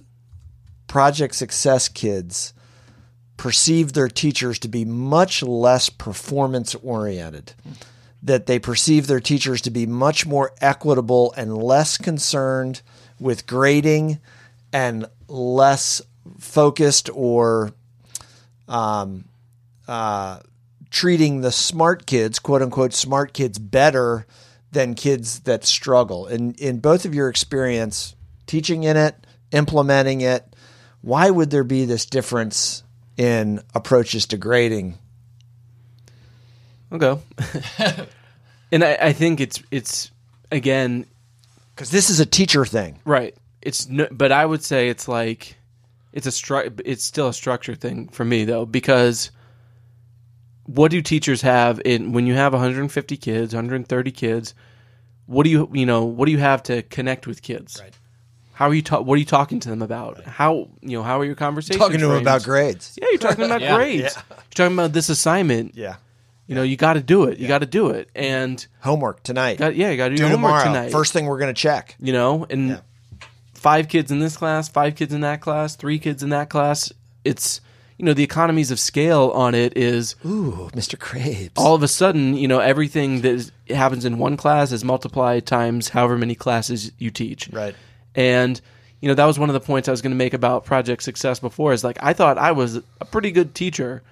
project 0.86 1.34
success 1.34 1.88
kids 1.88 2.52
perceive 3.38 3.94
their 3.94 4.08
teachers 4.08 4.58
to 4.58 4.68
be 4.68 4.84
much 4.84 5.42
less 5.42 5.88
performance 5.88 6.74
oriented 6.74 7.54
that 8.22 8.46
they 8.46 8.58
perceive 8.58 9.06
their 9.06 9.20
teachers 9.20 9.62
to 9.62 9.70
be 9.70 9.86
much 9.86 10.26
more 10.26 10.52
equitable 10.60 11.32
and 11.36 11.56
less 11.56 11.96
concerned 11.96 12.82
with 13.20 13.46
grading 13.46 14.18
and 14.72 15.06
less 15.28 16.02
focused 16.38 17.08
or 17.14 17.72
um, 18.66 19.24
uh, 19.86 20.40
treating 20.90 21.40
the 21.40 21.52
smart 21.52 22.06
kids, 22.06 22.38
quote 22.40 22.60
unquote, 22.60 22.92
smart 22.92 23.32
kids 23.32 23.58
better 23.58 24.26
than 24.72 24.94
kids 24.94 25.40
that 25.40 25.64
struggle. 25.64 26.26
In 26.26 26.54
in 26.54 26.80
both 26.80 27.04
of 27.04 27.14
your 27.14 27.28
experience, 27.28 28.16
teaching 28.46 28.82
in 28.82 28.96
it, 28.96 29.14
implementing 29.52 30.20
it, 30.22 30.44
why 31.02 31.30
would 31.30 31.50
there 31.50 31.64
be 31.64 31.84
this 31.84 32.04
difference 32.04 32.82
in 33.18 33.60
approaches 33.74 34.24
to 34.28 34.38
grading? 34.38 34.96
I'll 36.90 37.22
and 38.72 38.82
I, 38.82 38.96
I 39.00 39.12
think 39.12 39.40
it's 39.40 39.62
it's 39.70 40.10
again 40.50 41.04
Because 41.74 41.90
this 41.90 42.08
is 42.08 42.20
a 42.20 42.26
teacher 42.26 42.64
thing. 42.64 43.00
right. 43.04 43.34
It's 43.60 43.88
no, 43.88 44.06
but 44.10 44.32
I 44.32 44.46
would 44.46 44.62
say 44.62 44.88
it's 44.88 45.06
like 45.08 45.56
it's 46.12 46.26
a 46.26 46.30
stru- 46.30 46.80
It's 46.84 47.04
still 47.04 47.28
a 47.28 47.34
structure 47.34 47.74
thing 47.74 48.08
for 48.08 48.24
me 48.24 48.44
though 48.44 48.64
because 48.64 49.30
what 50.64 50.90
do 50.90 51.02
teachers 51.02 51.42
have 51.42 51.80
in 51.84 52.12
when 52.12 52.26
you 52.26 52.34
have 52.34 52.52
150 52.52 53.16
kids, 53.16 53.54
130 53.54 54.10
kids? 54.12 54.54
What 55.26 55.44
do 55.44 55.50
you 55.50 55.68
you 55.74 55.84
know 55.84 56.04
what 56.04 56.24
do 56.26 56.32
you 56.32 56.38
have 56.38 56.62
to 56.64 56.82
connect 56.82 57.26
with 57.26 57.42
kids? 57.42 57.78
Right. 57.82 57.92
How 58.58 58.66
are 58.68 58.74
you 58.74 58.82
ta- 58.82 59.00
what 59.00 59.14
are 59.14 59.18
you 59.18 59.24
talking 59.24 59.60
to 59.60 59.68
them 59.68 59.82
about? 59.82 60.24
How 60.24 60.68
you 60.82 60.96
know 60.98 61.04
how 61.04 61.20
are 61.20 61.24
your 61.24 61.36
conversations? 61.36 61.78
Talking 61.78 62.00
to 62.00 62.06
them 62.06 62.14
framed? 62.16 62.26
about 62.26 62.42
grades. 62.42 62.98
Yeah, 63.00 63.06
you're 63.12 63.18
talking 63.20 63.44
about 63.44 63.60
Yeah. 63.62 63.76
grades. 63.76 64.16
You're 64.16 64.36
talking 64.56 64.72
about 64.74 64.92
this 64.92 65.08
assignment. 65.08 65.76
Yeah. 65.76 65.94
You 66.48 66.56
know, 66.56 66.62
you 66.64 66.76
got 66.76 66.94
to 66.94 67.00
do 67.00 67.24
it. 67.24 67.38
You 67.38 67.46
got 67.46 67.58
to 67.60 67.66
do 67.66 67.90
it. 67.90 68.08
And 68.16 68.66
Homework 68.80 69.22
tonight. 69.22 69.58
got, 69.58 69.76
yeah, 69.76 69.90
you 69.90 69.96
got 69.96 70.08
to 70.08 70.16
do, 70.16 70.24
Do 70.24 70.28
homework 70.30 70.62
tomorrow. 70.64 70.64
tonight. 70.64 70.90
First 70.90 71.12
thing 71.12 71.26
we're 71.26 71.38
going 71.38 71.54
to 71.54 71.60
check. 71.60 71.94
you 72.00 72.12
know, 72.12 72.46
and 72.50 72.68
Yeah. 72.70 72.80
five 73.54 73.86
kids 73.86 74.10
in 74.10 74.18
this 74.18 74.36
class, 74.36 74.68
five 74.68 74.96
kids 74.96 75.14
in 75.14 75.20
that 75.20 75.40
class, 75.40 75.76
three 75.76 76.00
kids 76.00 76.24
in 76.24 76.30
that 76.30 76.50
class. 76.50 76.92
It's 77.24 77.60
you 77.96 78.04
know 78.04 78.12
the 78.14 78.24
economies 78.24 78.70
of 78.72 78.80
scale 78.80 79.30
on 79.34 79.54
it 79.54 79.76
is 79.76 80.14
Ooh, 80.24 80.68
Mr. 80.72 80.96
Krabs. 80.96 81.50
all 81.56 81.74
of 81.74 81.82
a 81.82 81.88
sudden 81.88 82.34
you 82.34 82.46
know 82.48 82.60
everything 82.60 83.20
that 83.22 83.32
is, 83.32 83.52
happens 83.68 84.04
in 84.04 84.18
one 84.18 84.36
class 84.36 84.70
is 84.72 84.84
multiplied 84.84 85.46
times 85.46 85.90
however 85.90 86.16
many 86.18 86.34
classes 86.36 86.90
you 86.98 87.10
teach. 87.10 87.48
Right. 87.52 87.74
And 88.14 88.60
you 89.00 89.08
know 89.08 89.14
that 89.14 89.26
was 89.26 89.38
one 89.38 89.48
of 89.48 89.54
the 89.54 89.60
points 89.60 89.88
I 89.88 89.90
was 89.90 90.02
going 90.02 90.12
to 90.12 90.16
make 90.16 90.34
about 90.34 90.64
project 90.64 91.02
success 91.02 91.38
before. 91.38 91.72
Is 91.72 91.84
like 91.84 91.98
I 92.02 92.12
thought 92.12 92.38
I 92.38 92.52
was 92.52 92.76
a 92.76 93.04
pretty 93.04 93.30
good 93.30 93.54
teacher, 93.54 94.02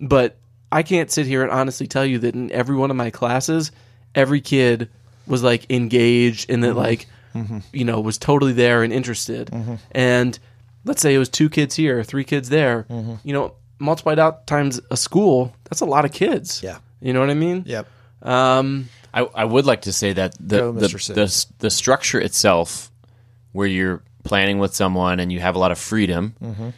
but 0.00 0.36
I 0.70 0.82
can't 0.82 1.10
sit 1.10 1.26
here 1.26 1.42
and 1.42 1.50
honestly 1.50 1.86
tell 1.86 2.04
you 2.04 2.18
that 2.20 2.34
in 2.34 2.50
every 2.52 2.76
one 2.76 2.90
of 2.90 2.96
my 2.96 3.10
classes, 3.10 3.72
every 4.14 4.40
kid 4.40 4.90
was 5.26 5.42
like 5.42 5.70
engaged 5.70 6.50
and 6.50 6.62
that 6.62 6.68
mm-hmm. 6.70 6.78
like 6.78 7.06
mm-hmm. 7.34 7.58
you 7.72 7.84
know 7.84 8.00
was 8.00 8.18
totally 8.18 8.52
there 8.52 8.82
and 8.82 8.92
interested. 8.92 9.48
Mm-hmm. 9.48 9.76
And 9.92 10.38
let's 10.84 11.00
say 11.00 11.14
it 11.14 11.18
was 11.18 11.28
two 11.28 11.48
kids 11.48 11.74
here, 11.74 12.04
three 12.04 12.24
kids 12.24 12.48
there. 12.48 12.86
You 12.90 13.32
know, 13.32 13.54
multiplied 13.78 14.18
out 14.18 14.46
times 14.46 14.80
a 14.90 14.96
school, 14.96 15.54
that's 15.64 15.80
a 15.80 15.86
lot 15.86 16.04
of 16.04 16.12
kids. 16.12 16.62
Yeah. 16.62 16.78
You 17.00 17.12
know 17.12 17.20
what 17.20 17.30
I 17.30 17.34
mean? 17.34 17.64
Yep. 17.66 17.86
Um, 18.22 18.88
I, 19.12 19.20
I 19.22 19.44
would 19.44 19.66
like 19.66 19.82
to 19.82 19.92
say 19.92 20.12
that 20.14 20.34
the 20.40 20.58
Go, 20.58 20.72
the, 20.72 20.88
the 20.88 21.46
the 21.58 21.70
structure 21.70 22.20
itself, 22.20 22.90
where 23.54 23.66
you're 23.66 24.02
planning 24.24 24.58
with 24.58 24.74
someone 24.74 25.20
and 25.20 25.32
you 25.32 25.40
have 25.40 25.54
a 25.54 25.58
lot 25.58 25.70
of 25.70 25.78
freedom. 25.78 26.34
Mm-hmm. 26.42 26.68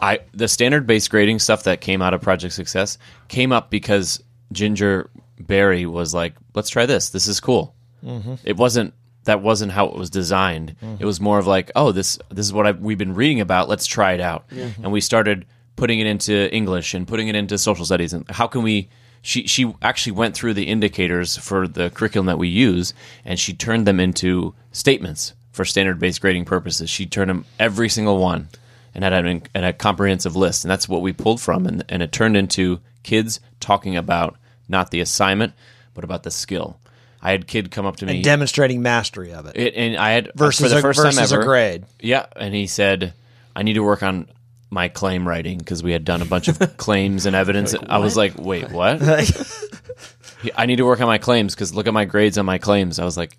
I 0.00 0.20
the 0.32 0.48
standard 0.48 0.86
based 0.86 1.10
grading 1.10 1.40
stuff 1.40 1.64
that 1.64 1.82
came 1.82 2.00
out 2.00 2.14
of 2.14 2.22
Project 2.22 2.54
Success 2.54 2.96
came 3.28 3.52
up 3.52 3.68
because 3.70 4.22
Ginger 4.52 5.10
Barry 5.38 5.84
was 5.84 6.14
like, 6.14 6.34
"Let's 6.54 6.70
try 6.70 6.86
this. 6.86 7.10
This 7.10 7.26
is 7.26 7.38
cool." 7.40 7.74
Mm-hmm. 8.04 8.36
It 8.44 8.56
wasn't 8.56 8.94
that 9.24 9.42
wasn't 9.42 9.72
how 9.72 9.86
it 9.86 9.96
was 9.96 10.08
designed. 10.08 10.76
It 10.98 11.04
was 11.04 11.20
more 11.20 11.38
of 11.38 11.46
like, 11.46 11.70
"Oh, 11.76 11.92
this 11.92 12.18
this 12.30 12.46
is 12.46 12.52
what 12.52 12.66
I've, 12.66 12.78
we've 12.78 12.96
been 12.96 13.14
reading 13.14 13.40
about. 13.40 13.68
Let's 13.68 13.86
try 13.86 14.12
it 14.12 14.20
out." 14.20 14.46
And 14.82 14.90
we 14.90 15.02
started 15.02 15.44
putting 15.76 15.98
it 16.00 16.06
into 16.06 16.54
English 16.54 16.94
and 16.94 17.06
putting 17.08 17.28
it 17.28 17.34
into 17.34 17.58
social 17.58 17.84
studies 17.84 18.12
and 18.12 18.30
how 18.30 18.46
can 18.46 18.62
we 18.62 18.88
she 19.22 19.46
she 19.46 19.74
actually 19.80 20.12
went 20.12 20.34
through 20.34 20.52
the 20.54 20.64
indicators 20.64 21.38
for 21.38 21.66
the 21.66 21.88
curriculum 21.90 22.26
that 22.26 22.38
we 22.38 22.48
use 22.48 22.92
and 23.24 23.38
she 23.38 23.54
turned 23.54 23.86
them 23.86 23.98
into 23.98 24.54
statements 24.72 25.32
for 25.52 25.64
standard 25.64 25.98
based 25.98 26.20
grading 26.20 26.44
purposes. 26.44 26.88
She 26.90 27.06
turned 27.06 27.30
them 27.30 27.44
every 27.58 27.88
single 27.88 28.18
one 28.18 28.48
and 28.94 29.04
had 29.04 29.12
an, 29.12 29.42
and 29.54 29.64
a 29.64 29.72
comprehensive 29.72 30.34
list 30.36 30.64
and 30.64 30.70
that's 30.70 30.88
what 30.88 31.02
we 31.02 31.12
pulled 31.12 31.40
from 31.40 31.66
and, 31.66 31.84
and 31.88 32.02
it 32.02 32.12
turned 32.12 32.36
into 32.36 32.80
kids 33.02 33.40
talking 33.60 33.96
about 33.96 34.36
not 34.68 34.90
the 34.90 35.00
assignment 35.00 35.52
but 35.94 36.04
about 36.04 36.22
the 36.22 36.30
skill. 36.30 36.76
I 37.22 37.32
had 37.32 37.46
kid 37.46 37.70
come 37.70 37.84
up 37.86 37.96
to 37.96 38.06
me 38.06 38.16
And 38.16 38.24
demonstrating 38.24 38.80
mastery 38.82 39.32
of 39.32 39.46
it. 39.46 39.56
it, 39.56 39.74
and 39.74 39.96
I 39.96 40.10
had 40.12 40.28
uh, 40.28 40.32
versus 40.36 40.66
for 40.66 40.68
the 40.70 40.78
a, 40.78 40.80
first 40.82 40.98
versus 40.98 41.16
time 41.16 41.24
ever 41.24 41.42
a 41.42 41.44
grade. 41.44 41.84
yeah, 42.00 42.26
and 42.34 42.54
he 42.54 42.66
said, 42.66 43.12
"I 43.54 43.62
need 43.62 43.74
to 43.74 43.82
work 43.82 44.02
on 44.02 44.26
my 44.70 44.88
claim 44.88 45.26
writing 45.26 45.58
because 45.58 45.82
we 45.82 45.92
had 45.92 46.04
done 46.04 46.22
a 46.22 46.24
bunch 46.24 46.48
of 46.48 46.58
claims 46.76 47.26
and 47.26 47.34
evidence. 47.36 47.74
I 47.88 47.98
was 47.98 48.16
like, 48.16 48.38
wait, 48.38 48.70
what? 48.70 49.02
I 50.56 50.66
need 50.66 50.76
to 50.76 50.84
work 50.86 51.00
on 51.00 51.06
my 51.06 51.18
claims 51.18 51.54
because 51.54 51.74
look 51.74 51.86
at 51.86 51.92
my 51.92 52.04
grades 52.04 52.38
on 52.38 52.46
my 52.46 52.58
claims. 52.58 52.98
I 52.98 53.04
was 53.04 53.16
like, 53.16 53.36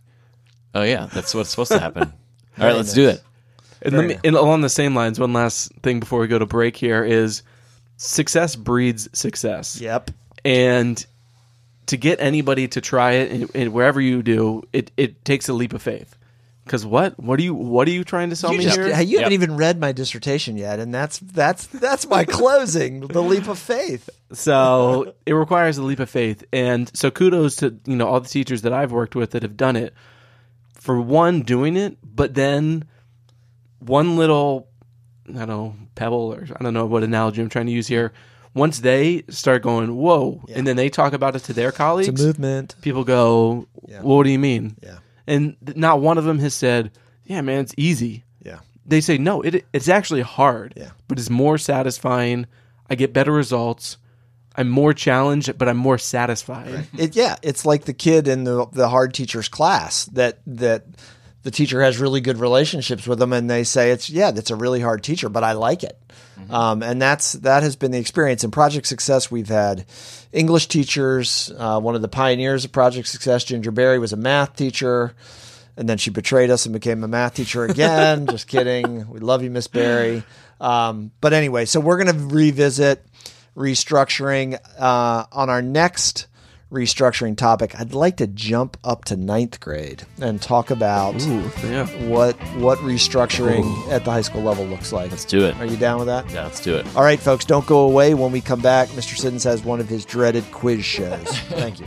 oh 0.76 0.84
yeah, 0.84 1.08
that's 1.08 1.34
what's 1.34 1.50
supposed 1.50 1.72
to 1.72 1.80
happen. 1.80 2.04
All 2.60 2.66
right, 2.66 2.76
let's 2.76 2.94
do 2.94 3.10
it. 3.10 3.24
And, 3.82 3.98
let 3.98 4.06
me, 4.06 4.18
and 4.24 4.36
along 4.36 4.62
the 4.62 4.70
same 4.70 4.96
lines, 4.96 5.20
one 5.20 5.34
last 5.34 5.74
thing 5.82 6.00
before 6.00 6.20
we 6.20 6.28
go 6.28 6.38
to 6.38 6.46
break 6.46 6.78
here 6.78 7.04
is 7.04 7.42
success 7.98 8.56
breeds 8.56 9.10
success. 9.18 9.80
Yep. 9.82 10.12
And 10.46 11.04
to 11.88 11.98
get 11.98 12.20
anybody 12.20 12.68
to 12.70 12.82
try 12.82 13.14
it, 13.14 13.32
and, 13.32 13.52
and 13.56 13.74
wherever 13.74 14.00
you 14.00 14.22
do, 14.22 14.64
it, 14.72 14.92
it 14.98 15.26
takes 15.26 15.50
a 15.50 15.54
leap 15.54 15.74
of 15.74 15.82
faith. 15.82 16.16
Because 16.64 16.86
what? 16.86 17.20
What 17.20 17.40
are 17.40 17.42
you? 17.42 17.56
What 17.56 17.88
are 17.88 17.92
you 17.92 18.04
trying 18.04 18.30
to 18.30 18.36
sell 18.36 18.52
You, 18.52 18.60
me 18.60 18.64
just, 18.66 18.78
here? 18.78 19.02
you 19.02 19.18
haven't 19.18 19.34
even 19.34 19.58
read 19.58 19.80
my 19.80 19.92
dissertation 19.92 20.58
yet, 20.58 20.80
and 20.80 20.94
that's 20.94 21.18
that's 21.18 21.66
that's 21.66 22.08
my 22.08 22.24
closing. 22.24 23.02
the 23.02 23.22
leap 23.22 23.48
of 23.48 23.58
faith. 23.58 24.10
So 24.32 25.16
it 25.26 25.34
requires 25.34 25.80
a 25.80 25.84
leap 25.84 26.00
of 26.00 26.10
faith. 26.10 26.46
And 26.54 26.90
so 26.96 27.10
kudos 27.10 27.58
to, 27.58 27.76
you 27.86 27.96
know, 27.96 28.08
all 28.08 28.20
the 28.20 28.30
teachers 28.30 28.62
that 28.62 28.74
I've 28.74 28.92
worked 28.92 29.16
with 29.16 29.32
that 29.32 29.42
have 29.42 29.58
done 29.58 29.76
it. 29.76 29.94
For 30.82 31.00
one, 31.00 31.41
doing 31.44 31.78
it, 31.78 31.98
but 32.04 32.34
then 32.34 32.86
one 33.80 34.17
little 34.17 34.67
I 35.30 35.34
don't 35.46 35.48
know, 35.48 35.76
pebble 35.96 36.34
or 36.34 36.48
I 36.60 36.63
don't 36.63 36.74
know 36.74 36.86
what 36.88 37.04
analogy 37.04 37.41
I'm 37.41 37.50
trying 37.50 37.67
to 37.67 37.72
use 37.72 37.88
here. 37.88 38.12
Once 38.54 38.80
they 38.80 39.24
start 39.30 39.62
going, 39.62 39.96
whoa, 39.96 40.44
and 40.54 40.65
then 40.67 40.76
they 40.76 40.89
talk 40.89 41.13
about 41.13 41.36
it 41.36 41.44
to 41.44 41.54
their 41.54 41.72
colleagues, 41.72 42.10
It's 42.10 42.22
a 42.22 42.26
movement. 42.26 42.76
people 42.82 43.04
go, 43.06 43.67
Yeah. 43.88 44.02
well, 44.02 44.17
what 44.17 44.24
do 44.24 44.30
you 44.32 44.39
mean? 44.39 44.76
Yeah. 44.84 44.98
And 45.28 45.56
not 45.76 46.02
one 46.02 46.17
of 46.17 46.26
them 46.26 46.39
has 46.39 46.54
said, 46.56 46.91
yeah, 47.24 47.39
man, 47.41 47.60
it's 47.62 47.76
easy. 47.78 48.24
Yeah. 48.44 48.60
They 48.86 49.00
say, 49.00 49.17
no, 49.20 49.41
it, 49.41 49.65
it's 49.72 49.88
actually 49.88 50.22
hard, 50.22 50.74
Yeah. 50.76 50.89
but 51.08 51.17
it's 51.20 51.30
more 51.30 51.58
satisfying. 51.58 52.46
I 52.89 52.96
get 52.96 53.13
better 53.13 53.32
results. 53.32 53.98
I'm 54.56 54.70
more 54.70 54.94
challenged, 54.94 55.58
but 55.58 55.70
I'm 55.70 55.78
more 55.78 55.98
satisfied. 55.98 56.88
It, 56.98 57.16
yeah, 57.16 57.38
it's 57.42 57.66
like 57.66 57.86
the 57.86 57.94
kid 57.94 58.28
in 58.28 58.44
the 58.44 58.68
the 58.72 58.90
hard 58.90 59.14
teacher's 59.14 59.48
class 59.48 60.06
that 60.08 60.40
that 60.46 60.86
the 61.44 61.52
teacher 61.52 61.82
has 61.82 62.00
really 62.00 62.22
good 62.22 62.38
relationships 62.38 63.08
with 63.08 63.20
them, 63.20 63.34
and 63.34 63.50
they 63.50 63.64
say 63.64 63.92
it's 63.92 64.10
yeah, 64.10 64.32
that's 64.32 64.52
a 64.52 64.56
really 64.56 64.82
hard 64.82 65.04
teacher, 65.04 65.30
but 65.30 65.44
I 65.44 65.54
like 65.54 65.84
it. 65.84 65.98
Um, 66.50 66.82
and 66.84 67.02
that's 67.02 67.34
that 67.34 67.64
has 67.64 67.76
been 67.76 67.92
the 67.92 68.00
experience 68.00 68.44
in 68.44 68.52
Project 68.52 68.88
Success. 68.88 69.30
We've 69.30 69.48
had 69.48 69.86
English 70.32 70.68
teachers. 70.68 71.52
Uh, 71.58 71.80
one 71.80 71.96
of 71.96 72.02
the 72.02 72.08
pioneers 72.08 72.66
of 72.66 72.72
Project 72.72 73.08
Success, 73.08 73.44
Ginger 73.44 73.72
Berry, 73.72 74.00
was 74.00 74.12
a 74.12 74.18
math 74.18 74.56
teacher, 74.56 75.14
and 75.78 75.88
then 75.88 75.98
she 75.98 76.10
betrayed 76.10 76.50
us 76.50 76.66
and 76.66 76.74
became 76.74 77.04
a 77.04 77.08
math 77.08 77.36
teacher 77.36 77.64
again. 77.66 78.26
Just 78.30 78.48
kidding. 78.48 79.08
We 79.10 79.20
love 79.20 79.44
you, 79.44 79.50
Miss 79.50 79.68
Berry. 79.68 80.24
Um, 80.60 81.12
but 81.22 81.34
anyway, 81.34 81.66
so 81.66 81.80
we're 81.80 82.04
going 82.04 82.16
to 82.16 82.36
revisit 82.36 83.06
restructuring 83.56 84.60
uh, 84.80 85.26
on 85.32 85.50
our 85.50 85.62
next 85.62 86.28
restructuring 86.72 87.36
topic. 87.36 87.78
I'd 87.80 87.94
like 87.94 88.18
to 88.18 88.28
jump 88.28 88.78
up 88.84 89.06
to 89.06 89.18
ninth 89.18 89.60
grade 89.60 90.04
and 90.22 90.42
talk 90.42 90.72
about 90.72 91.22
Ooh, 91.22 91.52
yeah. 91.64 91.86
what 92.08 92.36
what 92.56 92.78
restructuring 92.80 93.90
at 93.90 94.06
the 94.06 94.12
high 94.12 94.22
school 94.22 94.42
level 94.42 94.66
looks 94.66 94.94
like. 94.94 95.12
Let's 95.12 95.26
do 95.26 95.46
it. 95.46 95.56
Are 95.58 95.66
you 95.66 95.78
down 95.78 96.00
with 96.00 96.08
that? 96.08 96.30
Yeah, 96.32 96.44
let's 96.44 96.62
do 96.62 96.76
it. 96.76 96.88
All 96.96 97.04
right, 97.04 97.20
folks, 97.20 97.46
don't 97.46 97.66
go 97.66 97.80
away. 97.80 98.14
When 98.14 98.32
we 98.32 98.42
come 98.42 98.62
back, 98.62 98.88
Mr. 98.90 99.18
Siddons 99.18 99.44
has 99.44 99.64
one 99.64 99.80
of 99.80 99.90
his 99.90 100.06
dreaded 100.06 100.50
quiz 100.52 100.86
shows. 100.86 101.28
Thank 101.50 101.80
you. 101.80 101.86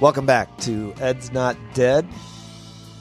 Welcome 0.00 0.26
back 0.26 0.56
to 0.58 0.92
Ed's 1.00 1.32
Not 1.32 1.56
Dead. 1.74 2.04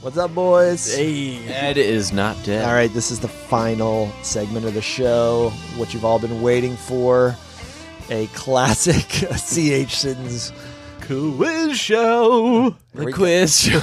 What's 0.02 0.18
up, 0.18 0.34
boys? 0.34 0.96
Ed 0.98 1.78
is 1.78 2.14
not 2.14 2.38
dead. 2.46 2.64
All 2.64 2.74
right, 2.74 2.94
this 2.94 3.10
is 3.12 3.20
the 3.20 3.28
final 3.28 4.10
segment 4.22 4.66
of 4.66 4.74
the 4.76 4.82
show, 4.82 5.50
what 5.78 5.94
you've 5.94 6.06
all 6.06 6.20
been 6.20 6.42
waiting 6.42 6.76
for. 6.76 7.36
A 8.12 8.28
classic 8.28 9.02
C.H. 9.38 9.96
Siddons. 9.98 10.54
Quiz 11.02 11.78
show. 11.78 12.70
Here 12.70 12.76
we 12.94 13.06
The 13.06 13.12
go. 13.12 13.18
quiz 13.18 13.60
show. 13.60 13.82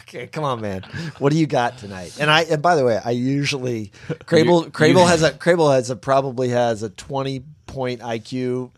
Okay, 0.00 0.26
come 0.26 0.44
on, 0.44 0.60
man. 0.60 0.82
What 1.20 1.32
do 1.32 1.38
you 1.38 1.46
got 1.46 1.78
tonight? 1.78 2.16
And 2.20 2.28
I 2.30 2.42
and 2.42 2.60
by 2.60 2.74
the 2.76 2.84
way, 2.84 3.00
I 3.02 3.10
usually 3.12 3.92
Crable 4.08 4.70
Crable 4.70 5.06
has 5.06 5.22
a 5.22 5.30
Crable 5.32 5.72
has 5.74 5.90
a 5.90 5.96
probably 5.96 6.48
has 6.50 6.82
a 6.82 6.90
twenty 6.90 7.44
point 7.66 8.00
IQ. 8.00 8.70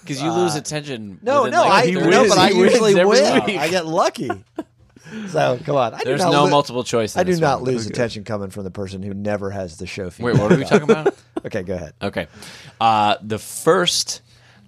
Because 0.00 0.22
you 0.22 0.32
lose 0.32 0.54
attention. 0.54 1.18
No, 1.22 1.46
no, 1.46 1.62
like 1.62 1.84
I 1.84 1.86
he 1.86 1.94
30 1.94 2.10
no, 2.10 2.28
but 2.28 2.38
I 2.38 2.44
wins. 2.52 2.54
He 2.54 2.60
wins 2.60 2.72
usually 2.72 2.94
win. 3.04 3.44
week. 3.46 3.58
I 3.58 3.68
get 3.68 3.86
lucky. 3.86 4.30
So 5.28 5.58
come 5.64 5.76
on. 5.76 5.94
I 5.94 6.04
There's 6.04 6.20
no 6.20 6.44
lo- 6.44 6.50
multiple 6.50 6.84
choice. 6.84 7.16
in 7.16 7.20
I 7.20 7.24
do 7.24 7.32
this 7.32 7.40
not 7.40 7.62
one. 7.62 7.72
lose 7.72 7.86
attention 7.86 8.22
coming 8.24 8.50
from 8.50 8.62
the 8.64 8.70
person 8.70 9.02
who 9.02 9.12
never 9.12 9.50
has 9.50 9.76
the 9.76 9.86
show 9.86 10.08
feed. 10.10 10.22
Wait, 10.24 10.38
what 10.38 10.52
are 10.52 10.56
we 10.56 10.64
talking 10.64 10.88
about? 10.90 11.14
Okay, 11.46 11.62
go 11.62 11.74
ahead. 11.74 11.94
Okay. 12.02 12.26
Uh, 12.82 13.16
the 13.22 13.38
first. 13.38 14.20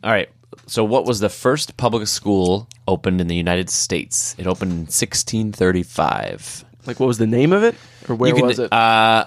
All 0.02 0.10
right. 0.10 0.30
So, 0.66 0.84
what 0.84 1.04
was 1.04 1.20
the 1.20 1.28
first 1.28 1.76
public 1.76 2.08
school 2.08 2.66
opened 2.88 3.20
in 3.20 3.26
the 3.26 3.36
United 3.36 3.68
States? 3.68 4.34
It 4.38 4.46
opened 4.46 4.70
in 4.72 4.78
1635. 4.86 6.64
Like, 6.86 6.98
what 6.98 7.06
was 7.06 7.18
the 7.18 7.26
name 7.26 7.52
of 7.52 7.62
it, 7.62 7.74
or 8.08 8.14
where 8.14 8.30
You 8.30 8.36
can- 8.36 8.46
was 8.46 8.58
it? 8.58 8.72
Uh, 8.72 9.26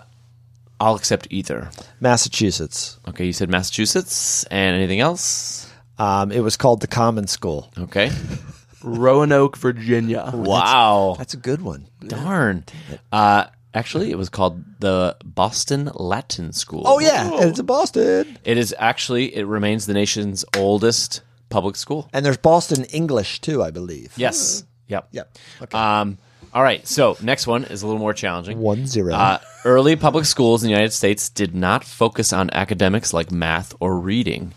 I'll 0.79 0.95
accept 0.95 1.27
either. 1.29 1.69
Massachusetts. 1.99 2.99
Okay, 3.07 3.25
you 3.25 3.33
said 3.33 3.49
Massachusetts, 3.49 4.43
and 4.45 4.75
anything 4.75 4.99
else? 4.99 5.64
Um, 5.97 6.31
it 6.31 6.41
was 6.41 6.57
called 6.57 6.81
the 6.81 6.87
Common 6.87 7.27
School. 7.27 7.71
Okay. 7.77 8.11
Roanoke, 8.83 9.57
Virginia. 9.57 10.29
Wow. 10.33 11.15
That's 11.17 11.33
a 11.33 11.37
good 11.37 11.61
one. 11.61 11.87
Darn. 12.05 12.65
Uh, 13.11 13.45
actually, 13.73 14.11
it 14.11 14.17
was 14.17 14.29
called 14.29 14.63
the 14.79 15.17
Boston 15.23 15.89
Latin 15.95 16.53
School. 16.53 16.83
Oh 16.85 16.99
yeah, 16.99 17.31
and 17.39 17.49
it's 17.49 17.59
in 17.59 17.65
Boston. 17.65 18.37
It 18.43 18.57
is 18.57 18.75
actually. 18.77 19.35
It 19.35 19.45
remains 19.45 19.85
the 19.87 19.93
nation's 19.93 20.45
oldest 20.55 21.21
public 21.49 21.75
school. 21.75 22.09
And 22.13 22.25
there's 22.25 22.37
Boston 22.37 22.83
English 22.85 23.41
too, 23.41 23.63
I 23.63 23.71
believe. 23.71 24.13
Yes. 24.17 24.63
Yep. 24.87 25.07
Yep. 25.11 25.37
Okay. 25.63 25.77
Um, 25.77 26.17
all 26.53 26.61
right. 26.63 26.85
So 26.87 27.17
next 27.21 27.47
one 27.47 27.63
is 27.65 27.81
a 27.81 27.87
little 27.87 27.99
more 27.99 28.13
challenging. 28.13 28.59
One 28.59 28.85
zero. 28.85 29.13
Uh, 29.13 29.39
early 29.63 29.95
public 29.95 30.25
schools 30.25 30.63
in 30.63 30.67
the 30.67 30.71
United 30.71 30.93
States 30.93 31.29
did 31.29 31.55
not 31.55 31.83
focus 31.83 32.31
on 32.33 32.51
academics 32.51 33.13
like 33.13 33.31
math 33.31 33.73
or 33.79 33.97
reading. 33.97 34.53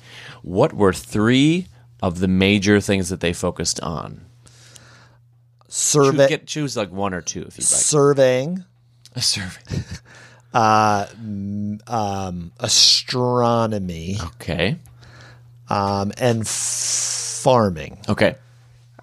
What 0.49 0.73
were 0.73 0.95
three 0.95 1.67
of 2.03 2.21
the 2.21 2.29
major 2.29 2.81
things 2.81 3.11
that 3.11 3.21
they 3.21 3.35
focused 3.35 3.81
on? 3.81 4.23
Choose, 5.67 5.75
Survey, 5.75 6.29
get, 6.29 6.47
choose 6.47 6.75
like 6.75 6.91
one 6.91 7.13
or 7.13 7.21
two 7.21 7.41
if 7.43 7.59
you'd 7.59 7.65
like. 7.65 7.83
surveying, 7.83 8.65
A 9.15 9.21
survey. 9.21 9.61
um, 11.87 12.53
astronomy, 12.59 14.17
Okay. 14.37 14.77
um, 15.69 16.13
and 16.17 16.47
farming. 16.49 17.99
Okay. 18.09 18.35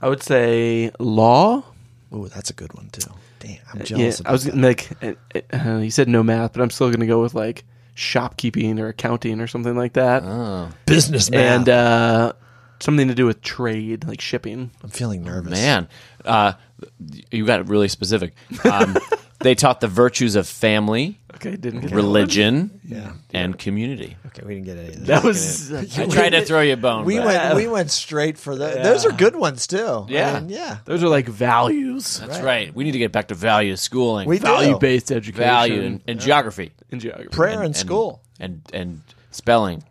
I 0.01 0.09
would 0.09 0.23
say 0.23 0.91
law. 0.99 1.63
Oh, 2.11 2.27
that's 2.27 2.49
a 2.49 2.53
good 2.53 2.73
one 2.73 2.89
too. 2.91 3.11
Damn, 3.39 3.57
I'm 3.71 3.79
Yeah, 3.79 3.85
jealous. 3.85 4.21
I 4.25 4.31
was 4.31 4.45
about 4.47 4.55
gonna, 4.55 4.67
like, 4.67 4.89
uh, 5.03 5.13
uh, 5.53 5.77
you 5.77 5.91
said 5.91 6.07
no 6.07 6.23
math, 6.23 6.53
but 6.53 6.61
I'm 6.63 6.71
still 6.71 6.87
going 6.87 7.01
to 7.01 7.05
go 7.07 7.21
with 7.21 7.35
like 7.35 7.63
shopkeeping 7.95 8.79
or 8.79 8.87
accounting 8.89 9.41
or 9.41 9.47
something 9.47 9.75
like 9.75 9.93
that, 9.93 10.21
Oh 10.23 10.69
business 10.85 11.31
man. 11.31 11.61
and 11.61 11.69
uh, 11.69 12.33
something 12.79 13.07
to 13.07 13.15
do 13.15 13.25
with 13.25 13.41
trade, 13.41 14.05
like 14.07 14.21
shipping. 14.21 14.69
I'm 14.83 14.89
feeling 14.89 15.23
nervous. 15.23 15.51
man, 15.51 15.87
uh, 16.23 16.53
you 17.31 17.45
got 17.45 17.67
really 17.69 17.87
specific. 17.87 18.33
Um, 18.69 18.95
they 19.39 19.55
taught 19.55 19.79
the 19.81 19.87
virtues 19.87 20.35
of 20.35 20.47
family, 20.47 21.19
Okay, 21.45 21.55
didn't 21.57 21.81
get 21.81 21.89
that 21.89 21.95
religion, 21.95 22.79
Yeah. 22.87 23.13
and 23.33 23.57
community. 23.57 24.17
Okay, 24.27 24.43
we 24.45 24.55
didn't 24.55 24.65
get 24.65 24.77
any 24.77 24.87
of 24.89 24.95
one. 24.95 25.03
that. 25.05 25.07
That 25.07 25.23
was 25.23 25.73
I 25.99 26.05
tried 26.07 26.29
to 26.29 26.45
throw 26.45 26.61
you 26.61 26.73
a 26.73 26.77
bone. 26.77 27.05
We 27.05 27.17
but- 27.17 27.25
went. 27.27 27.55
We 27.55 27.67
went 27.67 27.91
straight 27.91 28.37
for 28.37 28.55
the. 28.55 28.67
Those 28.83 29.05
are 29.05 29.11
good 29.11 29.35
ones 29.35 29.67
too. 29.67 30.05
Yeah. 30.09 30.33
I 30.35 30.39
mean, 30.39 30.49
yeah. 30.49 30.77
those 30.85 31.03
are 31.03 31.07
like 31.07 31.27
values, 31.27 32.19
That's 32.19 32.39
right. 32.39 32.73
We 32.73 32.83
need 32.83 32.93
to 32.93 32.99
get 32.99 33.11
back 33.11 33.27
to 33.29 33.35
value 33.35 33.75
schooling, 33.75 34.27
We 34.27 34.39
do. 34.39 34.43
value 34.43 34.77
based 34.79 35.11
education, 35.11 35.43
value 35.43 35.81
and, 35.81 36.01
and 36.07 36.19
geography, 36.19 36.71
and 36.91 36.99
geography. 37.01 37.29
Prayer 37.29 37.63
in 37.63 37.73
school. 37.73 38.21
and 38.39 38.61
and 38.73 39.01
spelling. 39.31 39.83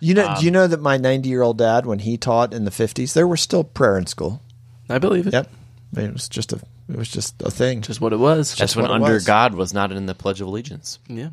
You 0.00 0.14
know? 0.14 0.28
Um, 0.28 0.38
do 0.38 0.44
you 0.46 0.50
know 0.50 0.66
that 0.66 0.80
my 0.80 0.96
90 0.96 1.28
year 1.28 1.42
old 1.42 1.58
dad, 1.58 1.84
when 1.84 1.98
he 2.00 2.16
taught 2.16 2.54
in 2.54 2.64
the 2.64 2.70
50s, 2.70 3.12
there 3.12 3.26
were 3.28 3.36
still 3.36 3.64
prayer 3.64 3.98
in 3.98 4.06
school. 4.06 4.40
I 4.88 4.98
believe 4.98 5.26
it. 5.26 5.34
Yep. 5.34 5.46
I 5.94 6.00
mean, 6.00 6.08
it 6.08 6.12
was 6.14 6.28
just 6.28 6.52
a. 6.52 6.60
It 6.90 6.96
was 6.96 7.08
just 7.08 7.40
a 7.42 7.50
thing. 7.50 7.82
Just 7.82 8.00
what 8.00 8.12
it 8.12 8.18
was. 8.18 8.54
That's 8.56 8.74
when 8.76 8.84
what 8.84 8.90
it 8.90 8.94
under 9.02 9.14
was. 9.14 9.24
God 9.24 9.54
was 9.54 9.72
not 9.72 9.92
in 9.92 10.06
the 10.06 10.14
Pledge 10.14 10.40
of 10.40 10.48
Allegiance. 10.48 10.98
yeah. 11.08 11.28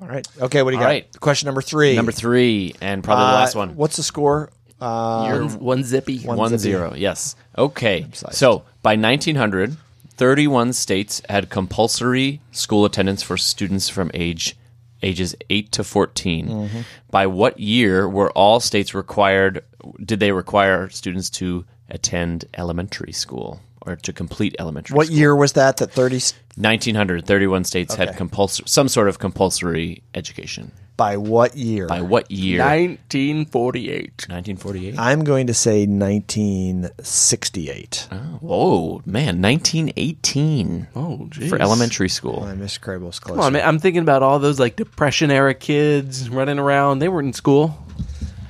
All 0.00 0.08
right. 0.08 0.26
Okay. 0.40 0.62
What 0.62 0.70
do 0.70 0.76
you 0.76 0.82
All 0.82 0.84
got? 0.86 0.90
right. 0.92 1.20
Question 1.20 1.46
number 1.46 1.60
three. 1.62 1.94
Number 1.94 2.12
three, 2.12 2.74
and 2.80 3.04
probably 3.04 3.24
the 3.24 3.30
Uh, 3.30 3.34
last 3.34 3.54
one. 3.54 3.76
What's 3.76 3.96
the 3.96 4.02
score? 4.02 4.50
Uh, 4.80 5.28
One, 5.28 5.58
one 5.60 5.84
zippy. 5.84 6.20
One 6.20 6.38
One 6.38 6.48
zippy. 6.50 6.60
zero. 6.62 6.94
Yes. 6.96 7.36
Okay. 7.58 8.02
Emphasized. 8.04 8.36
So 8.36 8.64
by 8.82 8.96
1900, 8.96 9.76
31 10.16 10.72
states 10.72 11.20
had 11.28 11.50
compulsory 11.50 12.40
school 12.50 12.84
attendance 12.86 13.22
for 13.22 13.36
students 13.36 13.88
from 13.90 14.10
age 14.14 14.56
ages 15.02 15.34
8 15.50 15.70
to 15.72 15.84
14. 15.84 16.68
By 17.10 17.26
what 17.26 17.58
year 17.60 18.08
were 18.08 18.30
all 18.32 18.60
states 18.60 18.94
required 18.94 19.64
did 20.04 20.20
they 20.20 20.32
require 20.32 20.88
students 20.90 21.28
to 21.30 21.64
attend 21.90 22.44
elementary 22.54 23.12
school 23.12 23.60
or 23.86 23.96
to 23.96 24.12
complete 24.12 24.54
elementary 24.58 24.94
What 24.94 25.06
school? 25.06 25.18
year 25.18 25.34
was 25.36 25.52
that? 25.54 25.78
That 25.78 25.90
30 25.92 26.20
1900 26.56 27.26
31 27.26 27.64
states 27.64 27.94
had 27.94 28.16
compulsory 28.16 28.64
some 28.68 28.88
sort 28.88 29.08
of 29.08 29.18
compulsory 29.18 30.02
education. 30.14 30.72
by 30.96 31.16
what 31.16 31.56
year? 31.56 31.86
By 31.86 32.02
what 32.02 32.30
year? 32.30 32.58
1948. 32.58 34.26
1948. 34.28 34.98
I'm 34.98 35.24
going 35.24 35.46
to 35.46 35.54
say 35.54 35.86
1968. 35.86 38.08
Whoa, 38.40 39.00
man, 39.06 39.40
1918 39.40 40.88
Oh, 40.94 41.26
geez. 41.30 41.48
for 41.48 41.60
elementary 41.60 42.08
school. 42.08 42.42
Oh, 42.44 42.48
I 42.48 42.54
Miss 42.54 42.76
Crable's 42.78 43.18
close. 43.18 43.36
Come 43.36 43.44
on, 43.44 43.52
man. 43.54 43.66
I'm 43.66 43.78
thinking 43.78 44.02
about 44.02 44.22
all 44.22 44.38
those 44.38 44.60
like 44.60 44.76
Depression 44.76 45.30
era 45.30 45.54
kids 45.54 46.28
running 46.28 46.58
around. 46.58 46.98
They 46.98 47.08
weren't 47.08 47.28
in 47.28 47.32
school. 47.32 47.78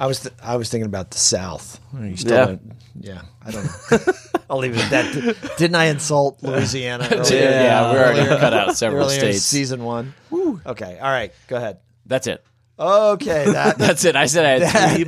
I 0.01 0.07
was 0.07 0.21
th- 0.21 0.35
I 0.43 0.57
was 0.57 0.69
thinking 0.71 0.87
about 0.87 1.11
the 1.11 1.19
South. 1.19 1.79
You 1.97 2.17
still 2.17 2.33
Yeah. 2.37 2.47
don't- 2.47 2.73
yeah. 3.01 3.23
I 3.45 3.51
don't 3.53 3.65
know. 3.65 4.13
I'll 4.51 4.59
leave 4.59 4.75
it 4.77 4.81
at 4.81 4.91
that. 4.91 5.55
Didn't 5.59 5.77
I 5.77 5.85
insult 5.87 6.43
Louisiana? 6.43 7.07
earlier? 7.13 7.39
Yeah, 7.41 7.93
we 7.93 7.99
already 7.99 8.27
cut 8.41 8.53
out 8.53 8.77
several 8.77 9.09
states. 9.09 9.43
season 9.43 9.85
one. 9.85 10.15
Okay. 10.33 10.99
All 10.99 11.09
right. 11.11 11.33
Go 11.47 11.57
ahead. 11.57 11.79
That's 12.07 12.27
it. 12.27 12.45
Okay. 12.79 13.45
That 13.53 13.79
That's 13.79 14.05
it. 14.05 14.17
I 14.17 14.27
said 14.27 14.45
I 14.63 14.67
had 14.67 14.97
three. 14.97 15.05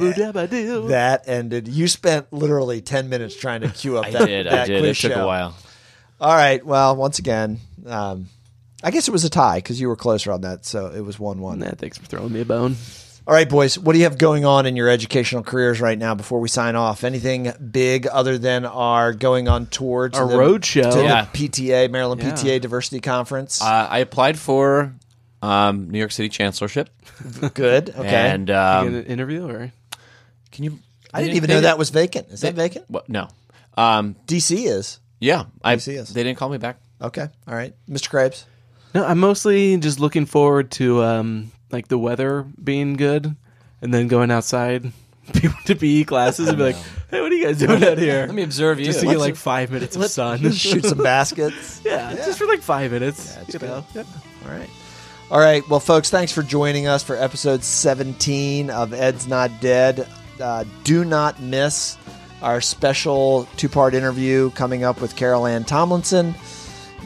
That 0.88 1.22
ended. 1.26 1.68
You 1.68 1.88
spent 1.88 2.32
literally 2.32 2.80
ten 2.82 3.08
minutes 3.08 3.34
trying 3.34 3.62
to 3.62 3.68
queue 3.68 3.98
up 3.98 4.06
I 4.06 4.10
that. 4.10 4.26
did. 4.26 4.46
I 4.46 4.66
did. 4.66 4.84
It 4.84 4.94
took 4.96 5.12
show. 5.12 5.24
a 5.24 5.26
while. 5.26 5.56
All 6.20 6.34
right. 6.34 6.64
Well, 6.64 6.94
once 6.96 7.18
again, 7.18 7.58
um, 7.86 8.28
I 8.84 8.90
guess 8.90 9.08
it 9.08 9.10
was 9.12 9.24
a 9.24 9.30
tie 9.30 9.56
because 9.58 9.80
you 9.80 9.88
were 9.88 9.96
closer 9.96 10.30
on 10.32 10.42
that, 10.42 10.64
so 10.64 10.86
it 10.94 11.00
was 11.00 11.18
one-one. 11.18 11.58
Nah, 11.60 11.70
thanks 11.76 11.98
for 11.98 12.04
throwing 12.06 12.32
me 12.32 12.42
a 12.42 12.44
bone. 12.44 12.76
All 13.24 13.32
right, 13.34 13.48
boys. 13.48 13.78
What 13.78 13.92
do 13.92 13.98
you 13.98 14.04
have 14.04 14.18
going 14.18 14.44
on 14.44 14.66
in 14.66 14.74
your 14.74 14.88
educational 14.88 15.44
careers 15.44 15.80
right 15.80 15.96
now? 15.96 16.14
Before 16.16 16.40
we 16.40 16.48
sign 16.48 16.74
off, 16.74 17.04
anything 17.04 17.52
big 17.70 18.08
other 18.08 18.36
than 18.36 18.64
our 18.66 19.12
going 19.12 19.46
on 19.46 19.66
tour 19.66 20.08
to 20.08 20.18
Our 20.18 20.26
the, 20.28 20.36
road 20.38 20.64
show. 20.64 20.90
to 20.90 21.02
Yeah. 21.02 21.26
the 21.32 21.48
PTA 21.48 21.88
Maryland 21.90 22.20
Yeah. 22.20 22.32
PTA 22.32 22.60
Diversity 22.60 23.00
Conference? 23.00 23.62
Uh, 23.62 23.86
I 23.88 23.98
applied 23.98 24.38
for 24.40 24.92
um, 25.40 25.88
New 25.90 26.00
York 26.00 26.10
City 26.10 26.28
Chancellorship, 26.28 26.90
Good. 27.54 27.90
Okay. 27.90 28.06
and 28.08 28.48
You 28.48 28.54
um, 28.56 28.92
get 28.92 29.04
an 29.04 29.06
interview 29.06 29.48
or 29.48 29.72
can 30.50 30.64
you? 30.64 30.78
I 31.14 31.20
didn't 31.20 31.32
they 31.32 31.36
even 31.36 31.48
know 31.48 31.54
didn't- 31.56 31.64
that 31.64 31.78
was 31.78 31.90
vacant. 31.90 32.28
Is 32.30 32.40
that 32.40 32.54
vacant? 32.54 32.86
What? 32.90 33.08
No. 33.08 33.28
Um, 33.76 34.16
DC 34.26 34.66
is. 34.66 34.98
yeah, 35.20 35.44
I. 35.62 35.76
DC 35.76 35.96
is. 35.96 36.12
They 36.12 36.24
didn't 36.24 36.38
call 36.38 36.48
me 36.48 36.58
back. 36.58 36.78
Okay. 37.00 37.26
All 37.46 37.54
right, 37.54 37.72
Mr. 37.88 38.08
Krabs. 38.10 38.44
no? 38.94 39.04
I'm 39.04 39.18
mostly 39.18 39.76
just 39.78 40.00
looking 40.00 40.26
forward 40.26 40.70
to 40.72 41.02
um 41.04 41.52
like 41.72 41.88
the 41.88 41.98
weather 41.98 42.42
being 42.62 42.94
good, 42.94 43.34
and 43.80 43.92
then 43.92 44.08
going 44.08 44.30
outside 44.30 44.92
to 45.66 45.74
PE 45.74 46.04
classes 46.04 46.48
and 46.48 46.56
be 46.58 46.64
like, 46.64 46.76
"Hey, 47.10 47.20
what 47.20 47.32
are 47.32 47.34
you 47.34 47.44
guys 47.44 47.58
doing 47.58 47.82
out 47.84 47.98
here?" 47.98 48.26
Let 48.26 48.34
me 48.34 48.42
observe 48.42 48.78
you. 48.78 48.84
just 48.86 49.00
to 49.00 49.06
get 49.06 49.18
like 49.18 49.36
five 49.36 49.70
minutes 49.70 49.96
of 49.96 50.02
Let's 50.02 50.14
sun. 50.14 50.50
shoot 50.52 50.84
some 50.84 50.98
baskets. 51.02 51.80
yeah, 51.84 52.14
just 52.14 52.38
for 52.38 52.46
like 52.46 52.60
five 52.60 52.92
minutes. 52.92 53.34
That's 53.36 53.54
you 53.54 53.60
good. 53.60 53.68
know. 53.68 53.84
Yep. 53.94 54.06
All 54.46 54.50
right. 54.52 54.70
All 55.30 55.38
right. 55.40 55.66
Well, 55.68 55.80
folks, 55.80 56.10
thanks 56.10 56.30
for 56.30 56.42
joining 56.42 56.86
us 56.86 57.02
for 57.02 57.16
episode 57.16 57.64
17 57.64 58.68
of 58.68 58.92
Ed's 58.92 59.26
Not 59.26 59.50
Dead. 59.62 60.06
Uh, 60.38 60.64
do 60.84 61.04
not 61.06 61.40
miss 61.40 61.96
our 62.42 62.60
special 62.60 63.48
two 63.56 63.68
part 63.68 63.94
interview 63.94 64.50
coming 64.50 64.84
up 64.84 65.00
with 65.00 65.14
Carol 65.16 65.46
Ann 65.46 65.64
Tomlinson. 65.64 66.34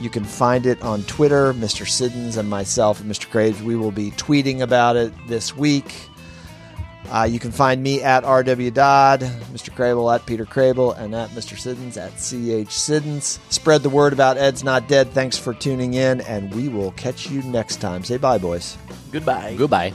You 0.01 0.11
can 0.11 0.24
find 0.24 0.66
it 0.66 0.80
on 0.82 1.03
Twitter, 1.05 1.53
Mr. 1.55 1.88
Siddons 1.88 2.36
and 2.36 2.49
myself 2.49 3.01
and 3.01 3.11
Mr. 3.11 3.30
Graves. 3.30 3.62
We 3.62 3.76
will 3.76 3.92
be 3.92 4.11
tweeting 4.12 4.61
about 4.61 4.97
it 4.97 5.12
this 5.26 5.57
week. 5.57 5.92
Uh, 7.11 7.22
you 7.22 7.38
can 7.38 7.53
find 7.53 7.82
me 7.82 8.03
at 8.03 8.24
RW 8.24 8.74
Dodd, 8.74 9.20
Mr. 9.53 9.70
Crable 9.72 10.12
at 10.12 10.26
Peter 10.26 10.44
Crable, 10.44 10.97
and 10.99 11.14
at 11.14 11.30
Mr. 11.30 11.57
Siddons 11.57 11.97
at 11.97 12.12
CH 12.14 12.72
Siddons. 12.72 13.38
Spread 13.49 13.82
the 13.82 13.90
word 13.90 14.12
about 14.12 14.36
Ed's 14.36 14.64
Not 14.64 14.88
Dead. 14.88 15.11
Thanks 15.12 15.38
for 15.38 15.55
tuning 15.55 15.94
in, 15.94 16.20
and 16.22 16.53
we 16.55 16.68
will 16.68 16.90
catch 16.92 17.30
you 17.30 17.42
next 17.42 17.76
time. 17.76 18.03
Say 18.03 18.16
bye, 18.16 18.38
boys. 18.38 18.76
Goodbye. 19.12 19.55
Goodbye. 19.57 19.92